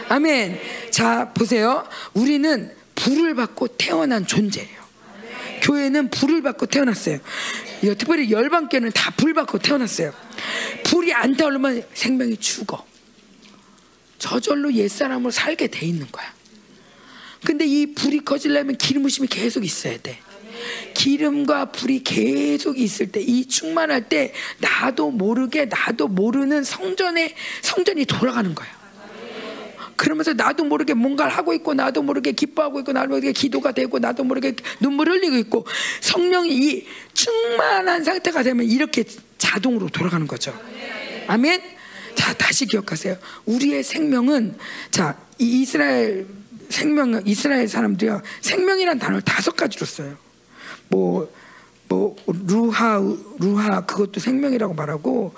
[0.09, 0.59] 아멘
[0.91, 1.85] 자 보세요
[2.15, 4.81] 우리는 불을 받고 태어난 존재예요.
[5.63, 7.19] 교회는 불을 받고 태어났어요.
[7.81, 10.13] 특별히 열방교는 다 불 받고 태어났어요.
[10.85, 12.85] 불이 안 타오르면 생명이 죽어.
[14.21, 16.33] 저절로 옛사람으로 살게 돼 있는 거야.
[17.45, 20.19] 근데 이 불이 커지려면 기름 부심이 계속 있어야 돼.
[20.93, 28.55] 기름과 불이 계속 있을 때, 이 충만할 때, 나도 모르게, 나도 모르는 성전에, 성전이 돌아가는
[28.55, 28.69] 거야.
[29.97, 34.25] 그러면서 나도 모르게 뭔가를 하고 있고 나도 모르게 기뻐하고 있고 나도 모르게 기도가 되고 나도
[34.25, 35.67] 모르게 눈물 흘리고 있고
[36.01, 39.05] 성령이 이 충만한 상태가 되면 이렇게
[39.37, 40.59] 자동으로 돌아가는 거죠.
[41.27, 41.70] 아멘.
[42.15, 43.16] 자 다시 기억하세요.
[43.47, 44.57] 우리의 생명은
[44.91, 46.27] 자 이스라엘
[46.69, 50.16] 생명 이스라엘 사람들이요 생명이란 단어를 다섯 가지로 써요.
[50.89, 51.32] 뭐,
[51.89, 53.01] 뭐 루하
[53.39, 55.35] 루하 그것도 생명이라고 말하고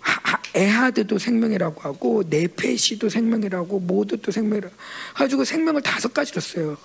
[0.00, 4.74] 하, 에하드도 생명이라고 하고 네페시도 생명이라고 모두도 생명이라고
[5.14, 6.76] 가지고 생명을 다섯 가지로 써요.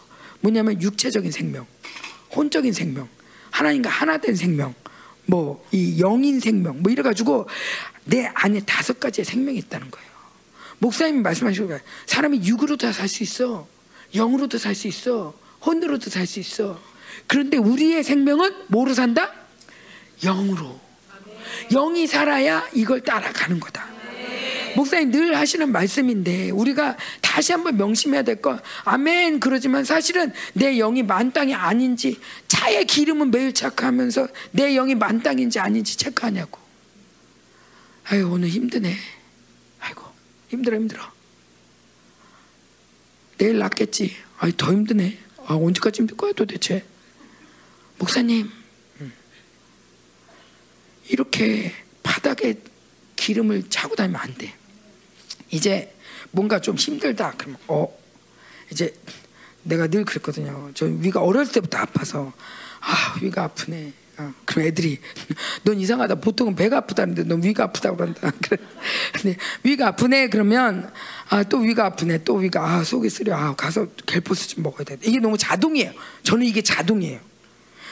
[0.42, 1.66] 뭐냐면 육체적인 생명,
[2.34, 3.10] 혼적인 생명,
[3.52, 4.74] 하나님과 하나 된 생명,
[5.30, 7.48] 뭐 이 영인 생명, 뭐 이래 가지고
[8.06, 10.10] 내 안에 다섯 가지의 생명이 있다는 거예요.
[10.80, 13.68] 목사님이 말씀하시고 사람이 육으로도 살 수 있어,
[14.16, 15.34] 영으로도 살 수 있어,
[15.66, 16.80] 혼으로도 살 수 있어.
[17.28, 19.32] 그런데 우리의 생명은 뭐로 산다?
[20.24, 20.80] 영으로.
[21.72, 23.89] 영이 살아야 이걸 따라가는 거다.
[24.76, 28.60] 목사님 늘 하시는 말씀인데 우리가 다시 한번 명심해야 될 거.
[28.84, 29.40] 아멘.
[29.40, 36.60] 그러지만 사실은 내 영이 만땅이 아닌지 차의 기름은 매일 체크하면서 내 영이 만땅인지 아닌지 체크하냐고.
[38.06, 38.96] 아유 오늘 힘드네.
[39.80, 40.04] 아이고
[40.50, 41.12] 힘들어 힘들어.
[43.38, 44.16] 내일 낫겠지?
[44.40, 45.18] 아이 더 힘드네.
[45.46, 46.86] 아 언제까지 힘들 거야 도대체?
[47.98, 48.50] 목사님
[51.10, 51.74] 이렇게
[52.04, 52.56] 바닥에
[53.16, 54.54] 기름을 차고 다니면 안 돼.
[55.52, 55.94] 이제
[56.32, 57.34] 뭔가 좀 힘들다.
[57.38, 57.88] 그러면 어
[58.72, 58.94] 이제
[59.64, 60.72] 내가 늘 그랬거든요.
[60.74, 62.32] 저 위가 어렸을 때부터 아파서
[62.82, 63.94] 아 위가 아프네.
[64.18, 65.00] 어, 그럼 애들이
[65.64, 66.16] 넌 이상하다.
[66.16, 68.32] 보통은 배가 아프다는데 넌 위가 아프다고 그런다.
[69.14, 70.92] 근데 위가 아프네 그러면
[71.30, 72.24] 아 또 위가 아프네.
[72.24, 73.36] 또 위가 아 속이 쓰려.
[73.36, 74.98] 아 가서 갤포스 좀 먹어야 돼.
[75.04, 75.94] 이게 너무 자동이에요.
[76.24, 77.20] 저는 이게 자동이에요.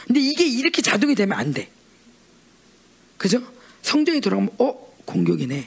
[0.06, 1.70] 근데 이게 이렇게 자동이 되면 안 돼.
[3.16, 3.42] 그죠?
[3.82, 5.66] 성전이 돌아가면 어 공격이네.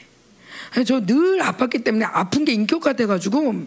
[0.85, 3.65] 저 늘 아팠기 때문에 아픈 게 인격화 돼가지고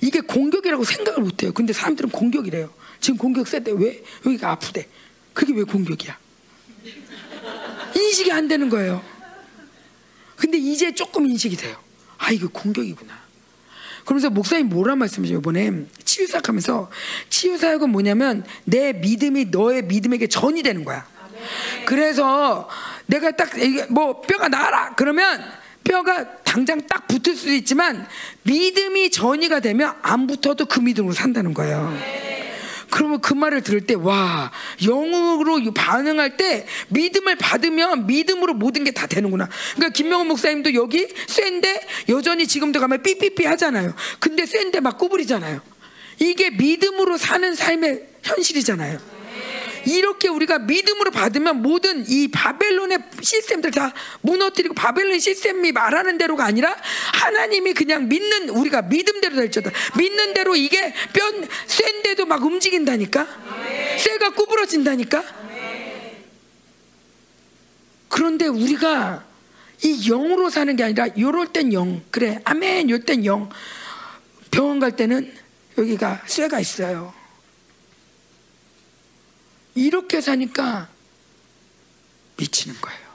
[0.00, 1.52] 이게 공격이라고 생각을 못해요.
[1.52, 2.70] 근데 사람들은 공격이래요.
[3.00, 4.86] 지금 공격 세대 왜 여기가 아프대?
[5.32, 6.16] 그게 왜 공격이야?
[7.94, 9.02] 인식이 안 되는 거예요.
[10.36, 11.76] 근데 이제 조금 인식이 돼요.
[12.18, 13.26] 아 이거 공격이구나.
[14.04, 16.90] 그러면서 목사님 뭐라 말씀하세요 이번에 치유사역 하면서
[17.28, 21.06] 치유사역은 뭐냐면 내 믿음이 너의 믿음에게 전이 되는 거야.
[21.86, 22.68] 그래서
[23.06, 23.50] 내가 딱
[23.90, 25.42] 뭐 뼈가 나아라 그러면
[25.88, 28.06] 뼈가 당장 딱 붙을 수도 있지만
[28.42, 31.96] 믿음이 전이가 되면 안 붙어도 그 믿음으로 산다는 거예요.
[32.88, 39.06] 그러면 그 말을 들을 때, 와, 영으로 반응할 때 믿음을 받으면 믿음으로 모든 게 다
[39.06, 39.48] 되는구나.
[39.74, 43.94] 그러니까 김명훈 목사님도 여기 센데 여전히 지금도 가면 삐삐삐 하잖아요.
[44.20, 45.60] 근데 센데 막 구부리잖아요.
[46.20, 49.15] 이게 믿음으로 사는 삶의 현실이잖아요.
[49.86, 56.76] 이렇게 우리가 믿음으로 받으면 모든 이 바벨론의 시스템들 다 무너뜨리고 바벨론 시스템이 말하는 대로가 아니라
[57.14, 61.32] 하나님이 그냥 믿는 우리가 믿음대로 될지다 믿는 대로 이게 뼈
[61.66, 63.26] 쇠인데도 막 움직인다니까?
[63.98, 65.24] 쇠가 구부러진다니까?
[68.08, 69.24] 그런데 우리가
[69.84, 73.50] 이 영으로 사는 게 아니라 요럴 땐 영 그래 아멘 요땐 영.
[74.50, 75.32] 병원 갈 때는
[75.76, 77.12] 여기가 쇠가 있어요
[79.76, 80.88] 이렇게 사니까
[82.38, 83.06] 미치는 거예요.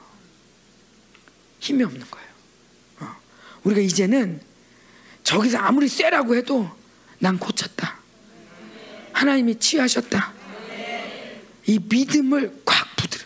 [1.60, 2.28] 힘이 없는 거예요.
[3.00, 3.16] 어.
[3.64, 4.40] 우리가 이제는
[5.24, 6.70] 저기서 아무리 쎄라고 해도
[7.18, 7.98] 난 고쳤다.
[9.12, 10.32] 하나님이 치유하셨다.
[11.66, 13.24] 이 믿음을 꽉 붙들어.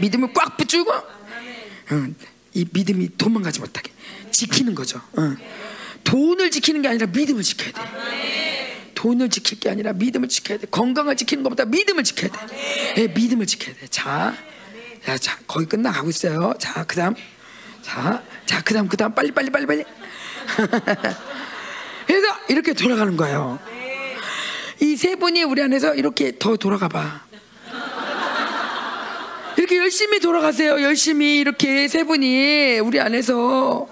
[0.00, 2.14] 믿음을 꽉 붙들고 어,
[2.54, 3.92] 이 믿음이 도망가지 못하게
[4.30, 4.98] 지키는 거죠.
[5.12, 5.36] 어.
[6.04, 8.57] 돈을 지키는 게 아니라 믿음을 지켜야 돼.
[8.98, 10.66] 돈을 지킬 게 아니라 믿음을 지켜야 돼.
[10.66, 12.94] 건강을 지키는 것보다 믿음을 지켜야 돼.
[12.96, 13.86] 네, 믿음을 지켜야 돼.
[13.86, 14.34] 자,
[15.06, 16.52] 자, 자, 거의 끝나가고 있어요.
[16.58, 17.14] 자, 그다음,
[17.80, 19.84] 자, 자, 그다음, 그다음, 빨리, 빨리, 빨리, 빨리.
[22.08, 23.60] 그래서 이렇게 돌아가는 거예요.
[24.80, 27.22] 이 세 분이 우리 안에서 이렇게 더 돌아가 봐.
[29.56, 30.82] 이렇게 열심히 돌아가세요.
[30.82, 33.88] 열심히 이렇게 세 분이 우리 안에서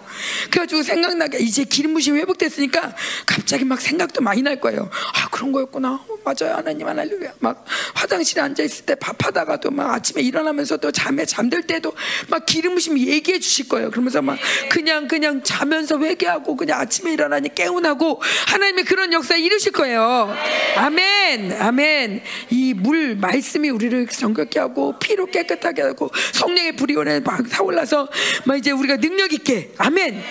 [0.51, 2.95] 그래가지고 생각나게 이제 기름 부심이 회복됐으니까
[3.27, 4.89] 갑자기 막 생각도 많이 날 거예요.
[5.15, 5.95] 아 그런 거였구나.
[5.95, 7.65] 어, 맞아요 하나님 하나님막
[7.95, 11.93] 화장실에 앉아 있을 때 밥하다가도 막 아침에 일어나면서도 잠에 잠들 때도
[12.29, 13.91] 막 기름 부심이 얘기해 주실 거예요.
[13.91, 14.39] 그러면서 막
[14.71, 20.35] 그냥 그냥 자면서 회개하고 그냥 아침에 일어나니 깨운하고 하나님의 그런 역사 이루실 거예요.
[20.77, 27.49] 아멘 아멘 이 물 말씀이 우리를 정결케 하고 피로 깨끗하게 하고 성령의 불이 오래 막
[27.49, 28.09] 타올라서
[28.45, 30.23] 막 이제 우리가 능력 있게 아멘 아멘.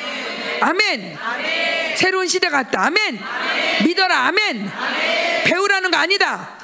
[0.62, 1.18] 아멘.
[1.22, 1.98] 아멘.
[1.98, 2.86] 새로운 시대가 왔다.
[2.86, 3.20] 아멘.
[3.20, 3.84] 아멘.
[3.84, 4.28] 믿어라.
[4.28, 4.72] 아멘.
[5.46, 6.58] 배우라는 거 아니다.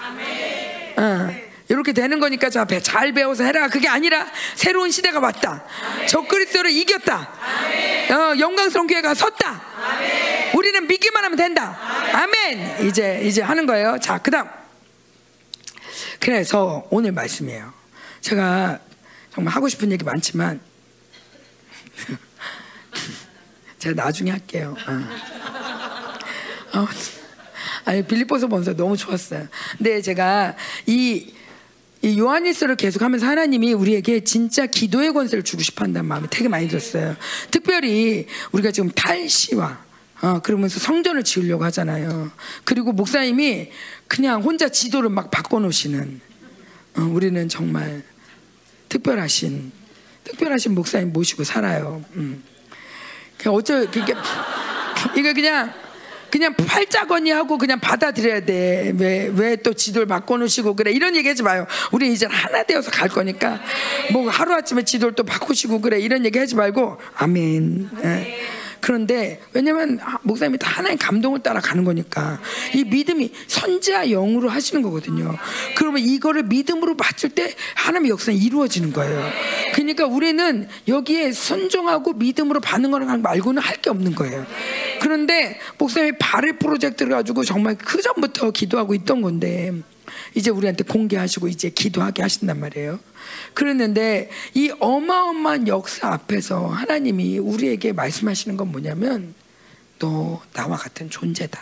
[0.97, 1.41] 어.
[1.67, 3.67] 이렇게 되는 거니까 자, 잘 배워서 해라.
[3.69, 5.63] 그게 아니라 새로운 시대가 왔다.
[6.07, 7.29] 저 그리스도를 이겼다.
[8.11, 9.61] 어, 영광스러운 교회가 섰다.
[10.53, 11.77] 우리는 믿기만 하면 된다.
[12.13, 12.87] 아멘.
[12.87, 13.97] 이제 이제 하는 거예요.
[14.01, 14.49] 자, 그다음.
[16.19, 17.73] 그래서 오늘 말씀이에요.
[18.19, 18.79] 제가
[19.33, 20.59] 정말 하고 싶은 얘기 많지만
[23.79, 24.75] 제가 나중에 할게요.
[24.87, 26.79] 어.
[26.79, 26.87] 어.
[27.85, 29.47] 아니 빌립보서 본서 너무 좋았어요.
[29.77, 30.55] 근데 제가
[30.85, 31.33] 이,
[32.01, 37.15] 이 요한일서를 계속하면서 하나님이 우리에게 진짜 기도의 권세를 주고 싶어한다는 마음이 되게 많이 들었어요.
[37.49, 39.83] 특별히 우리가 지금 탈시와
[40.21, 42.31] 어, 그러면서 성전을 지으려고 하잖아요.
[42.63, 43.71] 그리고 목사님이
[44.07, 46.21] 그냥 혼자 지도를 막 바꿔놓으시는
[46.97, 48.03] 어, 우리는 정말
[48.89, 49.71] 특별하신
[50.23, 52.03] 특별하신 목사님 모시고 살아요.
[52.13, 52.43] 음.
[53.49, 54.13] 어쩌 그게
[55.15, 55.73] 이거 그냥
[56.29, 58.93] 그냥 팔자거니 하고 그냥 받아들여야 돼.
[58.97, 61.65] 왜 왜 또 지도를 바꿔 놓으시고 그래 이런 얘기하지 마요.
[61.91, 63.59] 우리 이제 하나 되어서 갈 거니까
[64.13, 67.89] 뭐 하루 아침에 지도를 또 바꾸시고 그래 이런 얘기하지 말고 아멘.
[68.05, 68.39] 예.
[68.81, 72.39] 그런데 왜냐면 목사님이 다 하나의 감동을 따라 가는 거니까
[72.73, 75.37] 이 믿음이 선지자 영으로 하시는 거거든요.
[75.77, 79.23] 그러면 이거를 믿음으로 맞출 때 하나님의 역사는 이루어지는 거예요.
[79.73, 84.45] 그러니까 우리는 여기에 순종하고 믿음으로 받는 거랑 말고는 할 게 없는 거예요.
[85.01, 89.73] 그런데 목사님이 발을 프로젝트를 가지고 정말 그 전부터 기도하고 있던 건데
[90.35, 92.99] 이제 우리한테 공개하시고 이제 기도하게 하신단 말이에요.
[93.53, 99.33] 그랬는데 이 어마어마한 역사 앞에서 하나님이 우리에게 말씀하시는 건 뭐냐면
[99.99, 101.59] 너 나와 같은 존재다.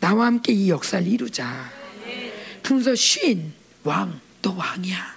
[0.00, 1.70] 나와 함께 이 역사를 이루자.
[2.62, 3.52] 그러면서 쉰
[3.84, 5.16] 왕, 너 왕이야.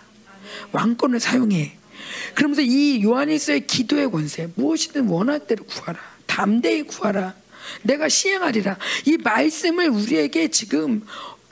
[0.72, 1.78] 왕권을 사용해.
[2.34, 6.00] 그러면서 이 요한일서의 기도의 권세 무엇이든 원할 대로 구하라.
[6.26, 7.34] 담대히 구하라.
[7.82, 8.78] 내가 시행하리라.
[9.06, 11.06] 이 말씀을 우리에게 지금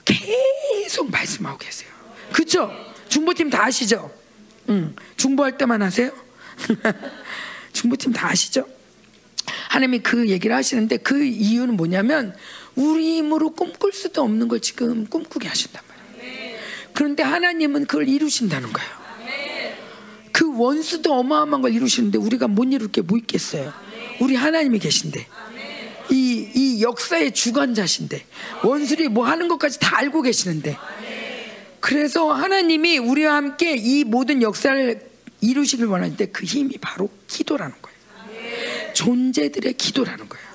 [0.04, 1.90] 계속 말씀하고 계세요.
[2.32, 2.70] 그렇죠?
[3.08, 4.10] 중보팀 다 아시죠?
[4.68, 4.94] 응.
[5.16, 6.10] 중보할 때만 하세요?
[7.72, 8.66] 중보팀 다 아시죠?
[9.68, 12.34] 하나님이 그 얘기를 하시는데 그 이유는 뭐냐면
[12.76, 16.58] 우리 힘으로 꿈꿀 수도 없는 걸 지금 꿈꾸게 하신단 말이에요.
[16.92, 19.04] 그런데 하나님은 그걸 이루신다는 거예요.
[20.32, 23.72] 그 원수도 어마어마한 걸 이루시는데 우리가 못 이룰 게 뭐 있겠어요?
[24.20, 25.26] 우리 하나님이 계신데.
[26.14, 28.24] 이, 이 역사의 주관자신데
[28.62, 30.78] 원수들이 뭐 하는 것까지 다 알고 계시는데
[31.80, 35.10] 그래서 하나님이 우리와 함께 이 모든 역사를
[35.40, 38.92] 이루시길 원하는데 그 힘이 바로 기도라는 거예요.
[38.94, 40.54] 존재들의 기도라는 거예요.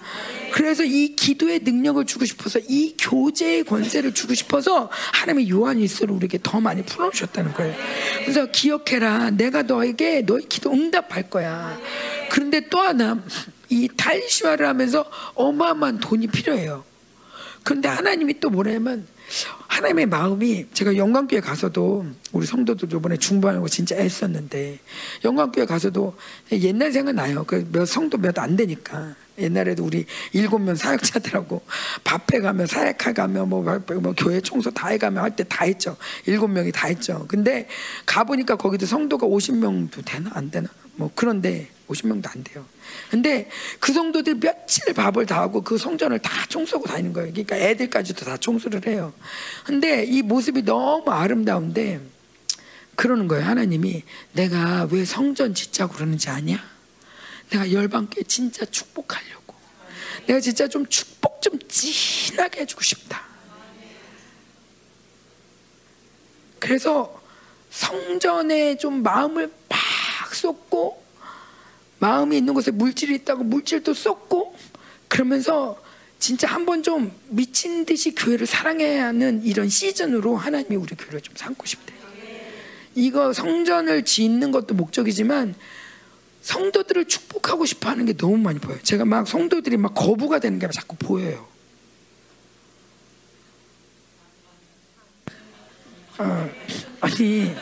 [0.52, 6.60] 그래서 이 기도의 능력을 주고 싶어서 이 교제의 권세를 주고 싶어서 하나님의 요한일서를 우리에게 더
[6.60, 7.76] 많이 풀어주셨다는 거예요.
[8.24, 9.30] 그래서 기억해라.
[9.32, 11.80] 내가 너에게 너의 기도 응답할 거야.
[12.32, 13.24] 그런데 또 하나
[13.70, 15.06] 이 탈시화를 하면서
[15.36, 16.84] 어마어마한 돈이 필요해요.
[17.64, 19.06] 그런데 하나님이 또 뭐냐면
[19.68, 24.80] 하나님의 마음이 제가 영광교회 가서도 우리 성도들 저번에 중반하고 진짜 애썼는데
[25.24, 26.16] 영광교회 가서도
[26.54, 27.44] 옛날 생각 나요.
[27.46, 31.62] 그 몇 성도 몇 안 되니까 옛날에도 우리 일곱 명 사역자들하고
[32.04, 33.64] 밥해 가면 사역하 가면 뭐,
[34.02, 35.96] 뭐 교회 청소 다 해가면 할때 다 했죠.
[36.26, 37.26] 일곱 명이 다 했죠.
[37.28, 37.68] 근데
[38.06, 42.66] 가 보니까 거기도 성도가 50명도 되나 안 되나 뭐 그런데 50명도 안 돼요.
[43.10, 43.50] 근데
[43.80, 47.32] 그 성도들 며칠 밥을 다 하고 그 성전을 다 청소하고 다니는 거예요.
[47.32, 49.14] 그러니까 애들까지도 다 청소를 해요.
[49.66, 52.00] 근데 이 모습이 너무 아름다운데
[52.96, 53.46] 그러는 거예요.
[53.46, 54.04] 하나님이
[54.34, 56.64] 내가 왜 성전 짓자고 그러는지 아냐?
[57.50, 59.56] 내가 열방께 진짜 축복하려고.
[60.28, 63.24] 내가 진짜 좀 축복 좀 진하게 해주고 싶다.
[66.60, 67.20] 그래서
[67.72, 71.09] 성전에 좀 마음을 팍 쏟고
[72.00, 74.56] 마음이 있는 곳에 물질이 있다고 물질도 쏟고
[75.08, 75.82] 그러면서
[76.20, 81.36] 진짜 한 번 좀 미친 듯이 교회를 사랑해야 하는 이런 시즌으로 하나님이 우리 교회를 좀
[81.36, 81.98] 삼고 싶대요.
[82.96, 85.56] 이거 성전을 짓는 것도 목적이지만
[86.42, 88.80] 성도들을 축복하고 싶어 하는 게 너무 많이 보여요.
[88.84, 91.48] 제가 막 성도들이 막 거부가 되는 게 자꾸 보여요.
[96.18, 96.50] 어,
[97.02, 97.54] 아니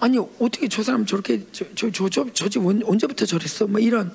[0.00, 3.66] 아니 어떻게 저 사람 저렇게 저저저 저, 저, 언제부터 저랬어?
[3.66, 4.14] 뭐 이런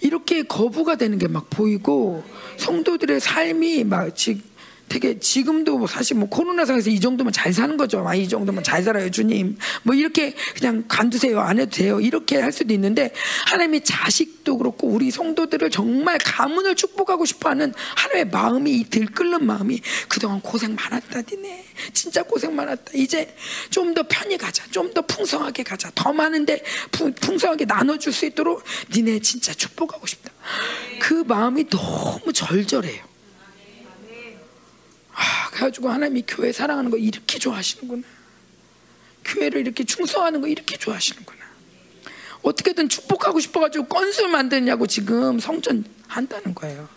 [0.00, 2.24] 이렇게 거부가 되는 게 막 보이고
[2.58, 4.42] 성도들의 삶이 막 지금
[4.88, 8.06] 되게 지금도 뭐 사실 뭐 코로나 상황에서 이 정도면 잘 사는 거죠.
[8.06, 9.56] 아, 이 정도면 잘 살아요, 주님.
[9.84, 12.00] 뭐 이렇게 그냥 간두세요, 안 해도 돼요.
[12.00, 13.12] 이렇게 할 수도 있는데
[13.46, 20.40] 하나님의 자식도 그렇고 우리 성도들을 정말 가문을 축복하고 싶어하는 하나님의 마음이 이 들끓는 마음이 그동안
[20.40, 21.64] 고생 많았다, 니네.
[21.92, 22.92] 진짜 고생 많았다.
[22.94, 23.34] 이제
[23.70, 25.90] 좀 더 편히 가자, 좀 더 풍성하게 가자.
[25.94, 28.62] 더 많은데 풍, 풍성하게 나눠줄 수 있도록
[28.94, 30.30] 니네 진짜 축복하고 싶다.
[31.00, 33.11] 그 마음이 너무 절절해요.
[35.22, 38.02] 아, 그래가지고 하나님이 교회 사랑하는 거 이렇게 좋아하시는구나.
[39.24, 41.40] 교회를 이렇게 충성하는 거 이렇게 좋아하시는구나.
[42.42, 46.88] 어떻게든 축복하고 싶어가지고 건술 만드냐고 지금 성전 한다는 거예요.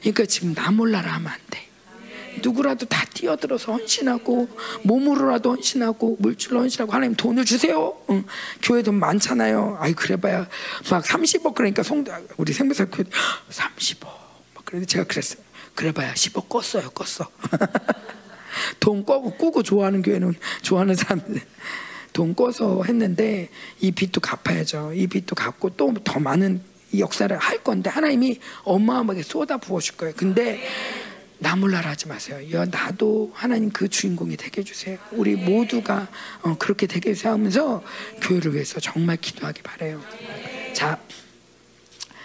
[0.00, 1.68] 그러니까 지금 나 몰라라 하면 안 돼.
[2.42, 4.48] 누구라도 다 뛰어들어서 헌신하고
[4.82, 7.96] 몸으로라도 헌신하고 물질로 헌신하고 하나님 돈을 주세요.
[8.10, 8.24] 응.
[8.62, 9.78] 교회 돈 많잖아요.
[9.80, 10.48] 아이 그래봐야
[10.90, 12.04] 막 30억 그러니까 송
[12.36, 13.04] 우리 생명사 교회
[13.50, 14.04] 30억
[14.54, 15.43] 막 그런데 제가 그랬어요.
[15.74, 17.28] 그래봐야 10억 껐어요, 껐어.
[18.80, 21.40] 돈 꺼고 꾸고 좋아하는 교회는 좋아하는 사람들
[22.12, 24.92] 돈 꺼서 했는데 이 빚도 갚아야죠.
[24.94, 26.62] 이 빚도 갚고 또 더 많은
[26.98, 30.14] 역사를 할 건데 하나님이 어마어마하게 쏟아 부어줄 거예요.
[30.16, 30.62] 근데
[31.38, 32.38] 나 몰라라 하지 마세요.
[32.52, 34.98] 야, 나도 하나님 그 주인공이 되게 해주세요.
[35.12, 36.08] 우리 모두가
[36.42, 37.82] 어, 그렇게 되게 해주세요 하면서
[38.22, 40.00] 교회를 위해서 정말 기도하기 바래요.
[40.72, 41.00] 자,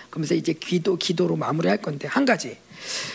[0.09, 2.57] 그러면서 이제 기도, 기도로 마무리할 건데 한 가지.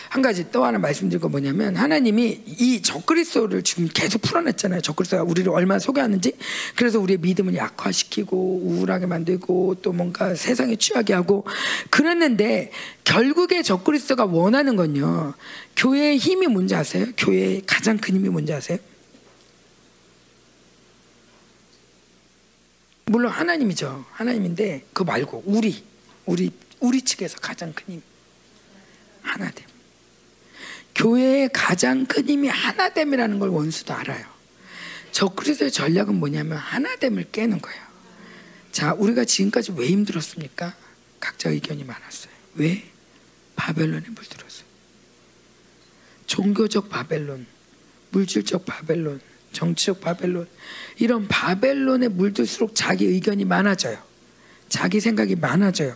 [0.09, 4.81] 한 가지 또 하나 말씀드릴 건 뭐냐면 하나님이 이 적그리스도를 지금 계속 풀어냈잖아요.
[4.81, 6.33] 적그리스도가 우리를 얼마나 소개하는지.
[6.75, 11.45] 그래서 우리의 믿음을 약화시키고 우울하게 만들고 또 뭔가 세상에 취하게 하고
[11.89, 12.71] 그랬는데
[13.03, 15.33] 결국에 적그리스도가 원하는 건요.
[15.75, 17.05] 교회의 힘이 뭔지 아세요?
[17.17, 18.77] 교회의 가장 큰 힘이 뭔지 아세요?
[23.05, 24.05] 물론 하나님이죠.
[24.11, 25.83] 하나님인데 그거 말고 우리
[26.25, 28.14] 우리 우리 측에서 가장 큰 힘.
[29.25, 29.65] 하나됨.
[30.95, 34.25] 교회의 가장 큰 힘이 하나됨이라는 걸 원수도 알아요.
[35.11, 37.81] 저 그리스도의 전략은 뭐냐면 하나됨을 깨는 거예요.
[38.71, 40.73] 자, 우리가 지금까지 왜 힘들었습니까?
[41.19, 42.33] 각자 의견이 많았어요.
[42.55, 42.83] 왜?
[43.55, 44.65] 바벨론에 물들었어요.
[46.27, 47.45] 종교적 바벨론,
[48.11, 49.21] 물질적 바벨론,
[49.53, 50.47] 정치적 바벨론,
[50.97, 53.97] 이런 바벨론에 물들수록 자기 의견이 많아져요.
[54.67, 55.95] 자기 생각이 많아져요.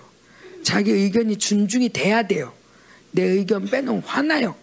[0.63, 2.53] 자기 의견이 존중이 돼야 돼요.
[3.11, 4.55] 내 의견 빼놓으면 화나요.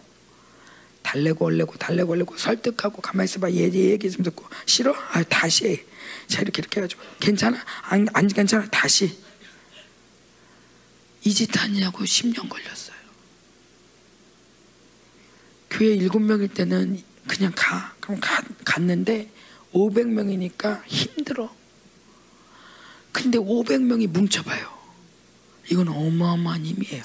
[1.03, 4.93] 달래고 얼래고 달래고 얼래고 설득하고 가만히 있어봐 얘, 얘 얘기 좀 듣고 싫어?
[5.11, 5.83] 아 다시 해.
[6.27, 7.57] 자 이렇게 이렇게 해가지고 괜찮아?
[7.83, 8.67] 안, 안 괜찮아?
[8.69, 9.17] 다시
[11.23, 12.95] 이 짓 하냐고 10년 걸렸어요
[15.69, 19.29] 교회 일곱 명일 때는 그냥 가 그럼 가, 갔는데
[19.73, 21.53] 500명이니까 힘들어
[23.11, 24.77] 근데 500명이 뭉쳐봐요
[25.69, 27.03] 이건 어마어마한 힘이에요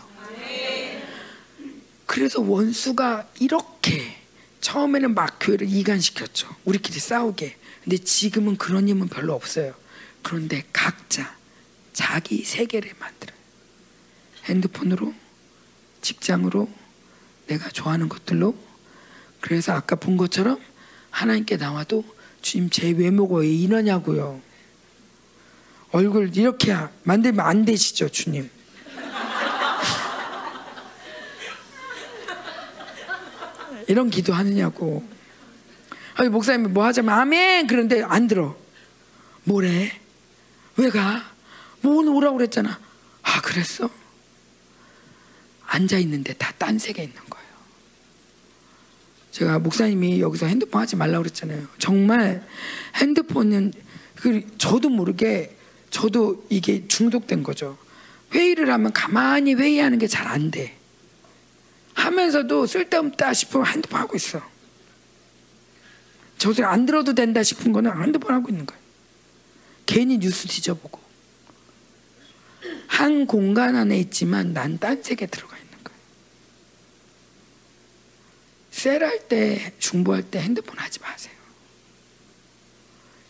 [2.12, 4.18] 그래서 원수가 이렇게
[4.60, 6.47] 처음에는 막 교회를 이간시켰죠.
[6.66, 7.56] 우리끼리 싸우게.
[7.82, 9.72] 근데 지금은 그런 힘은 별로 없어요.
[10.20, 11.34] 그런데 각자
[11.94, 13.39] 자기 세계를 만들어요.
[14.44, 15.14] 핸드폰으로,
[16.02, 16.68] 직장으로,
[17.47, 18.56] 내가 좋아하는 것들로.
[19.40, 20.60] 그래서 아까 본 것처럼
[21.09, 22.05] 하나님께 나와도
[22.43, 24.43] 주님 제 외모가 왜 이러냐고요.
[25.93, 28.51] 얼굴 이렇게 만들면 안 되시죠, 주님.
[33.88, 35.02] 이런 기도 하느냐고.
[36.14, 37.66] 아니, 목사님이 뭐 하자면 아멘!
[37.66, 38.56] 그런데 안 들어.
[39.44, 39.90] 뭐래?
[40.76, 41.24] 왜 가?
[41.80, 42.78] 뭐 오늘 오라고 그랬잖아.
[43.22, 43.90] 아, 그랬어?
[45.66, 47.46] 앉아있는데 다 딴 세계 있는 거예요.
[49.32, 51.66] 제가 목사님이 여기서 핸드폰 하지 말라고 그랬잖아요.
[51.78, 52.46] 정말
[52.96, 53.72] 핸드폰은,
[54.16, 55.56] 그 저도 모르게
[55.90, 57.76] 저도 이게 중독된 거죠.
[58.32, 60.76] 회의를 하면 가만히 회의하는 게 잘 안 돼.
[62.06, 64.42] 하면서도 쓸데없다 싶으면 핸드폰 하고 있어.
[66.38, 68.82] 저소리 안 들어도 된다 싶은 거는 핸드폰 하고 있는 거예요.
[69.86, 71.00] 괜히 뉴스 뒤져보고.
[72.88, 75.98] 한 공간 안에 있지만 난 딴 세계 들어가 있는 거예요.
[78.70, 81.34] 셀할 때, 중보할 때 핸드폰 하지 마세요.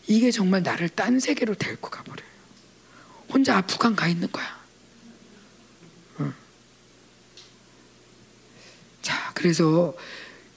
[0.06, 2.28] 이게 정말 나를 딴 세계로 데리고 가버려요.
[3.28, 4.61] 혼자 아프간 가 있는 거야.
[9.02, 9.94] 자, 그래서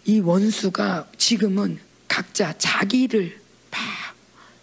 [0.06, 3.40] 이 원수가 지금은 각자 자기를
[3.72, 3.80] 막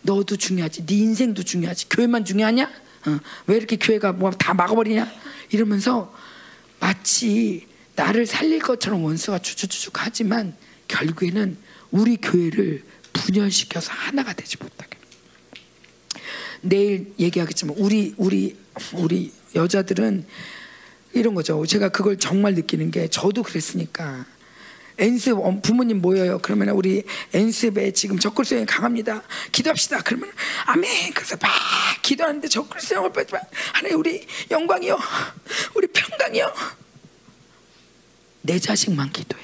[0.02, 2.64] 너도 중요하지, 네 인생도 중요하지, 교회만 중요하냐?
[3.06, 5.10] 어, 왜 이렇게 교회가 뭐 다 막아버리냐?
[5.50, 6.14] 이러면서
[6.80, 10.56] 마치 나를 살릴 것처럼 원수가 주주주죽 하지만
[10.88, 11.56] 결국에는
[11.90, 14.96] 우리 교회를 분열시켜서 하나가 되지 못하게.
[16.62, 18.56] 내일 얘기하겠지만 우리 우리
[18.94, 20.24] 우리 여자들은
[21.14, 21.64] 이런 거죠.
[21.66, 24.24] 제가 그걸 정말 느끼는 게 저도 그랬으니까.
[24.98, 26.38] 엔습 부모님 모여요.
[26.42, 27.02] 그러면 우리
[27.32, 29.22] 엔습에 지금 적글성이 강합니다.
[29.50, 30.02] 기도합시다.
[30.02, 30.30] 그러면
[30.66, 31.14] 아멘.
[31.14, 31.50] 그래서 막
[32.02, 33.34] 기도하는데 적글성을 빼지
[33.72, 34.98] 하나님 우리 영광이요,
[35.74, 36.52] 우리 평강이요.
[38.42, 39.42] 내 자식만 기도해.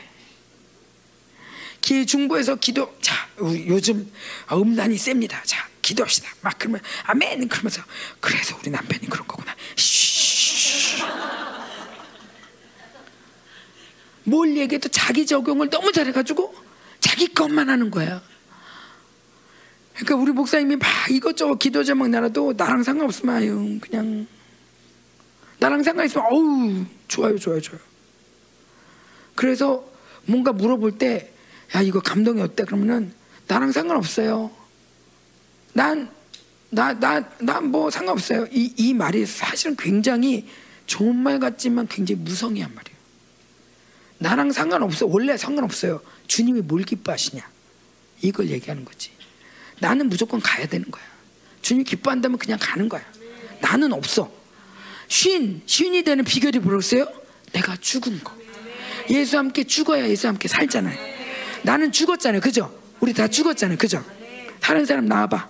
[1.80, 2.94] 기 중부에서 기도.
[3.00, 4.12] 자, 요즘
[4.52, 5.42] 음란이 셉니다.
[5.44, 6.28] 자, 기도합시다.
[6.42, 7.48] 막 그러면 아멘.
[7.48, 7.82] 그러면서
[8.20, 9.56] 그래서 우리 남편이 그런 거구나.
[9.76, 10.17] 쉬.
[14.28, 16.54] 뭘 얘기해도 자기 적용을 너무 잘해가지고
[17.00, 18.22] 자기 것만 하는 거야.
[19.94, 24.26] 그러니까 우리 목사님이 막 이것저것 기도 제목 나라도 나랑 상관없으면 아유 그냥
[25.58, 27.80] 나랑 상관 있으면 어우 좋아요 좋아요 좋아요.
[29.34, 29.88] 그래서
[30.26, 31.32] 뭔가 물어볼 때,
[31.74, 32.64] 야, 이거 감동이 어때?
[32.64, 33.12] 그러면은
[33.46, 34.50] 나랑 상관없어요.
[35.72, 36.10] 난,
[36.70, 38.46] 나, 나, 난뭐 상관없어요.
[38.50, 40.46] 이, 이 말이 사실은 굉장히
[40.86, 42.97] 좋은 말 같지만 굉장히 무성의한 말이에요.
[44.18, 45.06] 나랑 상관없어.
[45.06, 46.00] 원래 상관없어요.
[46.26, 47.48] 주님이 뭘 기뻐하시냐.
[48.22, 49.10] 이걸 얘기하는 거지.
[49.78, 51.04] 나는 무조건 가야 되는 거야.
[51.62, 53.04] 주님 기뻐한다면 그냥 가는 거야.
[53.60, 54.30] 나는 없어.
[55.08, 57.06] 쉰, 쉰이 되는 비결이 뭐였어요?
[57.52, 58.36] 내가 죽은 거.
[59.10, 60.98] 예수 함께 죽어야 예수 함께 살잖아요.
[61.62, 62.40] 나는 죽었잖아요.
[62.40, 62.76] 그죠?
[63.00, 63.78] 우리 다 죽었잖아요.
[63.78, 64.04] 그죠?
[64.60, 65.48] 다른 사람 나와봐.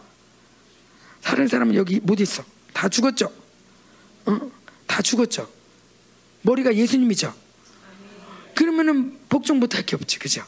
[1.23, 2.45] 다른 사람은 여기 못 있어.
[2.73, 3.33] 다 죽었죠?
[4.27, 4.41] 어?
[4.87, 5.51] 다 죽었죠?
[6.43, 7.35] 머리가 예수님이죠?
[8.59, 10.19] 그러면은 복종 못할 게 없지.
[10.19, 10.45] 그죠?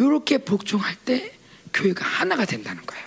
[0.00, 1.32] 요렇게 복종할 때
[1.72, 3.04] 교회가 하나가 된다는 거예요.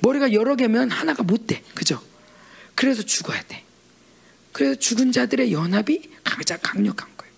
[0.00, 1.62] 머리가 여러 개면 하나가 못 돼.
[1.74, 2.02] 그죠?
[2.74, 3.62] 그래서 죽어야 돼.
[4.52, 7.34] 그래서 죽은 자들의 연합이 가장 강력한 거예요.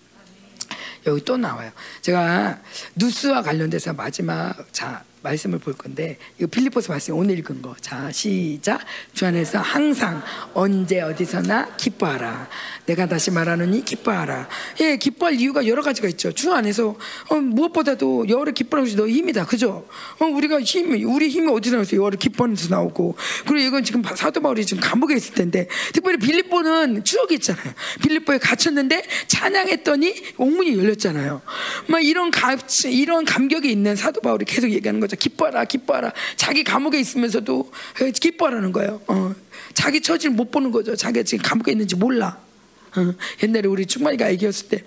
[1.07, 1.69] 여기 또 나와요.
[2.01, 2.61] 제가
[2.95, 7.75] 누스와 관련돼서 마지막 자 말씀을 볼 건데 이거 빌리포스 말씀 오늘 읽은 거.
[7.79, 8.81] 자 시작.
[9.13, 10.21] 주 안에서 항상
[10.53, 12.49] 언제 어디서나 기뻐하라.
[12.85, 14.49] 내가 다시 말하노니 기뻐하라.
[14.81, 16.31] 예, 기뻐할 이유가 여러 가지가 있죠.
[16.33, 16.95] 주 안에서
[17.29, 19.45] 어, 무엇보다도 여호를 기뻐하는 것이 너 힘이다.
[19.45, 19.87] 그죠?
[20.19, 23.15] 어, 우리가 힘, 우리 힘이 어디서 나와서 여호를 기뻐하는 데서 나오고
[23.47, 27.73] 그리고 이건 지금 사도 바울이 지금 감옥에 있을 텐데 특별히 빌립보는 추억이 있잖아요.
[28.01, 31.41] 빌립보에 갇혔는데 찬양했더니 옥문이 열렸잖아요.
[31.87, 35.12] 막 이런 감, 이런 감격이 있는 사도 바울이 계속 얘기하는 거죠.
[35.15, 36.13] 기뻐하라, 기뻐하라.
[36.35, 37.71] 자기 감옥에 있으면서도
[38.19, 39.01] 기뻐하라는 거예요.
[39.07, 39.33] 어,
[39.73, 40.95] 자기 처지를 못 보는 거죠.
[40.95, 42.37] 자기가 지금 감옥에 있는지 몰라.
[42.95, 44.83] 어, 옛날에 우리 충만이가 아기였을 때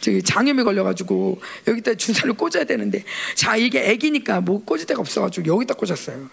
[0.00, 3.04] 저기 장염에 걸려가지고 여기다 주사를 꽂아야 되는데
[3.34, 6.28] 자 이게 아기니까 뭐 꽂을 데가 없어가지고 여기다 꽂았어요.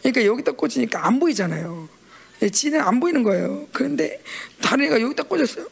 [0.00, 1.88] 그러니까 여기다 꽂으니까 안 보이잖아요.
[2.52, 3.66] 지는 안 보이는 거예요.
[3.72, 4.22] 그런데
[4.60, 5.66] 다른 애가 여기다 꽂았어요.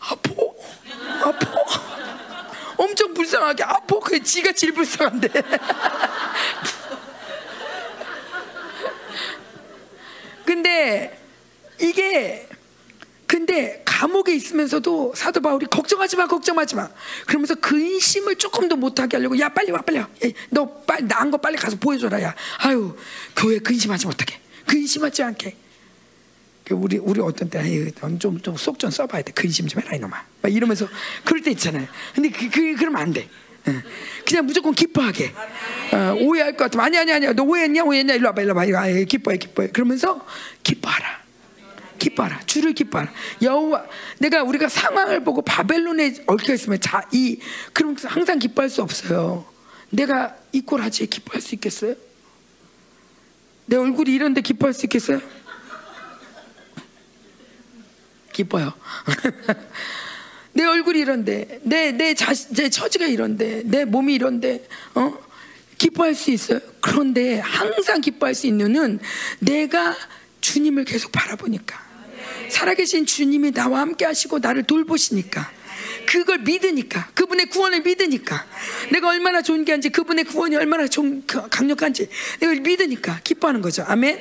[0.00, 0.30] 아파,
[1.24, 2.07] 아파.
[2.78, 3.98] 엄청 불쌍하게 아파.
[4.00, 5.28] 그 지가 제일 불쌍한데.
[10.46, 11.20] 근데
[11.80, 12.48] 이게
[13.26, 16.88] 근데 감옥에 있으면서도 사도 바울이 걱정하지 마, 걱정하지 마.
[17.26, 20.04] 그러면서 근심을 조금 더 못하게 하려고 야 빨리 와, 빨리 와.
[20.04, 20.08] 야,
[20.48, 22.22] 너 빨리 나은 거 빨리 가서 보여줘라.
[22.22, 22.96] 야, 아유
[23.36, 25.67] 교회 근심하지 못하게, 근심하지 않게.
[26.68, 29.32] 그 우리 우리 어떤 때 좀좀 속좀 써봐야 돼.
[29.32, 30.24] 근심 좀 해라 이놈아.
[30.42, 30.86] 막 이러면서
[31.24, 31.86] 그럴 때 있잖아요.
[32.14, 33.28] 근데 그, 그 그러면 안 돼.
[34.24, 35.32] 그냥 무조건 기뻐하게
[35.92, 38.86] 어, 오해할 것 같으면 아니 아니 아니야 너 오해했냐 오해했냐 일로 와봐 일로 와봐 아,
[39.06, 40.24] 기뻐해 기뻐해 그러면서
[40.62, 41.22] 기뻐하라
[41.98, 43.12] 기뻐하라 주를 기뻐하라
[43.42, 43.84] 여호와
[44.20, 47.38] 내가 우리가 상황을 보고 바벨론에 얽혀 있으면 자이
[47.74, 49.44] 그럼 항상 기뻐할 수 없어요
[49.90, 51.94] 내가 이꼴 하지 기뻐할 수 있겠어요?
[53.66, 55.20] 내 얼굴이 이런데 기뻐할 수 있겠어요?
[58.38, 58.72] 기뻐요
[60.54, 65.12] 내 얼굴이 이런데 내 내 자신 내 처지가 이런데 내 몸이 이런데 어
[65.76, 66.58] 기뻐할 수 있어요.
[66.80, 68.98] 그런데 항상 기뻐할 수 있는 는
[69.38, 69.96] 내가
[70.40, 71.78] 주님을 계속 바라보니까
[72.50, 75.50] 살아계신 주님이 나와 함께 하시고 나를 돌보시니까
[76.08, 78.46] 그걸 믿으니까 그분의 구원을 믿으니까
[78.90, 82.08] 내가 얼마나 존귀한지 그분의 구원이 얼마나 좀 강력한지
[82.40, 84.18] 내가 믿으니까 기뻐하는 거죠 아멘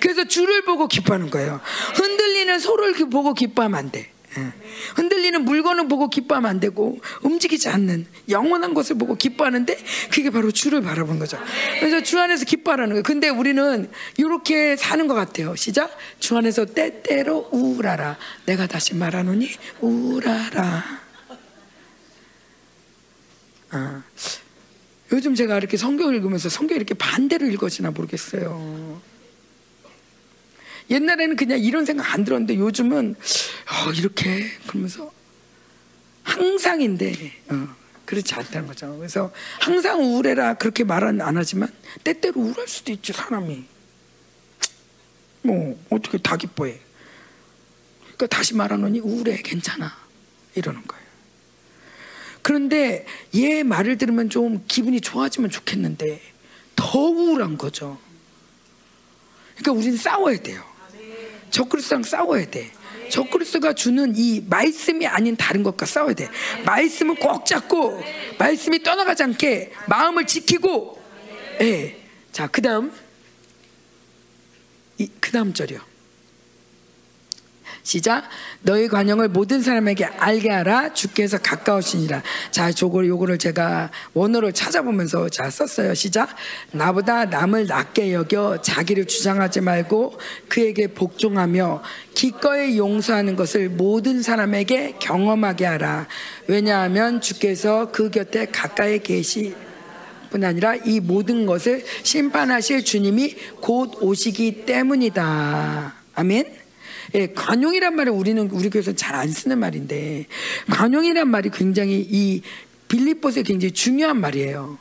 [0.00, 1.60] 그래서 주를 보고 기뻐하는 거예요
[1.94, 4.52] 흔들리는 소를 보고 기뻐하면 안돼 예.
[4.96, 9.78] 흔들리는 물건을 보고 기뻐하면 안 되고 움직이지 않는 영원한 것을 보고 기뻐하는데
[10.12, 11.38] 그게 바로 주를 바라본 거죠.
[11.80, 13.02] 그래서 주 안에서 기뻐하라는 거예요.
[13.02, 15.56] 근데 우리는 이렇게 사는 것 같아요.
[15.56, 15.96] 시작.
[16.20, 18.18] 주 안에서 때때로 우울하라.
[18.44, 19.50] 내가 다시 말하노니
[19.80, 21.05] 우울하라.
[23.76, 24.02] 아,
[25.12, 29.00] 요즘 제가 이렇게 성경 읽으면서 성경 이렇게 반대로 읽어지나 모르겠어요.
[30.90, 35.12] 옛날에는 그냥 이런 생각 안 들었는데 요즘은 어, 이렇게 그러면서
[36.22, 37.68] 항상인데 어,
[38.04, 38.96] 그렇지 않다는 거죠.
[38.96, 41.68] 그래서 항상 우울해라 그렇게 말은 안 하지만
[42.04, 43.64] 때때로 우울할 수도 있지 사람이.
[45.42, 46.80] 뭐 어떻게 다 기뻐해.
[48.02, 49.96] 그러니까 다시 말하노니 우울해 괜찮아
[50.54, 51.05] 이러는 거예요.
[52.46, 53.04] 그런데
[53.34, 56.20] 얘 말을 들으면 좀 기분이 좋아지면 좋겠는데
[56.76, 57.98] 더 우울한 거죠.
[59.56, 60.62] 그러니까 우리는 싸워야 돼요.
[61.50, 62.70] 적그리스도랑 싸워야 돼.
[63.10, 66.28] 적그리스도가 주는 이 말씀이 아닌 다른 것과 싸워야 돼.
[66.64, 68.00] 말씀은 꼭 잡고
[68.38, 71.02] 말씀이 떠나가지 않게 마음을 지키고.
[71.62, 72.00] 예.
[72.30, 72.92] 자, 그다음
[74.98, 75.80] 이 그다음 절이요.
[77.86, 78.24] 시작.
[78.62, 80.92] 너희 관용을 모든 사람에게 알게 하라.
[80.92, 82.20] 주께서 가까우시니라.
[82.50, 85.94] 자, 저걸 요거를 제가 원어를 찾아보면서 자 썼어요.
[85.94, 86.30] 시작.
[86.72, 90.18] 나보다 남을 낮게 여겨 자기를 주장하지 말고
[90.48, 96.08] 그에게 복종하며 기꺼이 용서하는 것을 모든 사람에게 경험하게 하라.
[96.48, 99.54] 왜냐하면 주께서 그 곁에 가까이 계시
[100.30, 105.94] 뿐 아니라 이 모든 것을 심판하실 주님이 곧 오시기 때문이다.
[106.16, 106.65] 아멘.
[107.14, 110.26] 예, 관용이란 말을 우리는 우리 교회에서 잘 안 쓰는 말인데
[110.70, 112.42] 관용이란 말이 굉장히 이
[112.88, 114.78] 빌립보스에 굉장히 중요한 말이에요.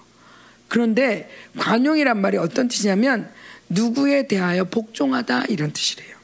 [0.68, 3.31] 그런데 관용이란 말이 어떤 뜻이냐면
[3.69, 6.15] 누구에 대하여 복종하다 이런 뜻이래요.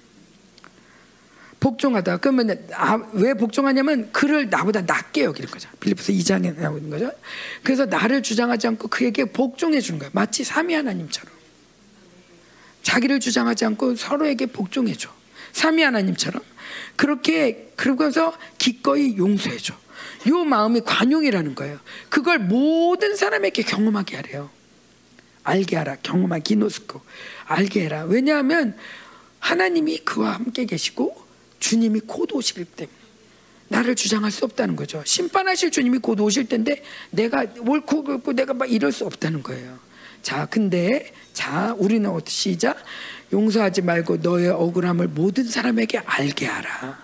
[1.61, 2.17] 복종하다.
[2.17, 5.69] 그러면 아, 왜 복종하냐면 그를 나보다 낮게 여기는 거죠.
[5.79, 7.11] 빌립보스 2장에 나오고 있는 거죠.
[7.63, 10.09] 그래서 나를 주장하지 않고 그에게 복종해 주는 거예요.
[10.13, 11.31] 마치 삼위 하나님처럼.
[12.81, 15.11] 자기를 주장하지 않고 서로에게 복종해 줘.
[15.53, 16.41] 삼위 하나님처럼
[16.95, 19.73] 그렇게 그러고서 기꺼이 용서해 줘.
[20.27, 21.79] 요 마음이 관용이라는 거예요.
[22.09, 24.49] 그걸 모든 사람에게 경험하게 하래요.
[25.43, 25.97] 알게 하라.
[26.03, 27.01] 경험하기 기노스코.
[27.45, 28.03] 알게 해라.
[28.03, 28.77] 왜냐하면
[29.39, 31.25] 하나님이 그와 함께 계시고
[31.59, 32.95] 주님이 곧 오시기 때문에
[33.67, 35.01] 나를 주장할 수 없다는 거죠.
[35.05, 39.79] 심판하실 주님이 곧 오실 텐데 내가 옳고 그렇고 내가 막 이럴 수 없다는 거예요.
[40.21, 42.77] 자, 근데 자, 우리는 어떻게 시작?
[43.33, 46.99] 용서하지 말고 너의 억울함을 모든 사람에게 알게 하라.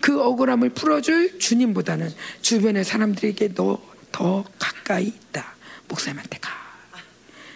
[0.00, 2.12] 그 억울함을 풀어줄 주님보다는
[2.42, 5.54] 주변의 사람들에게 너 더 가까이 있다.
[5.86, 6.50] 목사님한테 가.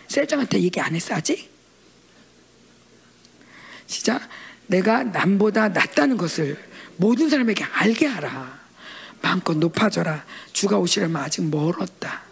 [0.08, 1.50] 셀장한테 얘기 안 했어 아직?
[3.86, 4.22] 시작.
[4.66, 6.56] 내가 남보다 낫다는 것을
[6.96, 8.60] 모든 사람에게 알게 하라.
[9.20, 10.24] 마음껏 높아져라.
[10.52, 12.22] 주가 오시려면 아직 멀었다.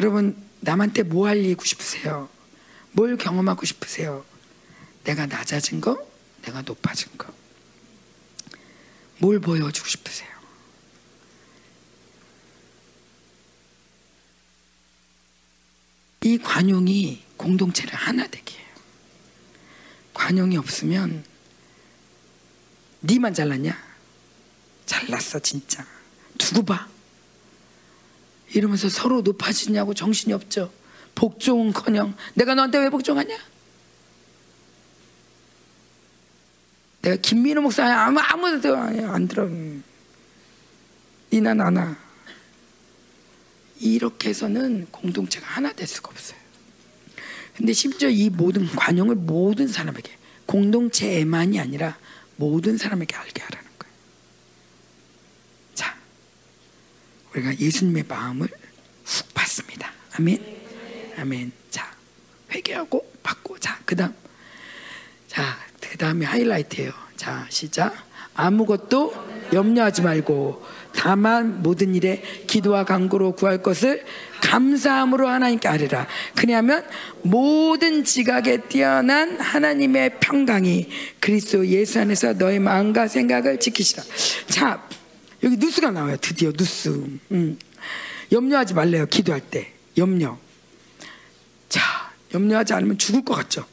[0.00, 2.30] 여러분 남한테 뭐 알리고 싶으세요?
[2.92, 4.24] 뭘 경험하고 싶으세요?
[5.04, 6.08] 내가 낮아진 거?
[6.40, 7.30] 내가 높아진 거?
[9.18, 10.30] 뭘 보여주고 싶으세요?
[16.22, 18.68] 이 관용이 공동체를 하나 되게 해요.
[20.14, 21.24] 관용이 없으면
[23.02, 23.78] 니만 잘났냐?
[24.86, 25.86] 잘났어 진짜.
[26.38, 26.89] 두고 봐.
[28.52, 30.72] 이러면서 서로 높아지냐고 정신이 없죠.
[31.14, 33.36] 복종은커녕 내가 너한테 왜 복종하냐?
[37.02, 39.48] 내가 김민호 목사 아무 아무도 안 들어.
[41.32, 41.96] 니나 나나
[43.78, 46.38] 이렇게 해서는 공동체가 하나 될 수가 없어요.
[47.56, 50.16] 근데 심지어 이 모든 관용을 모든 사람에게
[50.46, 51.98] 공동체에만이 아니라
[52.36, 53.94] 모든 사람에게 알게 하라는 거예요.
[55.74, 55.96] 자,
[57.34, 58.48] 우리가 예수님의 마음을
[59.04, 59.92] 훅 받습니다.
[60.18, 60.38] 아멘.
[61.18, 61.52] 아멘.
[61.70, 61.90] 자,
[62.52, 64.14] 회개하고 받고 자, 그다음
[65.28, 66.92] 자, 그다음에 하이라이트예요.
[67.16, 67.94] 자, 시작.
[68.34, 69.12] 아무것도
[69.52, 74.04] 염려하지 말고 다만 모든 일에 기도와 간구로 구할 것을
[74.42, 76.06] 감사함으로 하나님께 아뢰라.
[76.34, 76.84] 그냐면
[77.22, 80.88] 모든 지각에 뛰어난 하나님의 평강이
[81.20, 84.02] 그리스도 예수 안에서 너의 마음과 생각을 지키시라.
[84.48, 84.82] 자,
[85.42, 86.16] 여기 누스가 나와요.
[86.20, 86.88] 드디어 누스.
[87.32, 87.58] 음.
[88.32, 89.06] 염려하지 말래요.
[89.06, 89.72] 기도할 때.
[89.96, 90.38] 염려.
[91.68, 91.80] 자,
[92.34, 93.64] 염려하지 않으면 죽을 것 같죠?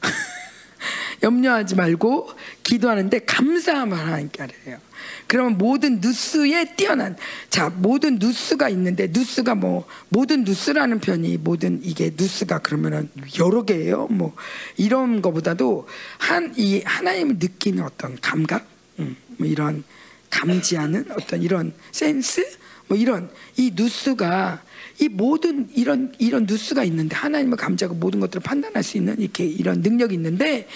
[1.22, 2.30] 염려하지 말고
[2.62, 4.78] 기도하는데 감사함을 하나님께 하래요.
[5.26, 7.16] 그러면 모든 누스에 뛰어난
[7.50, 14.08] 자 모든 누스가 있는데 누스가 뭐 모든 누스라는 편이 모든 이게 누스가 그러면은 여러 개예요.
[14.08, 14.34] 뭐
[14.76, 15.86] 이런 거보다도
[16.18, 18.66] 한 이 하나님을 느끼는 어떤 감각,
[18.98, 19.84] 음, 뭐 이런
[20.30, 24.62] 감지하는 어떤 이런 센스, 뭐 이런 이 누스가
[24.98, 29.80] 이 모든 이런 이런 뉴스가 있는데 하나님을 감지하고 모든 것들을 판단할 수 있는 이렇게 이런
[29.80, 30.68] 능력이 있는데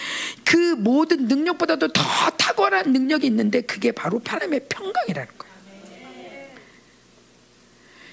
[0.45, 2.03] 그 모든 능력보다도 더
[2.37, 5.55] 탁월한 능력이 있는데 그게 바로 하나님의 평강이라는 거예요.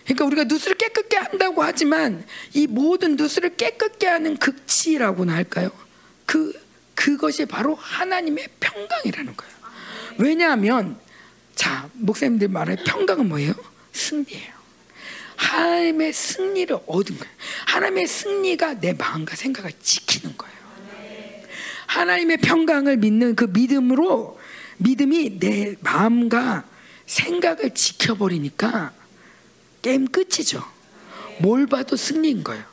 [0.03, 5.71] 그러니까 우리가 누수를 깨끗게 한다고 하지만 이 모든 누수를 깨끗게 하는 극치라고나 할까요?
[6.25, 6.53] 그
[6.95, 9.53] 그것이 바로 하나님의 평강이라는 거예요.
[10.17, 10.97] 왜냐하면
[11.55, 13.53] 자 목사님들 말할 평강은 뭐예요?
[13.93, 14.61] 승리예요.
[15.35, 17.33] 하나님의 승리를 얻은 거예요.
[17.67, 20.55] 하나님의 승리가 내 마음과 생각을 지키는 거예요.
[21.87, 24.39] 하나님의 평강을 믿는 그 믿음으로
[24.77, 26.63] 믿음이 내 마음과
[27.05, 28.93] 생각을 지켜버리니까
[29.81, 30.63] 게임 끝이죠.
[31.39, 32.63] 뭘 봐도 승리인 거예요.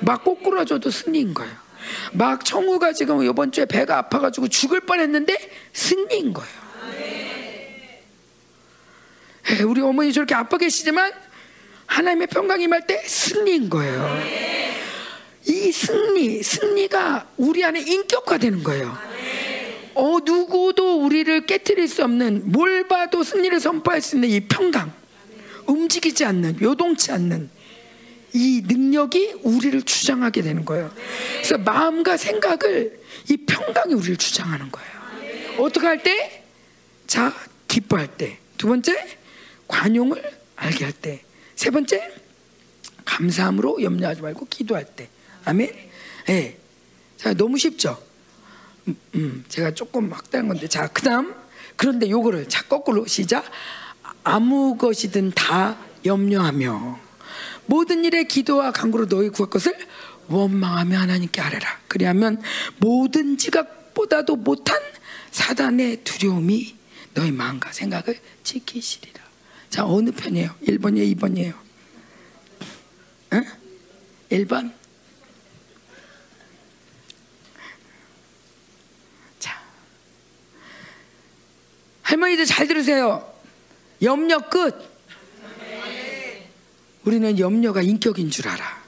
[0.00, 1.54] 막 꼬꾸라져도 승리인 거예요.
[2.12, 6.58] 막 청우가 지금 이번 주에 배가 아파가지고 죽을 뻔했는데 승리인 거예요.
[9.66, 11.12] 우리 어머니 저렇게 아파 계시지만
[11.86, 14.20] 하나님의 평강이 임할 때 승리인 거예요.
[15.46, 18.96] 이 승리, 승리가 우리 안에 인격화되는 거예요.
[19.94, 24.92] 어 누구도 우리를 깨뜨릴 수 없는 뭘 봐도 승리를 선포할 수 있는 이 평강,
[25.66, 27.50] 움직이지 않는 요동치 않는
[28.34, 30.92] 이 능력이 우리를 주장하게 되는 거예요.
[31.32, 33.00] 그래서 마음과 생각을
[33.30, 34.98] 이 평강이 우리를 주장하는 거예요.
[35.58, 36.44] 어떻게 할 때?
[37.06, 37.34] 자,
[37.66, 38.38] 기뻐할 때.
[38.58, 39.17] 두 번째,
[39.68, 40.22] 관용을
[40.56, 41.22] 알게 할 때.
[41.54, 42.12] 세 번째,
[43.04, 45.08] 감사함으로 염려하지 말고 기도할 때.
[45.44, 45.68] 아멘.
[46.28, 46.32] 예.
[46.32, 46.58] 네.
[47.16, 48.00] 자, 너무 쉽죠?
[48.86, 50.68] 음, 음, 제가 조금 확대한 건데.
[50.68, 51.34] 자, 그 다음.
[51.76, 53.44] 그런데 요거를, 자, 거꾸로 시작.
[54.24, 56.98] 아무 것이든 다 염려하며
[57.66, 59.74] 모든 일에 기도와 간구로 너희 구할 것을
[60.28, 61.80] 원망하며 하나님께 아뢰라.
[61.88, 62.40] 그리하면
[62.78, 64.78] 모든 지각보다도 못한
[65.30, 66.76] 사단의 두려움이
[67.14, 69.27] 너희 마음과 생각을 지키시리라.
[69.70, 70.54] 자, 어느 편이에요?
[70.66, 71.16] 1번이에요?
[71.16, 71.54] 2번이에요?
[73.34, 73.44] 응?
[74.30, 74.72] 1번?
[79.38, 79.60] 자.
[82.02, 83.32] 할머니들 잘 들으세요.
[84.02, 84.88] 염려 끝.
[87.04, 88.78] 우리는 염려가 인격인 줄 알아.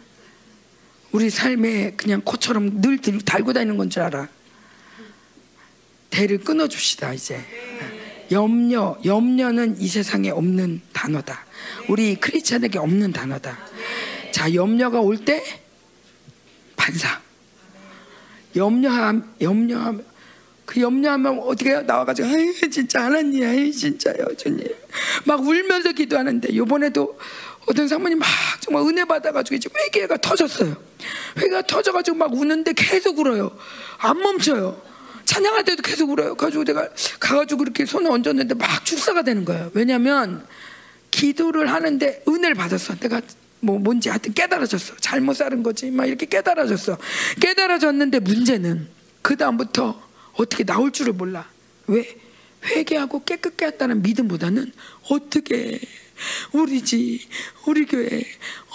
[1.12, 4.28] 우리 삶에 그냥 코처럼 늘 달고 다니는 건 줄 알아.
[6.11, 7.44] 대를 끊어줍시다 이제.
[8.31, 11.44] 염려, 염려는 이 세상에 없는 단어다.
[11.89, 13.59] 우리 크리스찬에게 없는 단어다.
[14.32, 15.43] 자, 염려가 올 때
[16.77, 17.20] 반사.
[18.57, 20.05] 염려함, 염려함.
[20.65, 21.82] 그 염려하면 어떻게 해요?
[21.82, 24.65] 나와가지고, 아이, 진짜 하나님, 아이, 진짜요, 주님.
[25.24, 27.19] 막 울면서 기도하는데, 요번에도
[27.66, 28.28] 어떤 사모님 막
[28.61, 30.77] 정말 은혜 받아가지고 이제 회개가 터졌어요.
[31.36, 33.57] 회개가 터져가지고 막 우는데 계속 울어요.
[33.98, 34.81] 안 멈춰요.
[35.31, 36.35] 찬양할 때도 계속 울어요.
[36.35, 36.89] 가지고 내가
[37.20, 39.70] 가가지고 이렇게 손을 얹었는데 막 축사가 되는 거예요.
[39.74, 40.44] 왜냐하면
[41.12, 42.97] 기도를 하는데 은혜를 받았어.
[42.97, 43.20] 내가
[43.61, 44.97] 뭐 뭔지 하여튼 깨달아졌어.
[44.97, 45.89] 잘못 살은 거지.
[45.93, 46.98] 막 이렇게 깨달아졌어.
[47.40, 48.89] 깨달아졌는데 문제는
[49.23, 50.02] 그 다음부터
[50.32, 51.48] 어떻게 나올 줄을 몰라.
[51.86, 52.09] 왜?
[52.65, 54.73] 회개하고 깨끗게 했다는 믿음보다는
[55.11, 55.81] 어떻게
[56.52, 57.20] 우리 집,
[57.69, 58.24] 우리 교회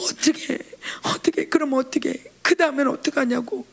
[0.01, 0.57] 어떻게
[1.03, 3.65] 어떻게 그럼 어떻게 그 다음엔 어떻게 하냐고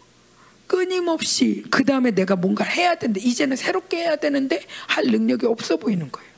[0.72, 6.10] 끊임없이 그 다음에 내가 뭔가 해야 되는데 이제는 새롭게 해야 되는데 할 능력이 없어 보이는
[6.10, 6.32] 거예요.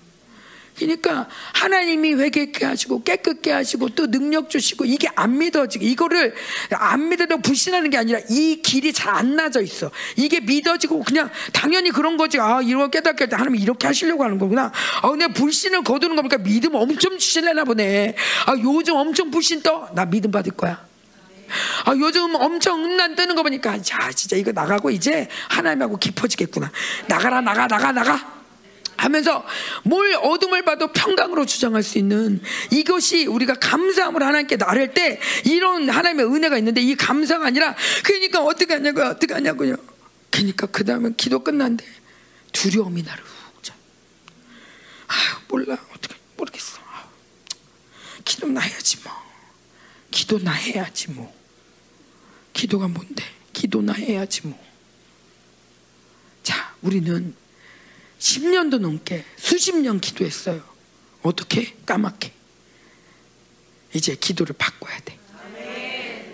[0.77, 6.35] 그러니까 하나님이 회개케 하시고 깨끗게 하시고 또 능력 주시고 이게 안 믿어지고 이거를
[6.73, 9.93] 안 믿어도 불신하는 게 아니라 이 길이 잘 안 나져 있어.
[10.17, 12.41] 이게 믿어지고 그냥 당연히 그런 거지.
[12.41, 14.73] 아 이런 깨닫게 때 하나님 이렇게 하시려고 하는 거구나.
[15.03, 18.17] 아 근데 불신을 거두는 거니까 믿음 엄청 주실래나 보네.
[18.47, 19.89] 아 요즘 엄청 불신 떠.
[19.95, 20.85] 나 믿음 받을 거야.
[21.85, 26.71] 아, 요즘 엄청 음란 뜨는 거 보니까, 자, 진짜 이거 나가고 이제 하나님하고 깊어지겠구나.
[27.07, 28.35] 나가라, 나가, 나가, 나가.
[28.97, 29.45] 하면서
[29.83, 32.41] 뭘 어둠을 봐도 평강으로 주장할 수 있는
[32.71, 38.75] 이것이 우리가 감사함으로 하나님께 나를 때 이런 하나님의 은혜가 있는데 이 감사가 아니라 그러니까 어떻게
[38.75, 39.77] 하냐고요 어떻게 하냐고요.
[40.31, 41.85] 그러니까 그 다음에 기도 끝난데
[42.53, 43.23] 두려움이 나를
[43.57, 43.75] 훅자
[45.09, 45.77] 아유 몰라.
[45.95, 46.79] 어떻게 모르겠어.
[48.25, 49.13] 기도나 해야지 뭐
[50.15, 51.35] 기도나 해야지 뭐
[52.53, 54.65] 기도가 뭔데 기도나 해야지 뭐
[56.45, 57.35] 자 우리는
[58.21, 60.63] 10년도 넘게 수십 년 기도했어요.
[61.23, 61.75] 어떻게?
[61.85, 62.33] 까맣게.
[63.95, 65.19] 이제 기도를 바꿔야 돼.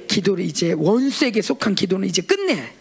[0.08, 2.74] 기도를 이제 원수에게 속한 기도는 이제 끝내.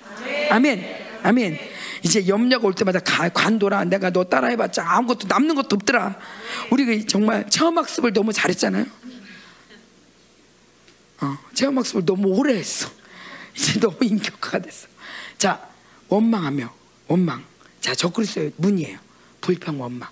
[0.49, 1.19] 아멘.
[1.21, 1.59] 아멘.
[2.03, 3.85] 이제 염려가 올 때마다 가, 관둬라.
[3.85, 6.19] 내가 너 따라해봤자 아무것도 남는 것도 없더라.
[6.71, 8.85] 우리가 정말 체험학습을 너무 잘했잖아요.
[11.21, 12.89] 어, 체험학습을 너무 오래 했어.
[13.55, 14.87] 이제 너무 인격화가 됐어.
[15.37, 15.69] 자,
[16.07, 16.73] 원망하며,
[17.07, 17.43] 원망.
[17.81, 18.99] 자, 적그리스도의 문이에요.
[19.41, 20.09] 불평 원망.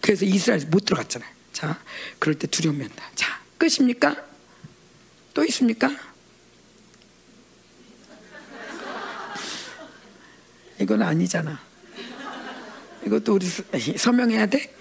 [0.00, 1.30] 그래서 이스라엘 못 들어갔잖아요.
[1.52, 1.80] 자,
[2.18, 3.04] 그럴 때 두려움이 온다.
[3.14, 4.16] 자, 끝입니까?
[5.34, 5.90] 또 있습니까?
[10.78, 11.58] 이건 아니잖아.
[13.06, 13.46] 이것도 우리
[13.96, 14.74] 서명해야 돼?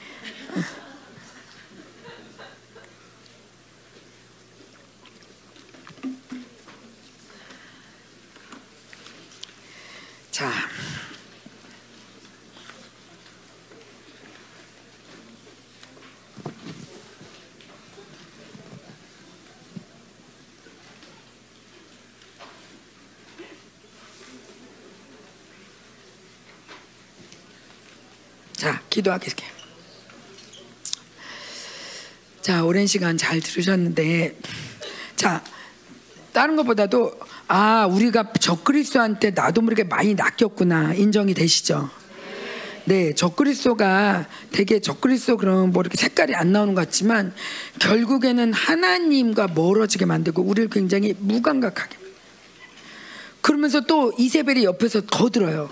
[10.36, 10.52] 자.
[28.58, 29.48] 자, 기도하겠습니다.
[32.42, 34.38] 자, 오랜 시간 잘 들으셨는데,
[35.16, 35.42] 자,
[36.34, 40.96] 다른 것보다도, 아, 우리가 적그리스도한테 나도 모르게 많이 낚였구나.
[40.96, 41.90] 인정이 되시죠?
[42.86, 47.34] 네, 적그리스도가 되게 적그리스도 그러면 뭐 이렇게 색깔이 안 나오는 것 같지만,
[47.80, 51.98] 결국에는 하나님과 멀어지게 만들고, 우리를 굉장히 무감각하게
[53.42, 55.70] 그러면서 또 이세벨이 옆에서 더 들어요.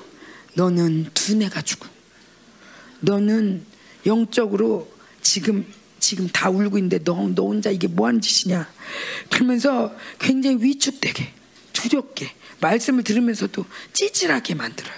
[0.53, 1.87] 너는 두뇌 가지고,
[2.99, 3.65] 너는
[4.05, 4.91] 영적으로
[5.21, 5.65] 지금
[5.99, 8.69] 지금 다 울고 있는데 너, 너 혼자 이게 뭐 하는 짓이냐.
[9.31, 11.33] 그러면서 굉장히 위축되게,
[11.83, 12.31] 두렵게,
[12.61, 14.95] 말씀을 들으면서도 찌질하게 만들어요.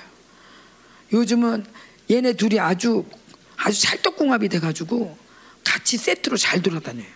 [1.14, 1.66] 요즘은
[2.12, 3.06] 얘네 둘이 아주,
[3.57, 5.18] 아주 찰떡궁합이 돼가지고
[5.64, 7.07] 같이 세트로 잘 돌아다녀요.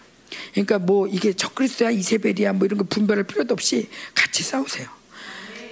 [0.53, 4.87] 그러니까 뭐 이게 적그리스야 이세벨이야 뭐 이런 거 분별할 필요도 없이 같이 싸우세요.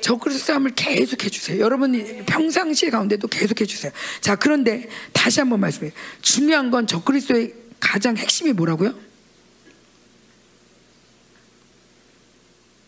[0.01, 1.59] 적그리스 싸움을 계속 해주세요.
[1.59, 3.91] 여러분 평상시 가운데도 계속 해주세요.
[4.21, 5.91] 자 그런데 다시 한번 말씀해요.
[6.21, 8.93] 중요한 건 적그리스도의 가장 핵심이 뭐라고요?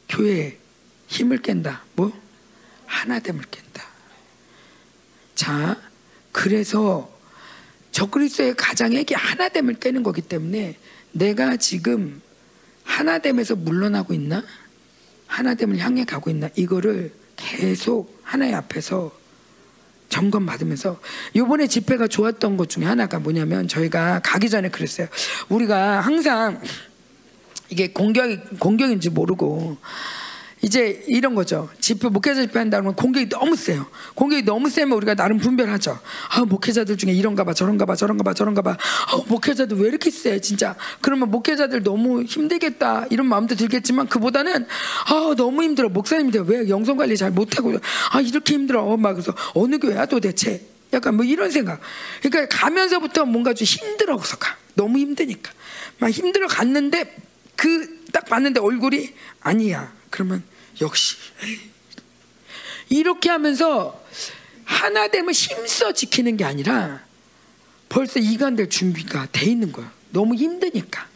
[0.07, 0.57] 교회
[1.10, 1.84] 힘을 깬다.
[1.95, 2.14] 뭐?
[2.86, 3.84] 하나됨을 깬다.
[5.36, 5.77] 자,
[6.31, 7.11] 그래서
[7.91, 10.77] 적그리스도의 가장 핵이 하나됨을 깨는 거기 때문에
[11.11, 12.22] 내가 지금
[12.84, 14.44] 하나됨에서 물러나고 있나?
[15.27, 16.49] 하나됨을 향해 가고 있나?
[16.56, 19.18] 이거를 계속 하나의 앞에서
[20.10, 20.99] 점검 받으면서
[21.36, 25.07] 요번에 집회가 좋았던 것 중에 하나가 뭐냐면 저희가 가기 전에 그랬어요.
[25.49, 26.61] 우리가 항상
[27.69, 29.77] 이게 공격 공격인지 모르고
[30.61, 31.69] 이제 이런 거죠.
[31.80, 33.88] 집회 목회자 집회 한다 면 공격이 너무 세요.
[34.15, 35.99] 공격이 너무 세면 우리가 나름 분별하죠.
[36.31, 38.72] 아 목회자들 중에 이런가 봐 저런가 봐 저런가 봐 저런가 봐.
[38.72, 40.76] 아, 목회자들 왜 이렇게 세 진짜.
[41.02, 44.65] 그러면 목회자들 너무 힘들겠다 이런 마음도 들겠지만 그보다는
[45.07, 47.77] 아 너무 힘들어 목사님들 왜 영성 관리 잘 못하고
[48.11, 50.65] 아 이렇게 힘들어 막 그래서 어느 교회야 도대체.
[50.91, 51.80] 약간 뭐 이런 생각.
[52.22, 54.57] 그러니까 가면서부터 뭔가 좀 힘들어서 가.
[54.73, 55.52] 너무 힘드니까.
[55.99, 57.15] 막 힘들어 갔는데
[57.56, 59.91] 그 딱 봤는데 얼굴이 아니야.
[60.10, 60.44] 그러면
[60.81, 61.15] 역시
[62.90, 64.03] 이렇게 하면서
[64.65, 67.02] 하나됨을 힘써 지키는 게 아니라
[67.90, 69.91] 벌써 이간될 준비가 돼 있는 거야.
[70.11, 71.07] 너무 힘드니까.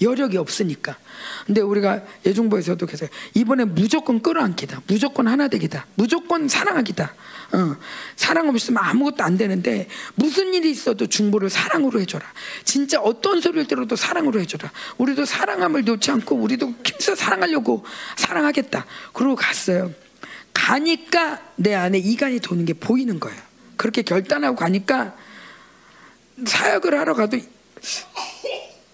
[0.00, 0.98] 여력이 없으니까.
[1.46, 4.82] 근데 우리가 예중보에서도 계속 이번에 무조건 끌어안기다.
[4.86, 5.86] 무조건 하나 되기다.
[5.94, 7.14] 무조건 사랑하기다.
[7.52, 7.76] 어,
[8.16, 12.24] 사랑 없으면 아무것도 안 되는데 무슨 일이 있어도 중보를 사랑으로 해줘라.
[12.64, 14.70] 진짜 어떤 소리를 들어도 사랑으로 해줘라.
[14.98, 17.84] 우리도 사랑함을 놓지 않고 우리도 힘써 사랑하려고
[18.16, 18.86] 사랑하겠다.
[19.12, 19.92] 그러고 갔어요.
[20.52, 23.40] 가니까 내 안에 이간이 도는 게 보이는 거예요.
[23.76, 25.14] 그렇게 결단하고 가니까
[26.44, 27.38] 사역을 하러 가도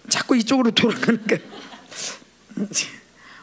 [0.09, 1.41] 자꾸 이쪽으로 돌아가는 거예요.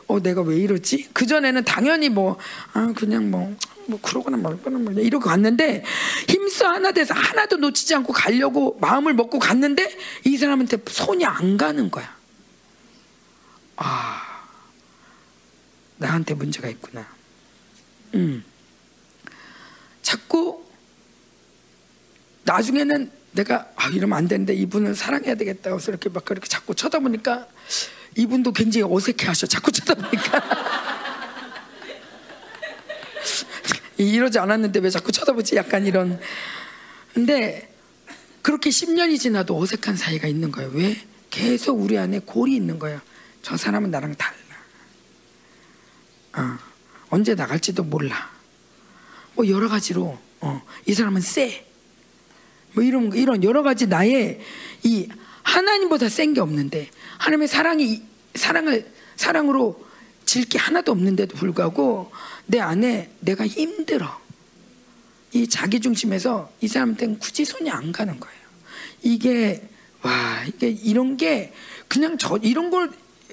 [0.09, 1.10] 어, 내가 왜 이러지?
[1.12, 2.39] 그전에는 당연히 뭐,
[2.72, 3.55] 아, 그냥 뭐,
[3.89, 5.82] 뭐, 그러거나 말거나 뭐, 이러고 갔는데,
[6.28, 11.90] 힘써 하나 돼서 하나도 놓치지 않고 가려고 마음을 먹고 갔는데, 이 사람한테 손이 안 가는
[11.90, 12.16] 거야.
[13.77, 14.47] 아,
[15.97, 17.06] 나한테 문제가 있구나.
[18.15, 18.44] 음.
[20.02, 20.65] 자꾸,
[22.44, 25.70] 나중에는 내가 아, 이러면 안 되는데 이분을 사랑해야 되겠다.
[25.70, 27.47] 그래서 이렇게 막 그렇게 자꾸 쳐다보니까
[28.16, 29.47] 이분도 굉장히 어색해하셔.
[29.47, 30.43] 자꾸 쳐다보니까
[33.98, 35.56] 이러지 않았는데 왜 자꾸 쳐다보지?
[35.56, 36.20] 약간 이런.
[37.14, 37.72] 근데
[38.42, 40.70] 그렇게 10년이 지나도 어색한 사이가 있는 거예요.
[40.72, 40.96] 왜?
[41.30, 43.00] 계속 우리 안에 골이 있는 거예요.
[43.42, 44.38] 저 사람은 나랑 달라.
[46.36, 46.58] 어,
[47.10, 48.30] 언제 나갈지도 몰라.
[49.34, 51.66] 뭐 여러 가지로 어, 이 사람은 쎄.
[52.72, 54.40] 뭐 이런 이런 여러 가지 나의
[54.84, 55.08] 이
[55.42, 58.02] 하나님보다 센 게 없는데 하나님의 사랑이
[58.34, 59.86] 사랑을 사랑으로
[60.24, 62.12] 질 게 하나도 없는데도 불구하고
[62.48, 64.20] 내 안에 내가 힘들어.
[65.32, 68.38] 이 자기 중심에서 이 사람한테는 굳이 손이 안 가는 거예요.
[69.02, 69.68] 이게
[70.02, 71.52] 와 이게 이런 게
[71.88, 72.90] 그냥 저 이런 걸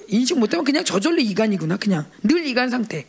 [0.08, 1.78] 인식 못하면 그냥 저절로 이간이구나.
[1.78, 3.06] 그냥 늘 이간 상태.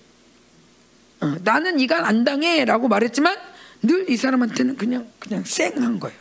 [1.19, 3.37] 어, 나는 이간 안 당해라고 말했지만
[3.83, 6.17] 늘 이 사람한테는 그냥 그냥 쌩한 거예요.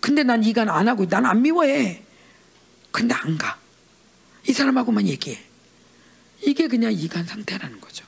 [0.00, 2.02] 근데 난 이간 안 하고 난 안 미워해.
[2.90, 3.58] 근데 안 가.
[4.48, 5.38] 이 사람하고만 얘기해.
[6.44, 8.04] 이게 그냥 이간 상태라는 거죠.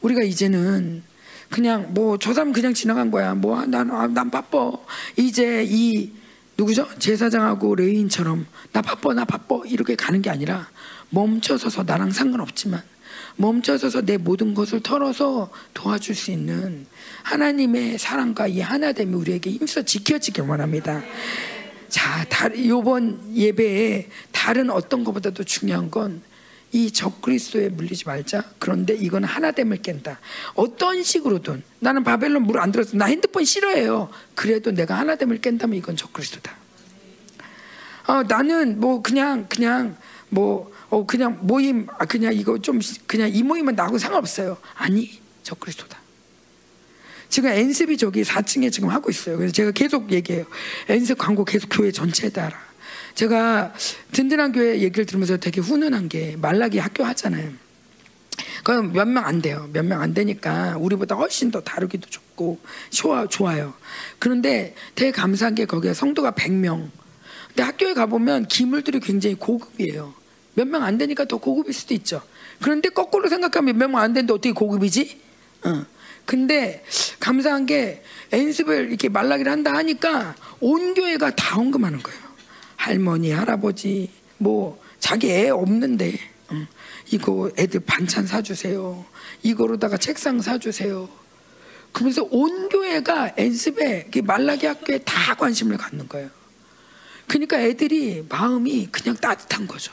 [0.00, 1.02] 우리가 이제는
[1.50, 3.34] 그냥 뭐 저 사람 그냥 지나간 거야.
[3.34, 4.72] 뭐난 아, 난 바빠.
[5.16, 6.12] 이제 이
[6.56, 6.86] 누구죠?
[6.98, 10.68] 제사장하고 레인처럼 나 바빠 나 바빠 이렇게 가는 게 아니라
[11.10, 12.82] 멈춰서서 나랑 상관없지만
[13.36, 16.86] 멈춰서서 내 모든 것을 털어서 도와줄 수 있는
[17.22, 21.02] 하나님의 사랑과 이 하나됨이 우리에게 힘써 지켜지길 원합니다.
[21.88, 26.22] 자, 이번 예배에 다른 어떤 것보다도 중요한 건
[26.72, 28.44] 이 적그리스도에 물리지 말자.
[28.58, 30.20] 그런데 이건 하나됨을 깬다.
[30.54, 32.96] 어떤 식으로든 나는 바벨론 물 안 들었어.
[32.96, 34.10] 나 핸드폰 싫어해요.
[34.34, 36.54] 그래도 내가 하나됨을 깬다면 이건 적그리스도다.
[38.06, 39.96] 어, 나는 뭐 그냥 그냥
[40.28, 44.58] 뭐 어, 그냥 모임, 아, 그냥 이거 좀, 그냥 이 모임은 나하고 상관없어요.
[44.74, 45.98] 아니, 저 그리스도다.
[47.28, 49.36] 지금 엔습이 저기 4층에 지금 하고 있어요.
[49.36, 50.46] 그래서 제가 계속 얘기해요.
[50.88, 52.69] 엔습 광고 계속 교회 전체에다 라
[53.14, 53.72] 제가
[54.12, 57.50] 든든한 교회 얘기를 들으면서 되게 훈훈한 게 말라기 학교 하잖아요.
[58.58, 59.68] 그건 몇명 안 돼요.
[59.72, 62.58] 몇 명 안 되니까 우리보다 훨씬 더 다루기도 좋고
[62.90, 63.74] 좋아 좋아요.
[64.18, 66.88] 그런데 되게 감사한 게 거기에 성도가 100명.
[67.48, 70.14] 근데 학교에 가 보면 기물들이 굉장히 고급이에요.
[70.54, 72.22] 몇 명 안 되니까 더 고급일 수도 있죠.
[72.60, 75.20] 그런데 거꾸로 생각하면 몇 명 안 되는데 어떻게 고급이지?
[75.64, 75.84] 어.
[76.26, 76.84] 근데
[77.18, 82.20] 감사한 게 연습을 이렇게 말라기를 한다 하니까 온 교회가 다 헌금하는 거예요.
[82.80, 86.66] 할머니, 할아버지, 뭐 자기 애 없는데 어,
[87.10, 89.04] 이거 애들 반찬 사주세요.
[89.42, 91.06] 이거로다가 책상 사주세요.
[91.92, 96.30] 그러면서 온 교회가 연습에 말라기 학교에 다 관심을 갖는 거예요.
[97.26, 99.92] 그러니까 애들이 마음이 그냥 따뜻한 거죠.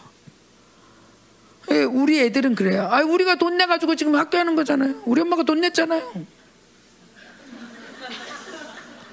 [1.72, 2.88] 예, 우리 애들은 그래요.
[2.89, 5.01] 아, 우리가 돈 내가지고 지금 학교 하는 거잖아요.
[5.05, 6.26] 우리 엄마가 돈 냈잖아요.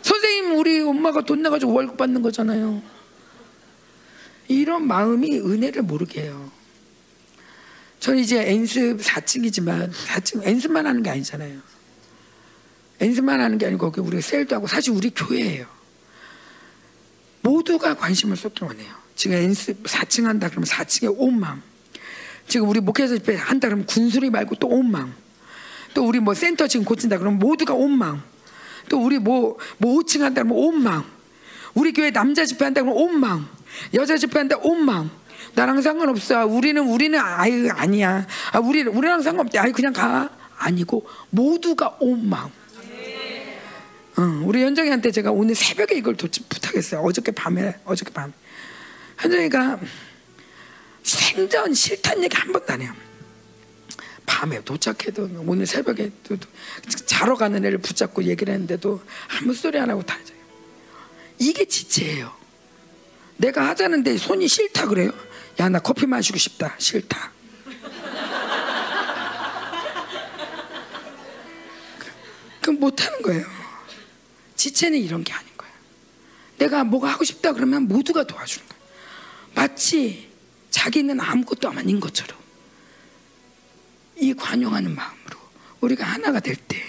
[0.03, 2.94] 선생님, 우리 엄마가 돈 내가지고 월급 받는 거잖아요.
[4.49, 6.51] 이런 마음이 은혜를 모르게 해요.
[8.01, 11.59] 저는 이제 엔습 4층이지만 4층 엔습만 하는 게 아니잖아요.
[13.01, 15.66] 엔습만 하는 게 아니고 우리 셀도 하고 사실 우리 교회예요.
[17.43, 18.93] 모두가 관심을 쏟기 원해요.
[19.15, 21.62] 지금 엔습 4층 한다 그러면 4층에 온 마음.
[22.47, 25.15] 지금 우리 목회자 집회 한다 그러면 군수리 말고 또온 마음.
[25.95, 28.21] 또 우리 뭐 센터 지금 고친다 그러면 모두가 온 마음.
[28.89, 31.05] 또 우리 뭐, 뭐 5층 한다 그러면 온 마음.
[31.75, 33.47] 우리 교회 남자 집회 한다 그러면 온 마음.
[33.95, 35.11] 여자 한다 온 마음.
[35.55, 36.47] 나랑 상관없어.
[36.47, 38.27] 우리는 우리는 아유 아니야.
[38.53, 39.59] 아 우리 우리랑 상관없대.
[39.59, 40.31] 아유 그냥 가.
[40.57, 42.51] 아니고 모두가 온 마음.
[44.19, 47.01] 응, 우리 현정이한테 제가 오늘 새벽에 이걸 도, 부탁했어요.
[47.01, 48.33] 어저께 밤에 어저께 밤.
[49.19, 49.81] 현정이가
[51.03, 52.93] 생전 싫다는 얘기 한 번도 안 해요.
[54.27, 56.49] 밤에 도착해도 오늘 새벽에 또, 또
[57.07, 59.03] 자러 가는 애를 붙잡고 얘기를 했는데도
[59.37, 60.39] 아무 소리 안 하고 다 자요.
[61.39, 62.33] 이게 지체예요.
[63.36, 65.11] 내가 하자는데 손이 싫다 그래요.
[65.61, 66.74] 야 나 커피 마시고 싶다.
[66.78, 67.32] 싫다.
[72.61, 73.44] 그럼 못하는 거예요.
[74.56, 75.74] 지체는 이런 게 아닌 거예요.
[76.59, 78.85] 내가 뭐가 하고 싶다 그러면 모두가 도와주는 거예요.
[79.55, 80.31] 마치
[80.70, 82.36] 자기는 아무것도 아닌 것처럼
[84.16, 85.39] 이 관용하는 마음으로
[85.81, 86.82] 우리가 하나가 될 때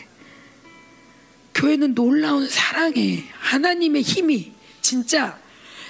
[1.54, 5.40] 교회는 놀라운 사랑에 하나님의 힘이 진짜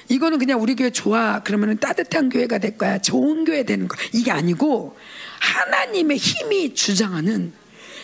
[0.10, 4.32] 이거는 그냥 우리 교회 좋아 그러면 따뜻한 교회가 될 거야 좋은 교회 되는 거 이게
[4.32, 4.98] 아니고
[5.40, 7.54] 하나님의 힘이 주장하는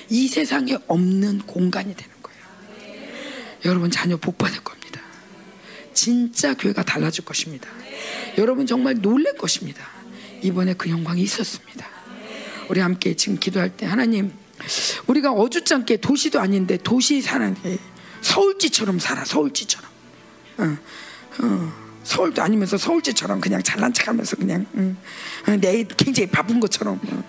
[0.10, 2.42] 이 세상에 없는 공간이 되는 거예요.
[3.66, 5.02] 여러분 자녀 복 받을 겁니다.
[5.94, 7.70] 진짜 교회가 달라질 것입니다.
[8.38, 9.88] 여러분 정말 놀랄 것입니다.
[10.42, 11.88] 이번에 그 영광이 있었습니다.
[12.70, 14.34] 우리 함께 지금 기도할 때 하나님
[15.08, 17.56] 우리가 어주짱게 도시도 아닌데 도시 사는
[18.22, 19.92] 서울지처럼 살아 서울지처럼
[20.58, 20.78] 어,
[21.44, 24.98] 어, 서울도 아니면서 서울지처럼 그냥 잘난 척하면서 그냥 응.
[25.48, 27.24] 어, 내 굉장히 바쁜 것처럼 어,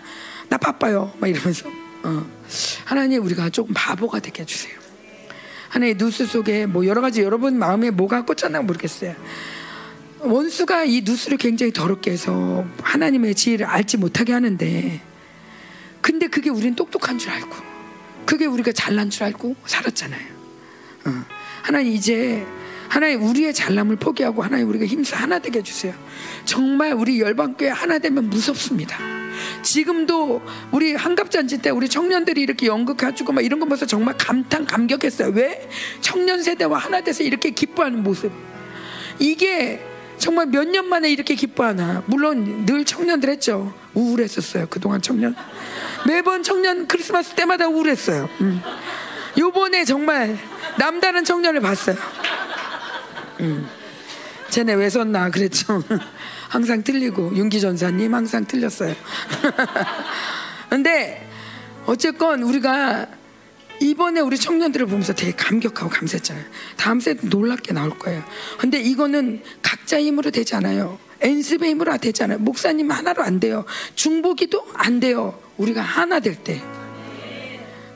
[0.48, 1.68] 나 바빠요 막 이러면서
[2.02, 2.26] 어.
[2.84, 4.74] 하나님 우리가 조금 바보가 되게 해주세요
[5.68, 9.14] 하나님 누스 속에 뭐 여러 가지 여러분 마음에 뭐가 꽂혔나 모르겠어요
[10.20, 15.00] 원수가 이 누스를 굉장히 더럽게 해서 하나님의 지혜를 알지 못하게 하는데
[16.00, 17.72] 근데 그게 우리는 똑똑한 줄 알고
[18.26, 20.26] 그게 우리가 잘난 줄 알고 살았잖아요.
[21.06, 21.24] 어.
[21.62, 22.46] 하나님 이제
[22.93, 25.94] 하나님 우리의 잘남을 포기하고 하나님 우리가 힘써 하나 되게 해주세요.
[26.44, 28.98] 정말 우리 열방교회 하나 되면 무섭습니다.
[29.62, 30.43] 지금도
[30.73, 35.31] 우리 한갑잔치 때 우리 청년들이 이렇게 연극해주고 막 이런 거 보면서 정말 감탄 감격했어요.
[35.31, 35.66] 왜
[36.02, 38.31] 청년 세대와 하나 돼서 이렇게 기뻐하는 모습.
[39.19, 39.82] 이게
[40.19, 42.02] 정말 몇 년 만에 이렇게 기뻐하나.
[42.05, 43.73] 물론 늘 청년들 했죠.
[43.94, 44.66] 우울했었어요.
[44.69, 45.35] 그동안 청년.
[46.06, 48.28] 매번 청년 크리스마스 때마다 우울했어요.
[48.43, 48.60] 음.
[49.39, 50.36] 요번에 정말
[50.77, 51.97] 남다른 청년을 봤어요.
[53.43, 53.66] 음.
[54.51, 55.82] 쟤네 왜 썼나 그랬죠.
[56.48, 58.94] 항상 틀리고 윤기 전사님 항상 틀렸어요.
[60.69, 61.27] 근데
[61.86, 63.06] 어쨌건 우리가
[63.81, 66.44] 이번에 우리 청년들을 보면서 되게 감격하고 감사했잖아요.
[66.77, 68.23] 다음 세대 놀랍게 나올 거예요.
[68.59, 70.98] 근데 이거는 각자 힘으로 되지 않아요.
[71.20, 72.39] 엔습의 힘으로 되지 않아요.
[72.39, 73.64] 목사님 하나로 안 돼요.
[73.94, 75.39] 중보기도 안 돼요.
[75.56, 76.62] 우리가 하나 될 때.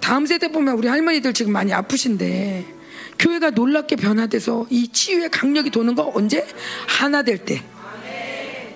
[0.01, 2.76] 다음 세대 보면 우리 할머니들 지금 많이 아프신데
[3.19, 6.47] 교회가 놀랍게 변화돼서 이 치유의 강력이 도는 거 언제?
[6.87, 7.63] 하나 될 때.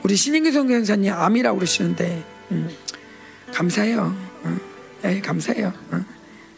[0.03, 2.71] 우리 신인기 성교사님 암이라고 그러시는데 음,
[3.53, 4.17] 감사해요.
[4.45, 4.57] 어,
[5.03, 5.73] 네, 감사해요.
[5.91, 6.05] 어.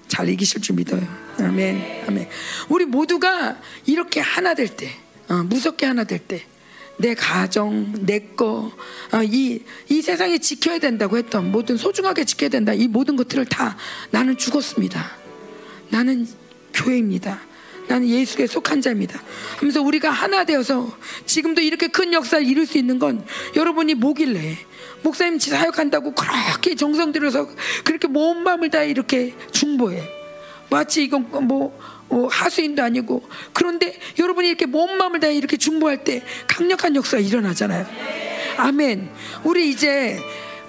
[0.08, 1.00] 잘 이기실 줄 믿어요.
[1.38, 2.04] 아멘.
[2.06, 2.28] 아멘.
[2.68, 4.90] 우리 모두가 이렇게 하나 될 때,
[5.28, 6.44] 어, 무섭게 하나 될 때,
[6.98, 8.70] 내 가정, 내 거,
[9.12, 12.74] 어, 이, 이 세상에 지켜야 된다고 했던 모든 소중하게 지켜야 된다.
[12.74, 13.76] 이 모든 것들을 다
[14.10, 15.10] 나는 죽었습니다.
[15.88, 16.26] 나는
[16.74, 17.40] 교회입니다.
[17.88, 19.20] 나는 예수께 속한 자입니다.
[19.56, 20.96] 하면서 우리가 하나 되어서
[21.26, 23.24] 지금도 이렇게 큰 역사를 이룰 수 있는 건
[23.56, 24.56] 여러분이 뭐길래
[25.02, 27.48] 목사님 사역한다고 그렇게 정성 들여서
[27.84, 30.02] 그렇게 온 마음을 다 이렇게 중보해.
[30.70, 31.78] 마치 이건 뭐
[32.08, 33.22] 어, 하수인도 아니고
[33.52, 37.86] 그런데 여러분이 이렇게 온 마음을 다 이렇게 중보할 때 강력한 역사가 일어나잖아요.
[38.56, 39.10] 아멘.
[39.44, 40.18] 우리 이제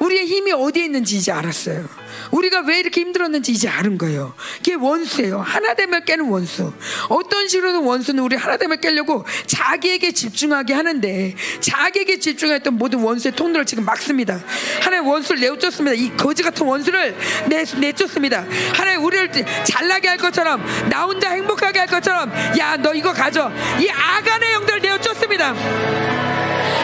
[0.03, 1.87] 우리의 힘이 어디에 있는지 이제 알았어요.
[2.31, 4.33] 우리가 왜 이렇게 힘들었는지 이제 아는 거예요.
[4.57, 5.39] 그게 원수예요.
[5.39, 6.73] 하나 되면 깨는 원수.
[7.09, 13.65] 어떤 식으로든 원수는 우리 하나 되면 깨려고 자기에게 집중하게 하는데 자기에게 집중했던 모든 원수의 통로를
[13.65, 14.39] 지금 막습니다.
[14.81, 15.95] 하나님 원수를 내쫓습니다.
[15.95, 17.15] 이 거지 같은 원수를
[17.47, 18.45] 내, 내쫓습니다.
[18.73, 19.31] 하나님 우리를
[19.63, 23.51] 잘나게 할 것처럼 나 혼자 행복하게 할 것처럼 야 너 이거 가져.
[23.79, 25.53] 이 아간의 영들 내쫓습니다.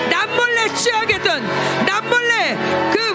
[0.09, 2.57] 남몰래 취하겠던 남몰래
[2.93, 3.08] 그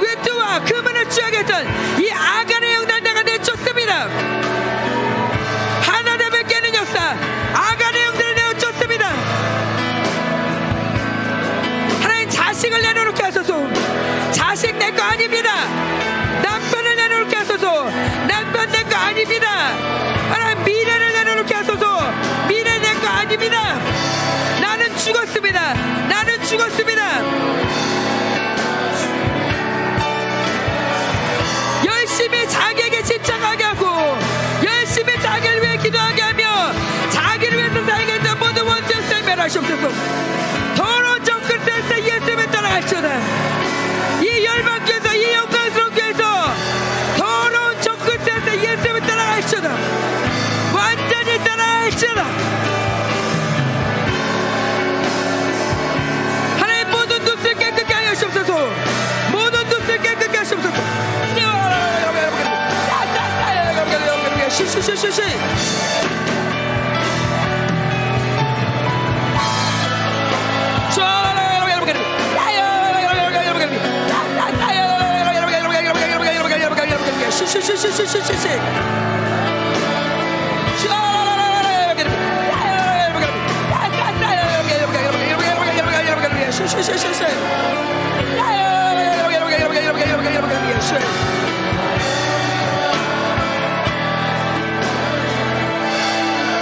[0.55, 4.09] 외투와 금은을 취하겠던 이 아간의 영들 내가 내쫓습니다.
[5.83, 7.17] 하나 되면 깨는 역사
[7.55, 9.09] 아간의 영들을 내쫓습니다.
[12.03, 13.69] 하나님 자식을 내놓게 하소서.
[14.33, 15.51] 자식 내 거 아닙니다.
[16.43, 17.85] 남편을 내놓게 하소서.
[18.29, 19.49] 남편 내 거 아닙니다.
[20.31, 22.13] 하나님 미래를 내놓게 하소서.
[22.49, 23.79] 미래 내 거 아닙니다.
[24.61, 25.75] 나는 죽었습니다.
[26.09, 27.64] 나는 죽었습니다
[39.45, 39.91] 하시옵소서
[40.75, 43.21] 더러운 정 끝에서 예수님을 따라갈지어다
[44.23, 46.55] 이 열방교에서 이 영광스러운 교회에서
[47.19, 49.77] 더러운 정 끝에서 예수님을 따라갈지어다
[50.73, 52.25] 완전히 따라갈지어다
[56.59, 58.71] 하나님 모든 눈을 깨끗게 하여 주옵소서
[59.31, 61.05] 모든 눈을 깨끗게 하시옵소서
[64.49, 65.23] 시시시시시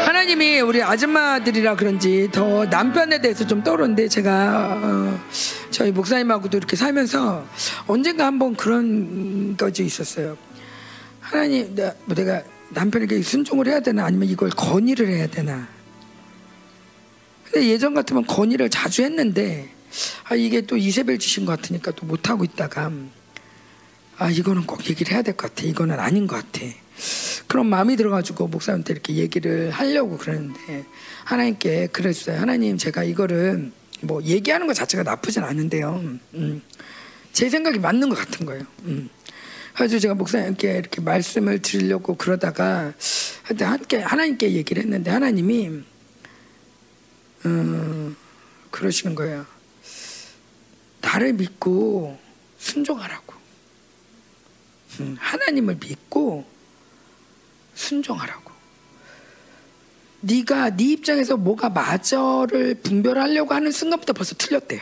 [0.07, 5.21] 하나님이 우리 아줌마들이라 그런지 더 남편에 대해서 좀 떠오르는데 제가 어,
[5.71, 7.45] 저희 목사님하고도 이렇게 살면서
[7.87, 10.37] 언젠가 한번 그런 것이 있었어요.
[11.23, 15.69] 하나님, 내- 뭐 내가 남편에게 순종을 해야 되나 아니면 이걸 건의를 해야 되나.
[17.45, 19.69] 근데 예전 같으면 건의를 자주 했는데
[20.25, 22.91] 아 이게 또 이세벨 짓인 것 같으니까 또 못 하고 있다가
[24.19, 25.67] 아 이거는 꼭 얘기를 해야 될 것 같아.
[25.67, 26.67] 이거는 아닌 것 같아.
[27.47, 30.85] 그런 마음이 들어가지고 목사님한테 이렇게 얘기를 하려고 그러는데
[31.25, 32.41] 하나님께 그랬어요.
[32.41, 33.71] 하나님 제가 이거를
[34.01, 36.03] 뭐 얘기하는 것 자체가 나쁘진 않은데요.
[36.35, 36.63] 음,
[37.33, 38.65] 제 생각이 맞는 것 같은 거예요.
[38.85, 39.11] 음.
[39.75, 42.93] 그래서 제가 목사님께 이렇게 말씀을 드리려고 그러다가
[43.61, 45.83] 함께 하나님께 얘기를 했는데 하나님이
[47.47, 48.17] 음,
[48.71, 49.47] 그러시는 거예요.
[51.01, 52.19] 나를 믿고
[52.59, 53.35] 순종하라고.
[55.01, 56.47] 음, 하나님을 믿고
[57.75, 58.53] 순종하라고.
[60.21, 64.81] 네가 네 입장에서 뭐가 맞아를 분별하려고 하는 순간부터 벌써 틀렸대요.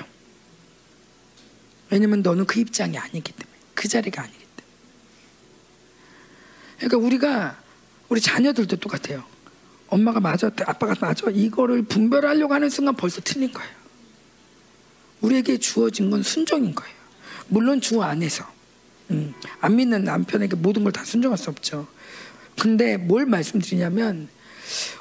[1.89, 4.40] 왜냐면 너는 그 입장이 아니기 때문에 그 자리가 아니기.
[6.81, 7.57] 그러니까 우리가
[8.09, 9.23] 우리 자녀들도 똑같아요.
[9.89, 13.71] 엄마가 맞아, 아빠가 맞아 이거를 분별하려고 하는 순간 벌써 틀린 거예요.
[15.21, 16.95] 우리에게 주어진 건 순종인 거예요.
[17.49, 18.45] 물론 주 안에서
[19.11, 21.87] 음, 안 믿는 남편에게 모든 걸 다 순종할 수 없죠.
[22.59, 24.29] 근데 뭘 말씀드리냐면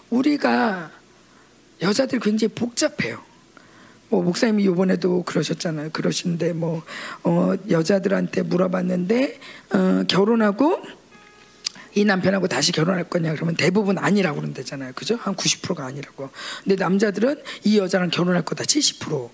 [0.09, 0.91] 우리가
[1.81, 3.23] 여자들이 굉장히 복잡해요.
[4.09, 5.91] 뭐 목사님이 요번에도 그러셨잖아요.
[5.91, 6.83] 그러시는데 뭐
[7.23, 9.39] 어, 여자들한테 물어봤는데
[9.71, 10.81] 어, 결혼하고
[11.95, 14.93] 이 남편하고 다시 결혼할 거냐 그러면 대부분 아니라고 그런다잖아요.
[14.93, 15.15] 그죠?
[15.15, 16.29] 한 90%가 아니라고.
[16.63, 19.29] 근데 남자들은 이 여자랑 결혼할 거다 70%.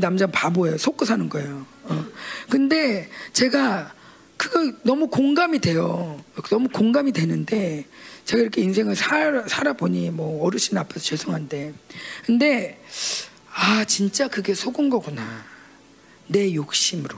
[0.00, 0.78] 남자 바보예요.
[0.78, 1.66] 속고 사는 거예요.
[1.84, 2.06] 어.
[2.50, 3.94] 근데 제가
[4.36, 6.22] 그거 너무 공감이 돼요.
[6.50, 7.86] 너무 공감이 되는데
[8.24, 11.72] 제가 이렇게 인생을 살아, 살아보니 뭐 어르신 앞에서 죄송한데
[12.24, 12.82] 근데
[13.54, 15.44] 아 진짜 그게 속은 거구나.
[16.26, 17.16] 내 욕심으로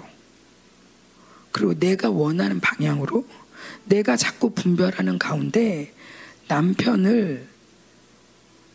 [1.50, 3.26] 그리고 내가 원하는 방향으로
[3.88, 5.92] 내가 자꾸 분별하는 가운데
[6.48, 7.46] 남편을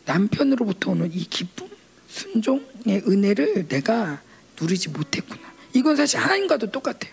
[0.06, 1.68] 남편으로부터 오는 이 기쁨,
[2.08, 4.20] 순종의 은혜를 내가
[4.60, 5.40] 누리지 못했구나.
[5.72, 7.12] 이건 사실 하나님과도 똑같아요.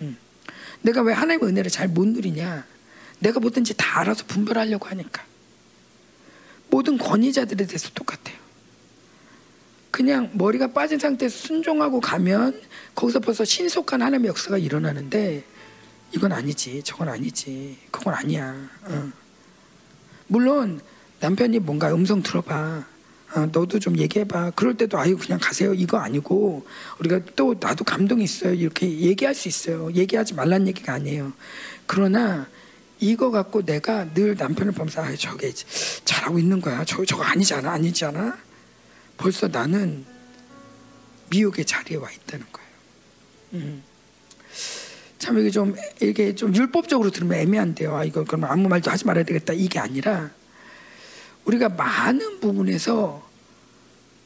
[0.00, 0.16] 음.
[0.82, 2.66] 내가 왜 하나님의 은혜를 잘 못 누리냐?
[3.20, 5.24] 내가 뭐든지 다 알아서 분별하려고 하니까.
[6.68, 8.36] 모든 권위자들에 대해서 똑같아요.
[9.90, 12.60] 그냥 머리가 빠진 상태에서 순종하고 가면
[12.96, 15.44] 거기서 벌써 신속한 하나님의 역사가 일어나는데
[16.14, 18.54] 이건 아니지, 저건 아니지, 그건 아니야.
[18.82, 19.12] 어.
[20.28, 20.80] 물론
[21.18, 22.86] 남편이 뭔가 음성 들어봐.
[23.34, 24.52] 어, 너도 좀 얘기해봐.
[24.52, 25.74] 그럴 때도 아유 그냥 가세요.
[25.74, 26.64] 이거 아니고
[27.00, 28.54] 우리가 또 나도 감동이 있어요.
[28.54, 29.90] 이렇게 얘기할 수 있어요.
[29.92, 31.32] 얘기하지 말란 얘기가 아니에요.
[31.86, 32.46] 그러나
[33.00, 35.52] 이거 갖고 내가 늘 남편을 보면서 아 저게
[36.04, 36.84] 잘하고 있는 거야.
[36.84, 38.38] 저 저거 아니잖아, 아니잖아.
[39.16, 40.04] 벌써 나는
[41.30, 42.68] 미혹의 자리에 와 있다는 거예요.
[43.54, 43.82] 음.
[45.24, 47.96] 참 이게 좀 이게 좀 율법적으로 들으면 애매한데요.
[47.96, 50.30] 아 이거 그러면 아무 말도 하지 말아야 되겠다 이게 아니라
[51.46, 53.26] 우리가 많은 부분에서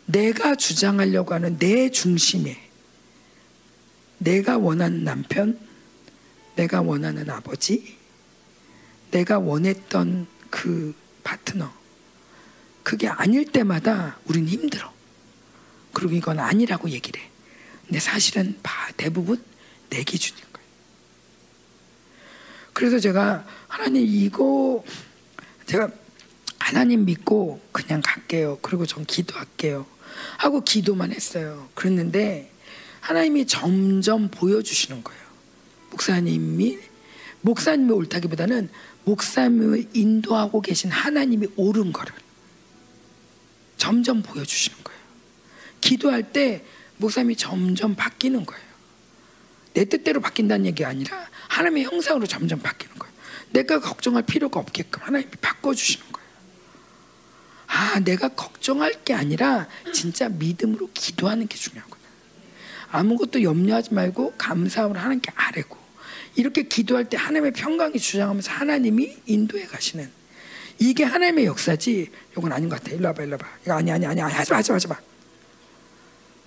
[0.07, 2.61] 내가 주장하려고 하는 내 중심에
[4.19, 5.57] 내가 원하는 남편,
[6.57, 7.97] 내가 원하는 아버지,
[9.12, 11.73] 내가 원했던 그 파트너,
[12.83, 14.93] 그게 아닐 때마다 우리는 힘들어.
[15.93, 17.31] 그리고 이건 아니라고 얘기를 해.
[17.87, 18.59] 근데 사실은
[18.97, 19.41] 대부분
[19.91, 20.48] 내 거예요.
[22.78, 24.84] 그래서 제가 하나님 이거
[25.66, 25.90] 제가
[26.60, 28.60] 하나님 믿고 그냥 갈게요.
[28.62, 29.84] 그리고 전 기도할게요.
[30.36, 31.68] 하고 기도만 했어요.
[31.74, 32.52] 그랬는데
[33.00, 35.20] 하나님이 점점 보여주시는 거예요.
[35.90, 36.78] 목사님이
[37.40, 38.68] 목사님이 옳다기보다는
[39.06, 42.14] 목사님을 인도하고 계신 하나님이 옳은 거를
[43.76, 45.00] 점점 보여주시는 거예요.
[45.80, 46.64] 기도할 때
[46.98, 48.68] 목사님이 점점 바뀌는 거예요.
[49.74, 53.12] 내 뜻대로 바뀐다는 얘기가 아니라 하나님의 형상으로 점점 바뀌는 거예요.
[53.51, 56.29] 내가 걱정할 필요가 없게끔 하나님이 바꿔주시는 거예요.
[57.66, 61.99] 아, 내가 걱정할 게 아니라 진짜 믿음으로 기도하는 게 중요하구나.
[62.91, 65.77] 아무것도 염려하지 말고 감사함으로 하는 게 아래고
[66.37, 70.11] 이렇게 기도할 때 하나님의 평강이 주장하면서 하나님이 인도해 가시는
[70.79, 72.95] 이게 하나님의 역사지 이건 아닌 것 같아.
[72.95, 73.47] 일로 와봐, 일로 와봐.
[73.62, 74.97] 이거 아니, 아니, 아니, 하지 마, 하지 마, 하지 마.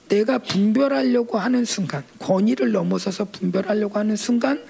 [0.07, 4.63] 내가 분별하려고 하는 순간, 권위를 넘어서서 분별하려고 하는 순간,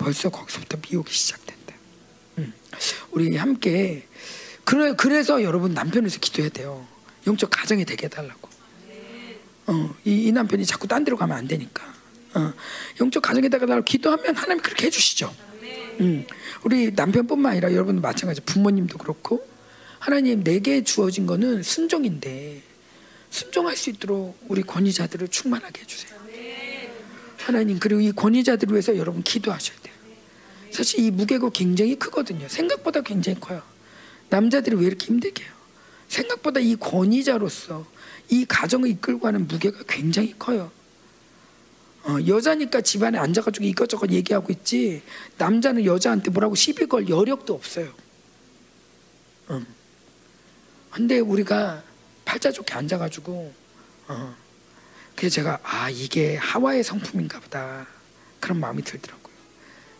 [0.00, 1.74] 벌써 거기서부터 미혹이 시작된다.
[2.38, 2.52] 음.
[3.10, 4.06] 우리 함께
[4.64, 6.86] 그래, 그래서 여러분 남편에서 기도해야 돼요.
[7.26, 8.48] 영적 가정이 되게 해달라고.
[9.66, 11.84] 어, 이, 이, 남편이 자꾸 딴 데로 가면 안 되니까.
[12.34, 12.52] 어,
[13.00, 15.34] 영적 가정에다가 기도하면 하나님 그렇게 해주시죠.
[16.00, 16.26] 음,
[16.64, 18.40] 우리 남편뿐만 아니라 여러분도 마찬가지.
[18.40, 19.46] 부모님도 그렇고
[19.98, 22.62] 하나님 내게 주어진 거는 순종인데
[23.30, 26.18] 순종할 수 있도록 우리 권위자들을 충만하게 해주세요.
[27.38, 29.79] 하나님 그리고 이 권위자들을 위해서 여러분 기도하셔야.
[30.72, 32.48] 사실 이 무게가 굉장히 크거든요.
[32.48, 33.62] 생각보다 굉장히 커요.
[34.28, 35.52] 남자들이 왜 이렇게 힘들게 해요?
[36.08, 37.86] 생각보다 이 권위자로서
[38.28, 40.70] 이 가정을 이끌고 가는 무게가 굉장히 커요.
[42.02, 45.02] 어, 여자니까 집안에 앉아가지고 이것저것 얘기하고 있지
[45.36, 47.92] 남자는 여자한테 뭐라고 시비 걸 여력도 없어요.
[49.48, 49.62] 어.
[50.90, 51.82] 근데 우리가
[52.24, 53.52] 팔자 좋게 앉아가지고
[54.08, 54.36] 어.
[55.14, 57.86] 그래서 제가 아 이게 하와의 성품인가 보다
[58.38, 59.19] 그런 마음이 들더라고요.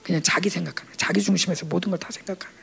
[0.02, 2.56] 그냥 자기 생각하는 자기 중심에서 모든 걸 다 생각하는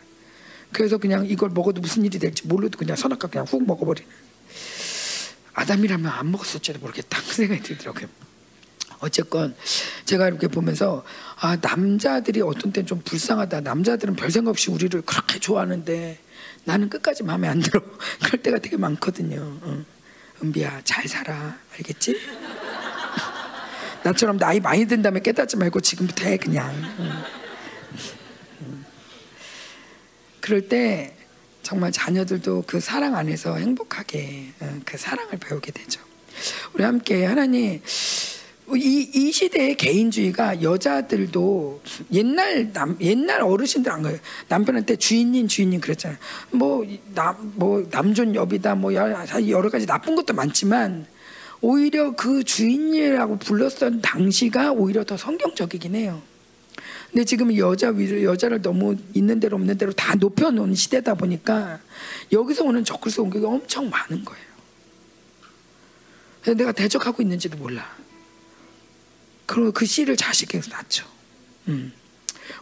[0.71, 4.09] 그래서 그냥 이걸 먹어도 무슨 일이 될지 몰라도 그냥 선악과 그냥 훅 먹어버리는
[5.53, 8.07] 아담이라면 안 먹었을지도 모르겠다 그 생각이 들더라고요.
[8.99, 9.55] 어쨌건
[10.05, 11.05] 제가 이렇게 보면서
[11.39, 13.61] 아 남자들이 어떤 때는 좀 불쌍하다.
[13.61, 16.19] 남자들은 별 생각 없이 우리를 그렇게 좋아하는데
[16.63, 17.79] 나는 끝까지 마음에 안 들어.
[18.25, 19.39] 그럴 때가 되게 많거든요.
[19.61, 19.85] 어.
[20.43, 22.19] 은비야 잘 살아 알겠지?
[24.07, 26.73] 나처럼 나이 많이 든 다음에 깨닫지 말고 지금부터 해 그냥.
[26.97, 27.23] 어.
[30.39, 31.13] 그럴 때
[31.61, 35.99] 정말 자녀들도 그 사랑 안에서 행복하게 어, 그 사랑을 배우게 되죠.
[36.73, 37.81] 우리 함께 하나님
[38.75, 41.81] 이, 이 시대의 개인주의가 여자들도
[42.13, 44.17] 옛날 남 옛날 어르신들 안 가요.
[44.47, 46.17] 남편한테 주인님 주인님 그랬잖아요.
[46.51, 51.07] 뭐남뭐 남존 여비다 뭐 여러 가지 나쁜 것도 많지만
[51.61, 56.21] 오히려 그 주인이라고 불렀던 당시가 오히려 더 성경적이긴 해요.
[57.11, 61.79] 근데 지금 여자 위로 여자를 너무 있는 대로 없는 대로 다 높여놓은 시대다 보니까
[62.31, 64.47] 여기서 오는 적글스 공격이 엄청 많은 거예요.
[66.55, 67.97] 내가 대적하고 있는지도 몰라.
[69.45, 71.05] 그리고 그 씨를 자식에게 낳죠.
[71.69, 71.91] 음.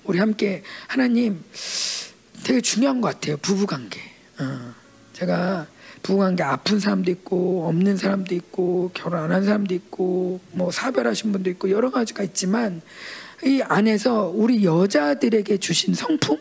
[0.04, 1.44] 우리 함께 하나님
[2.44, 3.38] 되게 중요한 것 같아요.
[3.38, 4.00] 부부 관계.
[4.40, 4.74] 어.
[5.14, 5.68] 제가
[6.06, 11.50] 부부관계 아픈 사람도 있고 없는 사람도 있고 결혼 안 한 사람도 있고 뭐 사별하신 분도
[11.50, 12.84] 있고 여러 가지가 있지만
[13.44, 16.38] 이 안에서 우리 여자들에게 주신 성품,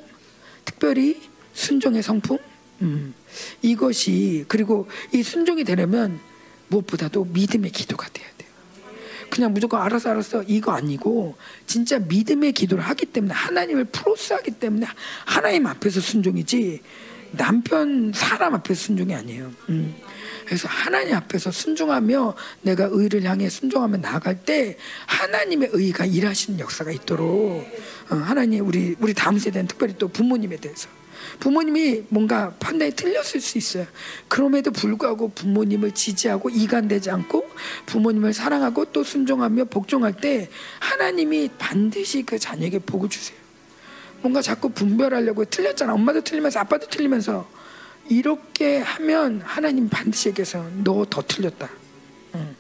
[0.66, 1.19] 특별히
[1.55, 2.39] 순종의 성품,
[2.82, 3.15] 음,
[3.62, 6.20] 이것이 그리고 이 순종이 되려면
[6.69, 8.51] 무엇보다도 믿음의 기도가 돼야 돼요.
[9.31, 11.36] 그냥 무조건 알아서 알아서 이거 아니고
[11.66, 14.86] 진짜 믿음의 기도를 하기 때문에 하나님을 프로스하기 때문에
[15.24, 16.82] 하나님 앞에서 순종이지
[17.36, 19.52] 남편 사람 앞에 순종이 아니에요.
[19.69, 19.94] 음.
[20.44, 27.66] 그래서 하나님 앞에서 순종하며 내가 의를 향해 순종하며 나아갈 때 하나님의 의가 일하시는 역사가 있도록
[28.11, 30.89] 어, 하나님 우리 우리 다음 세대는 특별히 또 부모님에 대해서
[31.40, 33.86] 부모님이 뭔가 판단이 틀렸을 수 있어요.
[34.28, 37.48] 그럼에도 불구하고 부모님을 지지하고 이간되지 않고
[37.86, 40.48] 부모님을 사랑하고 또 순종하며 복종할 때
[40.81, 43.44] 하나님이 반드시 그 자녀에게 복을 주세요.
[44.24, 45.92] 뭔가 자꾸 분별하려고 틀렸잖아.
[45.92, 47.46] 엄마도 틀리면서 아빠도 틀리면서
[48.09, 51.68] 이렇게 하면 하나님 반드시 얘기해서 너 더 틀렸다.
[52.36, 52.56] 응.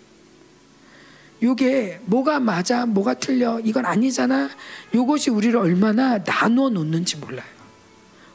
[1.42, 4.50] 요게 뭐가 맞아, 뭐가 틀려, 이건 아니잖아.
[4.94, 7.48] 요것이 우리를 얼마나 나누어 놓는지 몰라요.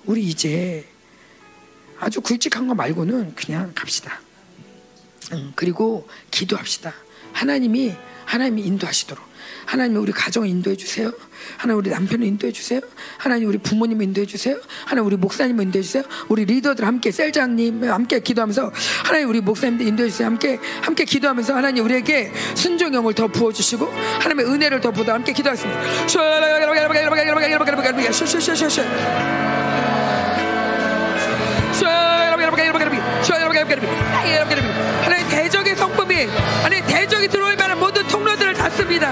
[0.08, 0.88] 우리 이제
[2.00, 4.22] 아주 굵직한 거 말고는 그냥 갑시다.
[5.34, 6.96] 응, 그리고 기도합시다.
[7.34, 7.94] 하나님이
[8.26, 9.29] 하나님이 인도하시도록.
[9.66, 11.12] 하나님 우리 가정 인도해 주세요.
[11.58, 12.82] 하나님 우리 남편을 인도해 주세요.
[13.18, 14.58] 하나님 우리 부모님 인도해 주세요.
[14.86, 16.04] 하나님 우리 목사님 인도해 주세요.
[16.28, 18.72] 우리 리더들 함께 셀장님 함께 기도하면서
[19.06, 20.28] 하나님 우리 목사님들 인도해 주세요.
[20.28, 26.08] 함께 함께 기도하면서 하나님 우리에게 순종형을 더 부어 주시고 하나님의 은혜를 더 부어 함께 기도하겠습니다.
[35.04, 36.28] 하나님 대적의 성품이
[36.64, 39.10] 하나님 대적이 들어올 만한 모든 통로들을 닫습니다.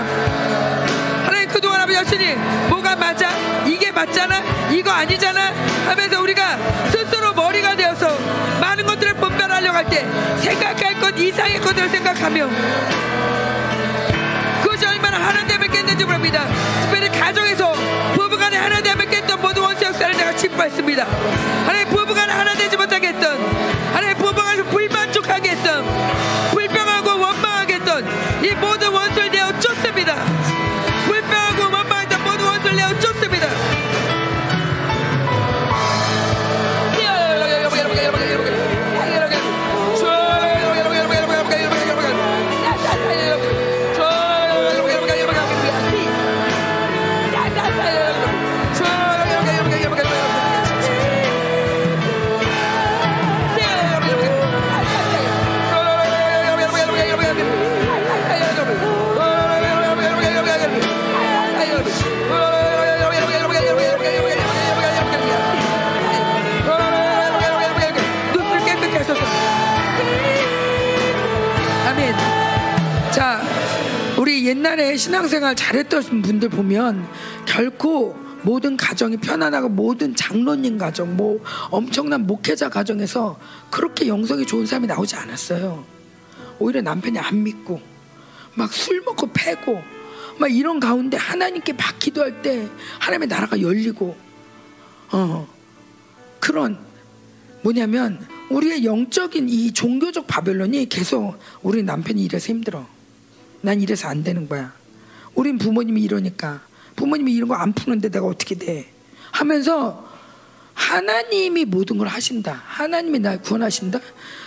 [1.25, 2.35] 하나님 그동안 아버지 여신이
[2.69, 3.29] 뭐가 맞아?
[3.65, 4.41] 이게 맞잖아?
[4.71, 5.51] 이거 아니잖아?
[5.87, 6.57] 하면서 우리가
[6.91, 8.07] 스스로 머리가 되어서
[8.61, 10.05] 많은 것들을 분별하려고 할 때
[10.41, 12.47] 생각할 것 이상의 것들을 생각하며
[14.63, 16.45] 그것이 얼마나 하나님을 깼는지 모릅니다.
[16.83, 17.73] 특별히 가정에서
[18.15, 21.05] 부부간에 하나님을 깼던 모든 원수 역사를 내가 짚어했습니다.
[21.65, 22.13] 하나님 부부
[74.67, 77.07] 옛날에 신앙생활 잘했던 분들 보면
[77.45, 81.41] 결코 모든 가정이 편안하고 모든 장로님 가정, 뭐
[81.71, 83.39] 엄청난 목회자 가정에서
[83.71, 85.85] 그렇게 영성이 좋은 사람이 나오지 않았어요.
[86.59, 87.81] 오히려 남편이 안 믿고
[88.55, 89.81] 막 술 먹고 패고
[90.37, 92.67] 막 이런 가운데 하나님께 막 기도할 때
[92.99, 94.17] 하나님의 나라가 열리고
[95.13, 95.47] 어
[96.41, 96.77] 그런
[97.61, 98.19] 뭐냐면
[98.49, 102.96] 우리의 영적인 이 종교적 바벨론이 계속 우리 남편이 이래서 힘들어.
[103.61, 104.73] 난 이래서 안 되는 거야.
[105.35, 106.61] 우린 부모님이 이러니까
[106.95, 108.91] 부모님이 이런 거 안 푸는데 내가 어떻게 돼?
[109.31, 110.07] 하면서
[110.73, 112.61] 하나님이 모든 걸 하신다.
[112.65, 113.99] 하나님이 날 구원하신다.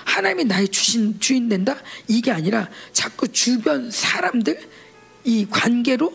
[0.05, 1.77] 하나님이 나의 주신 주인 된다.
[2.09, 4.61] 이게 아니라 자꾸 주변 사람들
[5.25, 6.13] 이 관계로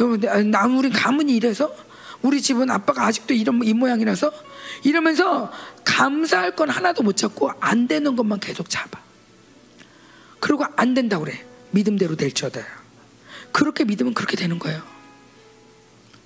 [0.00, 1.74] 여러분 나 우리 가문이 이래서
[2.22, 4.32] 우리 집은 아빠가 아직도 이런 이 모양이라서
[4.82, 5.52] 이러면서
[5.84, 8.98] 감사할 건 하나도 못 찾고 안 되는 것만 계속 잡아.
[10.40, 11.44] 그리고 안 된다 그래.
[11.74, 12.64] 믿음대로 될지어다.
[13.52, 14.82] 그렇게 믿으면 그렇게 되는 거예요.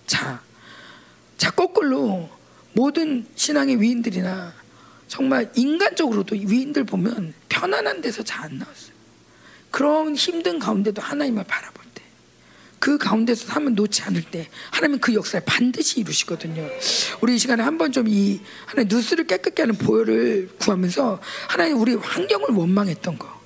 [0.06, 0.40] 자,
[1.36, 2.30] 자 거꾸로
[2.72, 4.54] 모든 신앙의 위인들이나
[5.08, 8.92] 정말 인간적으로도 위인들 보면 편안한 데서 잘 안 나왔어요.
[9.70, 12.02] 그런 힘든 가운데도 하나님을 바라볼 때,
[12.78, 16.66] 그 가운데서 삶을 놓지 않을 때, 하나님은 그 역사를 반드시 이루시거든요.
[17.20, 22.50] 우리 이 시간에 한번 좀 이 하나님 뉴스를 깨끗게 하는 보혈을 구하면서 하나님 우리 환경을
[22.50, 23.37] 원망했던 거,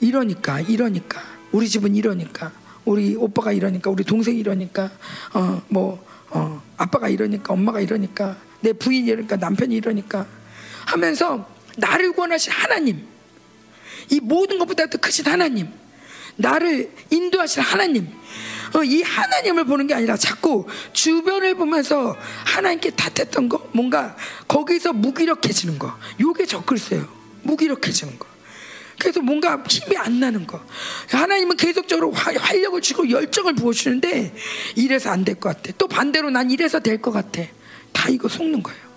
[0.00, 1.20] 이러니까, 이러니까,
[1.52, 2.52] 우리 집은 이러니까,
[2.84, 4.90] 우리 오빠가 이러니까, 우리 동생이 이러니까,
[5.34, 10.26] 어, 뭐, 어, 아빠가 이러니까, 엄마가 이러니까, 내 부인이 이러니까, 남편이 이러니까.
[10.86, 13.06] 하면서 나를 구원하신 하나님,
[14.10, 15.68] 이 모든 것보다 더 크신 하나님,
[16.36, 18.08] 나를 인도하실 하나님,
[18.74, 24.16] 어, 이 하나님을 보는 게 아니라 자꾸 주변을 보면서 하나님께 탓했던 거, 뭔가
[24.46, 27.06] 거기서 무기력해지는 거, 요게 적글쎄요.
[27.42, 28.26] 무기력해지는 거.
[28.98, 30.60] 그래서 뭔가 힘이 안 나는 거.
[31.10, 34.34] 하나님은 계속적으로 화- 활력을 주고 열정을 부어주는데
[34.76, 35.72] 이래서 안 될 것 같아.
[35.78, 37.42] 또 반대로 난 이래서 될 것 같아.
[37.92, 38.87] 다 이거 속는 거예요.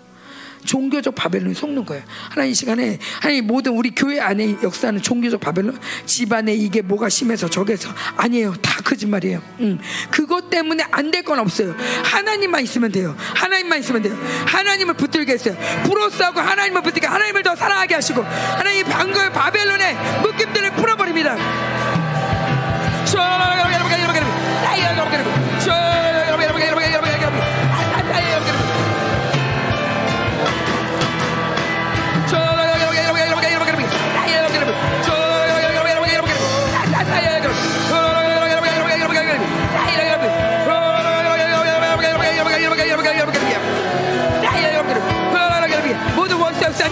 [0.66, 2.04] 종교적 바벨론이 속는 거예요.
[2.30, 7.50] 하나님 이 시간에 하나님 모든 우리 교회 안에 역사하는 종교적 바벨론 집안에 이게 뭐가 심해서
[7.50, 8.54] 저게서 아니에요.
[8.62, 9.42] 다 거짓말이에요.
[9.60, 9.80] 음.
[10.10, 11.76] 그것 때문에 안 될 건 없어요.
[12.04, 13.16] 하나님만 있으면 돼요.
[13.36, 14.18] 하나님만 있으면 돼요.
[14.48, 14.94] 하나님을
[15.34, 15.56] 했어요.
[15.84, 21.36] 브로스하고 하나님을 붙들게 하나님을 더 사랑하게 하시고 하나님 방금 바벨론의 묶임들을 풀어버립니다.
[26.74, 26.81] 모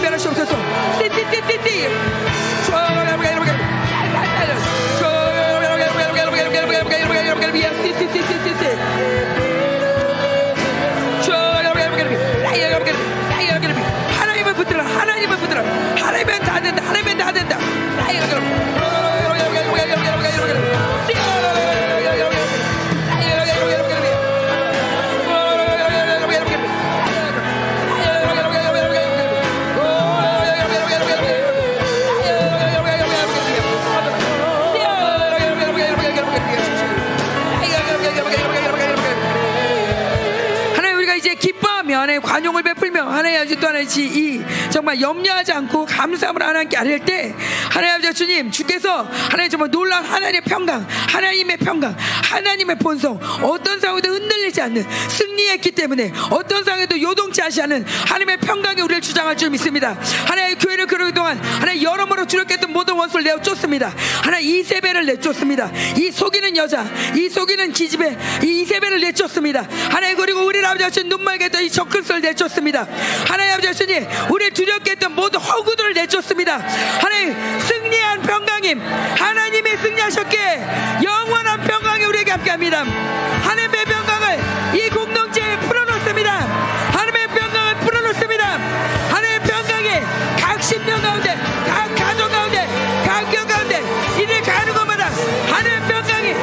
[0.00, 0.56] 쌀면을 씌옵소서
[0.98, 1.88] 띠띠띠띠띠
[2.70, 3.20] 하나님
[42.10, 47.32] 하나님 관용을 베풀며 하나님 아버지 또 하나님 이 정말 염려하지 않고 감사함을 하나님께 아뢰 때
[47.70, 54.10] 하나님 아버지 주님 주께서 하나님 정말 놀라운 하나님의 평강 하나님의 평강 하나님의 본성 어떤 상황에도
[54.10, 59.96] 흔들리지 않는 승리했기 때문에 어떤 상황에도 요동치 않는 하나님의 평강이 우리를 주장할 줄 믿습니다.
[60.26, 63.92] 하나님의 교회를 그러기 동안 하나님 여러모로 두렵겠던 모든 원수를 내어 쫓습니다.
[64.22, 65.70] 하나님 이세배를 내쫓습니다.
[65.96, 69.66] 이 속이는 여자 이 속이는 기집애 이 이세배를 내쫓습니다.
[69.90, 72.86] 하나님 그리고 우리 아버지 하신 눈멀게 했던 이 적근수를 내쫓습니다.
[73.26, 76.58] 하나님 아버지 하시니 우리를 두렵게 했던 모든 허구들을 내쫓습니다.
[77.00, 82.84] 하나님 승리한 평강임 하나님이 승리하셨기에 영원한 평강이 우리에게 함께합니다.
[82.84, 83.79] 하나님의
[90.80, 91.36] 각 신명 가운데
[91.66, 92.66] 각 가정 가운데
[93.04, 93.82] 각 경 가운데
[94.18, 95.10] 이를 가는 것마다
[95.50, 96.34] 하나님의 평강이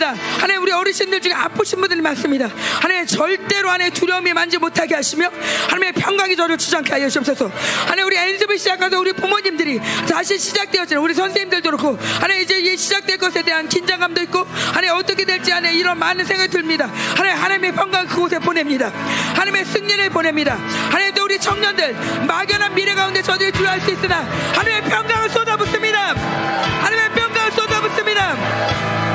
[0.00, 0.14] 기도합니다.
[0.40, 2.48] 하나님 우리 어르신들 중에 아프신 분들이 많습니다.
[2.80, 5.30] 하나님 절대로 하나님 두려움이 만지 못하게 하시며
[5.68, 7.50] 하나님의 평강이 저를 주장케 하여 주옵소서.
[7.82, 11.04] 하나님 우리 연습을 시작해서 우리 부모님들이 다시 시작되었잖아요.
[11.04, 15.78] 우리 선생님들도 그렇고 하나님 이제 이 시작될 것에 대한 긴장감도 있고 하나님 어떻게 될지 하나님
[15.78, 16.90] 이런 많은 생각이 듭니다.
[17.16, 18.90] 하나님 하나님의 평강 그곳에 보냅니다.
[19.34, 20.56] 하나님의 승리를 보냅니다.
[20.90, 21.94] 하나님 또 우리 청년들
[22.26, 24.22] 막연한 미래 가운데 저들이 두려워할 수 있으나
[24.54, 26.14] 하나님의 평강을 쏟아붓습니다.
[26.14, 29.09] 하나님의 평강을 쏟아붓습니다.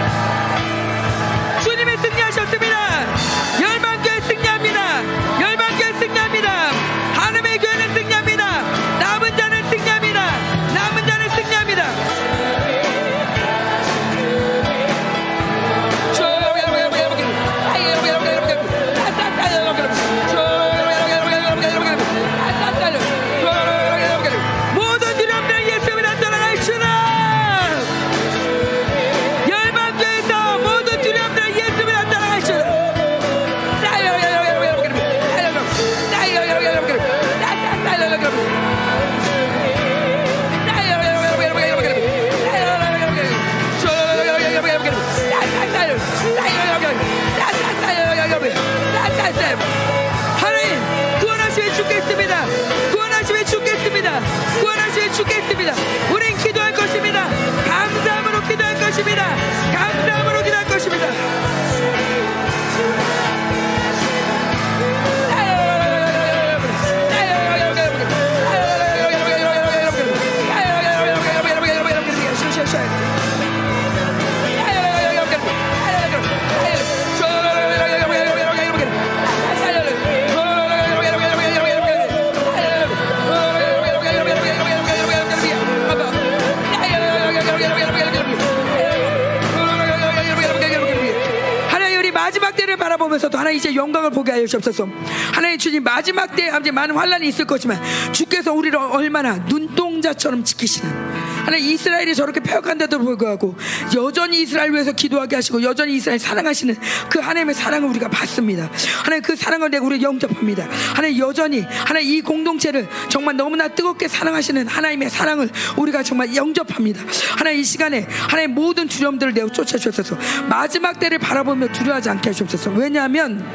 [92.96, 94.88] 바라보면서도 하나님 이제 영광을 보게 하여 주옵소서.
[95.34, 97.82] 하나님 주님 마지막 때에 많은 환란이 있을 거지만
[98.12, 101.15] 주께서 우리를 얼마나 눈동자처럼 지키시는
[101.46, 103.56] 하나님 이스라엘이 저렇게 폐역한데도 불구하고
[103.96, 106.76] 여전히 이스라엘 위해서 기도하게 하시고 여전히 이스라엘 사랑하시는
[107.10, 108.70] 그 하나님의 사랑을 우리가 받습니다.
[109.04, 110.68] 하나님 그 사랑을 내가 우리 영접합니다.
[110.96, 117.04] 하나님 여전히 하나님 이 공동체를 정말 너무나 뜨겁게 사랑하시는 하나님의 사랑을 우리가 정말 영접합니다.
[117.38, 120.18] 하나님 이 시간에 하나님 모든 두려움들을 내어 쫓아주셔서
[120.50, 122.72] 마지막 때를 바라보며 두려워하지 않게 하시옵소서.
[122.72, 123.46] 왜냐하면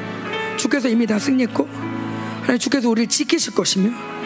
[0.57, 1.69] 주께서 이미 다 승리했고
[2.43, 4.20] 하나님 주께서 우리를 지키실 것이며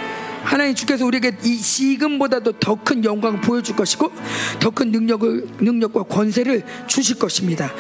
[0.44, 4.12] 하나님 주께서 우리에게 이 지금보다도 더 큰 영광을 보여줄 것이고
[4.60, 7.72] 더 큰 능력을 능력과 권세를 주실 것입니다.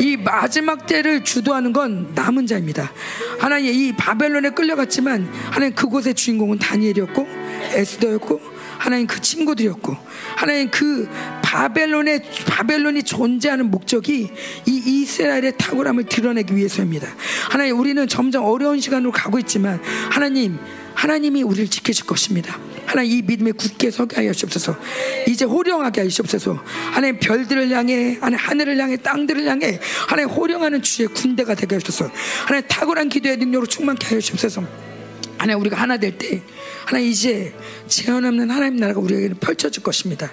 [0.00, 2.92] 이 마지막 때를 주도하는 건 남은 자입니다.
[3.38, 7.26] 하나님 이 바벨론에 끌려갔지만 하나님 그곳의 주인공은 다니엘이었고
[7.72, 8.40] 에스더였고
[8.78, 9.96] 하나님 그 친구들이었고
[10.36, 11.08] 하나님 그
[11.42, 14.30] 바벨론의 바벨론이 존재하는 목적이
[14.66, 17.06] 이 이스라엘의 탁월함을 드러내기 위해서입니다.
[17.50, 19.80] 하나님 우리는 점점 어려운 시간으로 가고 있지만
[20.10, 20.58] 하나님
[21.00, 22.58] 하나님이 우리를 지키실 것입니다.
[22.84, 24.76] 하나님 이 믿음에 굳게 서게 하여 주옵소서.
[25.26, 26.62] 이제 호령하게 하여 주옵소서.
[26.92, 32.10] 하나님 별들을 향해, 하나님 하늘을 향해, 땅들을 향해, 하나님 호령하는 주의 군대가 되게 하옵소서.
[32.44, 34.62] 하나님 탁월한 기도의 능력으로 충만케 하여 주옵소서.
[35.38, 36.42] 하나님 우리가 하나 될 때
[36.90, 37.54] 하나님 이제
[37.86, 40.32] 제한 없는 하나님 나라가 우리에게 펼쳐질 것입니다.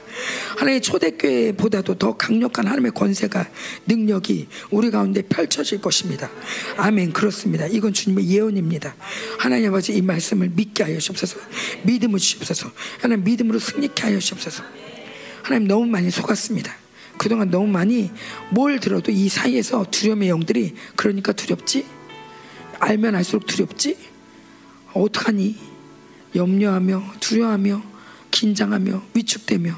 [0.57, 3.47] 하나님 초대교회보다도 더 강력한 하나님의 권세가
[3.85, 6.31] 능력이 우리 가운데 펼쳐질 것입니다.
[6.77, 7.67] 아멘 그렇습니다.
[7.67, 8.95] 이건 주님의 예언입니다.
[9.37, 11.37] 하나님 아버지 이 말씀을 믿게 하여 주옵소서.
[11.83, 12.71] 믿음을 주옵소서.
[13.01, 14.63] 하나님 믿음으로 승리케 하여 주옵소서.
[15.43, 16.75] 하나님 너무 많이 속았습니다.
[17.19, 18.09] 그동안 너무 많이
[18.49, 21.85] 뭘 들어도 이 사이에서 두려움의 영들이 그러니까 두렵지?
[22.79, 23.95] 알면 알수록 두렵지?
[24.95, 25.76] 어떡하니?
[26.35, 27.83] 염려하며 두려워하며
[28.31, 29.73] 긴장하며 위축되며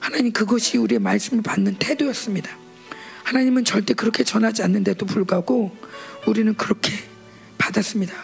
[0.00, 2.50] 하나님 그것이 우리의 말씀을 받는 태도였습니다.
[3.24, 5.76] 하나님은 절대 그렇게 전하지 않는데도 불구하고
[6.26, 6.92] 우리는 그렇게
[7.58, 8.14] 받았습니다.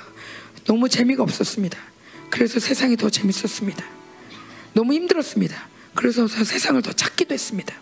[0.65, 1.79] 너무 재미가 없었습니다.
[2.31, 3.85] 그래서 세상이 더 재밌었습니다.
[4.73, 5.69] 너무 힘들었습니다.
[5.95, 7.75] 그래서 세상을 더 찾기도 했습니다.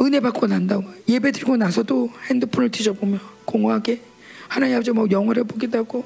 [0.00, 4.02] 은혜 받고 난다고 예배 드리고 나서도 핸드폰을 뒤져보며 공허하게
[4.48, 6.04] 하나님 아버지 뭐 영어를 보기도 하고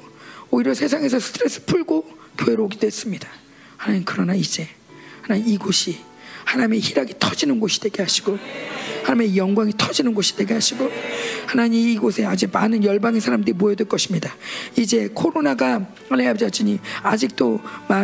[0.51, 2.05] 오히려 세상에서 스트레스 풀고
[2.37, 3.29] 교회로 오기도 했습니다.
[3.77, 4.67] 하나님 그러나 이제
[5.21, 5.99] 하나님 이곳이
[6.45, 8.37] 하나님의 희락이 터지는 곳이 되게 하시고
[9.05, 10.89] 하나님의 영광이 터지는 곳이 되게 하시고
[11.45, 14.35] 하나님 이곳에 아주 많은 열방의 사람들이 모여들 것입니다.
[14.77, 17.59] 이제 코로나가 하나님 아버지 아직도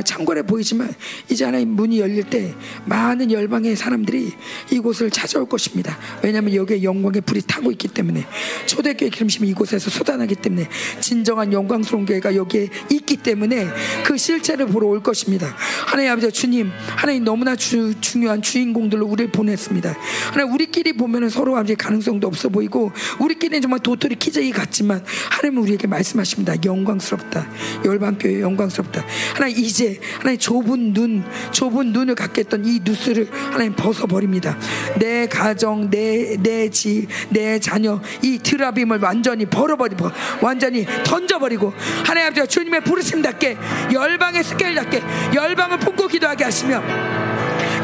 [0.06, 0.94] 창궐해 보이지만
[1.30, 2.54] 이제 하나님 문이 열릴 때
[2.86, 4.32] 많은 열방의 사람들이
[4.72, 5.98] 이곳을 찾아올 것입니다.
[6.24, 8.26] 왜냐하면 여기에 영광의 불이 타고 있기 때문에
[8.68, 10.68] 초대교회 기름심이 이곳에서 쏟아나기 때문에
[11.00, 13.68] 진정한 영광스러운 교회가 여기에 있기 때문에
[14.06, 15.56] 그 실체를 보러 올 것입니다.
[15.88, 19.98] 하나님 아버지 주님 하나님 너무나 주, 중요한 주인공들로 우리를 보냈습니다.
[20.32, 25.64] 하나님 우리끼리 우리끼리 보면 서로 아버지 가능성도 없어 보이고 우리끼리는 정말 도토리 키재기 같지만 하나님은
[25.64, 26.56] 우리에게 말씀하십니다.
[26.64, 27.48] 영광스럽다.
[27.86, 29.04] 열방교회 영광스럽다.
[29.34, 34.58] 하나님 이제 하나님 좁은 눈, 좁은 눈을 갖게 했던 이 누스를 하나님 벗어버립니다.
[35.00, 40.10] 내 가정, 내, 내 집, 내 자녀 이 드라빔을 완전히 벌어버리고
[40.42, 41.74] 완전히 던져버리고
[42.06, 43.58] 하나님 아버지 주님의 부르심답게
[43.94, 45.02] 열방의 스케일답게
[45.34, 46.82] 열방을 품고 기도하게 하시며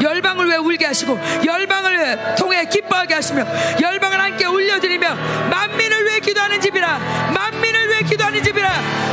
[0.02, 3.44] 열방을 왜 울게 하시고 열방을 통해 기뻐 하게 하시며
[3.80, 5.14] 열방을 함께 울려드리며
[5.50, 6.98] 만민을 위해 기도하는 집이라
[7.32, 8.70] 만민을 위해 기도하는 집이라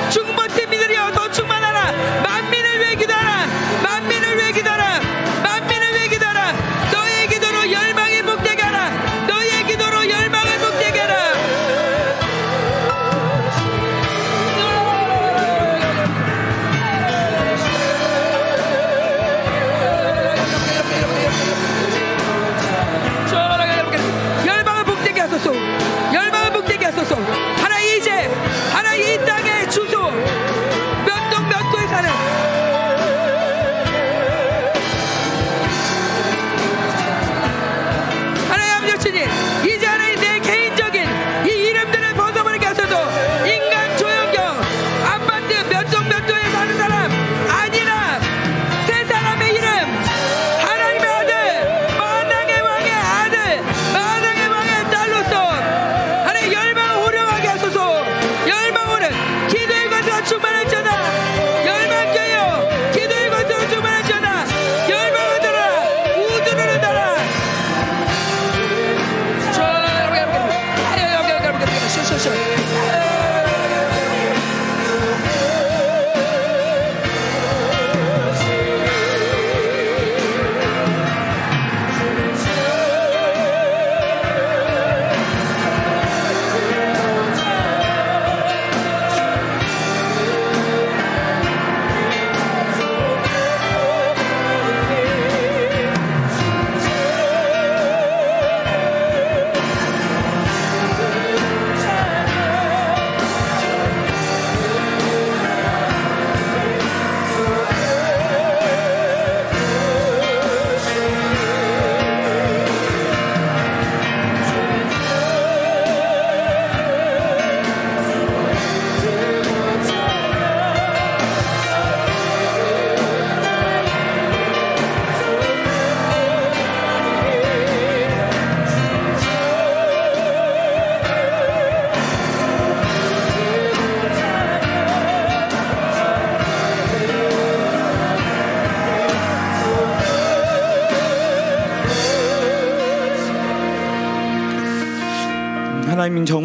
[0.10, 1.92] 중보팀 이들이여 더 충만하라.
[2.24, 3.45] 만민을 위해 기도하라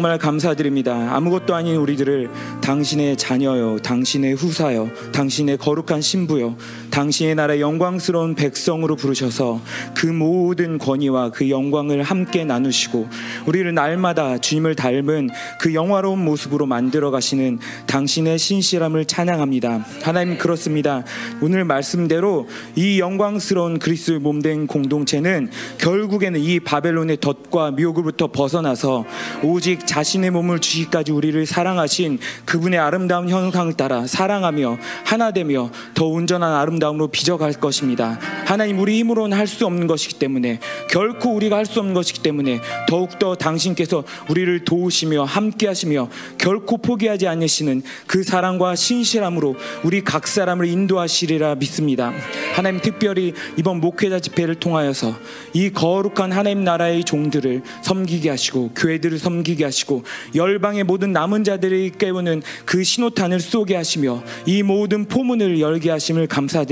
[0.01, 1.15] 정말 감사드립니다.
[1.15, 2.27] 아무것도 아닌 우리들을
[2.59, 6.55] 당신의 자녀요, 당신의 후사요, 당신의 거룩한 신부요,
[6.91, 9.61] 당신의 나라의 영광스러운 백성으로 부르셔서
[9.95, 13.07] 그 모든 권위와 그 영광을 함께 나누시고
[13.45, 19.85] 우리를 날마다 주님을 닮은 그 영화로운 모습으로 만들어 가시는 당신의 신실함을 찬양합니다.
[20.03, 21.03] 하나님 그렇습니다.
[21.41, 29.05] 오늘 말씀대로 이 영광스러운 그리스도의 몸된 공동체는 결국에는 이 바벨론의 덫과 미혹으로부터 벗어나서
[29.43, 36.53] 오직 자신의 몸을 주시기까지 우리를 사랑하신 그분의 아름다운 현상을 따라 사랑하며 하나 되며 더 온전한
[36.53, 38.19] 아름다 움으로 빚어갈 것입니다.
[38.45, 40.59] 하나님 우리 힘으로는 할 수 없는 것이기 때문에
[40.89, 47.27] 결코 우리가 할 수 없는 것이기 때문에 더욱더 당신께서 우리를 도우시며 함께 하시며 결코 포기하지
[47.27, 52.13] 않으시는 그 사랑과 신실함으로 우리 각 사람을 인도하시리라 믿습니다.
[52.55, 55.15] 하나님 특별히 이번 목회자 집회를 통하여서
[55.53, 60.03] 이 거룩한 하나님 나라의 종들을 섬기게 하시고 교회들을 섬기게 하시고
[60.35, 66.70] 열방의 모든 남은 자들이 깨우는 그 신호탄을 쏘게 하시며 이 모든 포문을 열게 하심을 감사드립니다.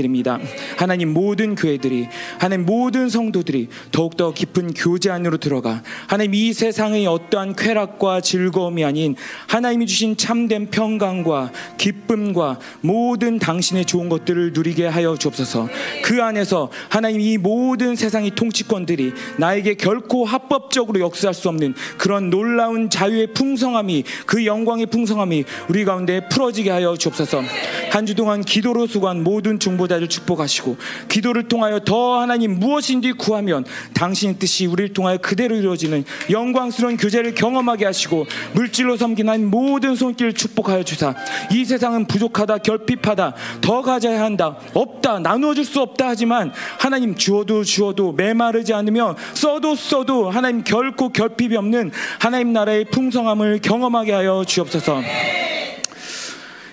[0.76, 2.08] 하나님 모든 교회들이
[2.38, 9.16] 하나님 모든 성도들이 더욱더 깊은 교제 안으로 들어가 하나님 이 세상의 어떠한 쾌락과 즐거움이 아닌
[9.48, 15.68] 하나님이 주신 참된 평강과 기쁨과 모든 당신의 좋은 것들을 누리게 하여 주옵소서.
[16.02, 22.90] 그 안에서 하나님 이 모든 세상의 통치권들이 나에게 결코 합법적으로 역사할 수 없는 그런 놀라운
[22.90, 27.42] 자유의 풍성함이 그 영광의 풍성함이 우리 가운데 풀어지게 하여 주옵소서.
[27.90, 30.76] 한 주 동안 기도로 수고한 모든 중보 자들 축복하시고
[31.08, 33.64] 기도를 통하여 더 하나님 무엇인지 구하면
[33.94, 38.96] 당신의 뜻이 우리를 통하여 그대로 이루어지는 영광스러운 교제를 경험하게 하시고 물질로
[39.26, 41.14] 한 모든 손길을 축복하여 주사
[41.52, 47.62] 이 세상은 부족하다 결핍하다 더 가져야 한다 없다 나누어 줄 수 없다 하지만 하나님 주어도
[47.64, 55.02] 주어도 메마르지 않으며 써도 써도 하나님 결코 결핍이 없는 하나님 나라의 풍성함을 경험하게 하여 주옵소서.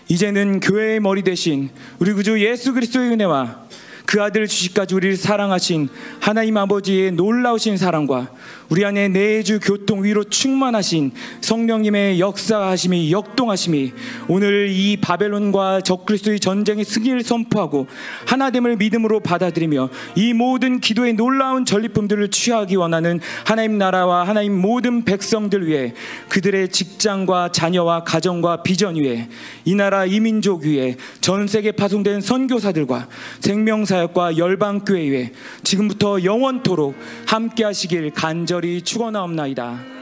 [0.10, 1.70] 이제는 교회의 머리 대신
[2.00, 3.68] 우리 구주 예수 그리스도의 은혜와
[4.06, 5.90] 그 아들 주시까지 우리를 사랑하신
[6.22, 8.30] 하나님 아버지의 놀라우신 사랑과
[8.70, 13.94] 우리 안에 내주 교통 위로 충만하신 성령님의 역사하심이 역동하심이
[14.28, 17.88] 오늘 이 바벨론과 적그리스도의 전쟁의 승리를 선포하고
[18.26, 25.66] 하나됨을 믿음으로 받아들이며 이 모든 기도의 놀라운 전리품들을 취하기 원하는 하나님 나라와 하나님 모든 백성들
[25.66, 25.94] 위해
[26.28, 29.30] 그들의 직장과 자녀와 가정과 비전 위에
[29.64, 33.08] 이 나라 이민족 위에 전 세계 파송된 선교사들과
[33.40, 35.32] 생명사역과 열방교회 위에
[35.64, 38.12] 지금부터 영원토록 함께 하시길
[38.58, 39.97] 간절히 축원하옵나이다.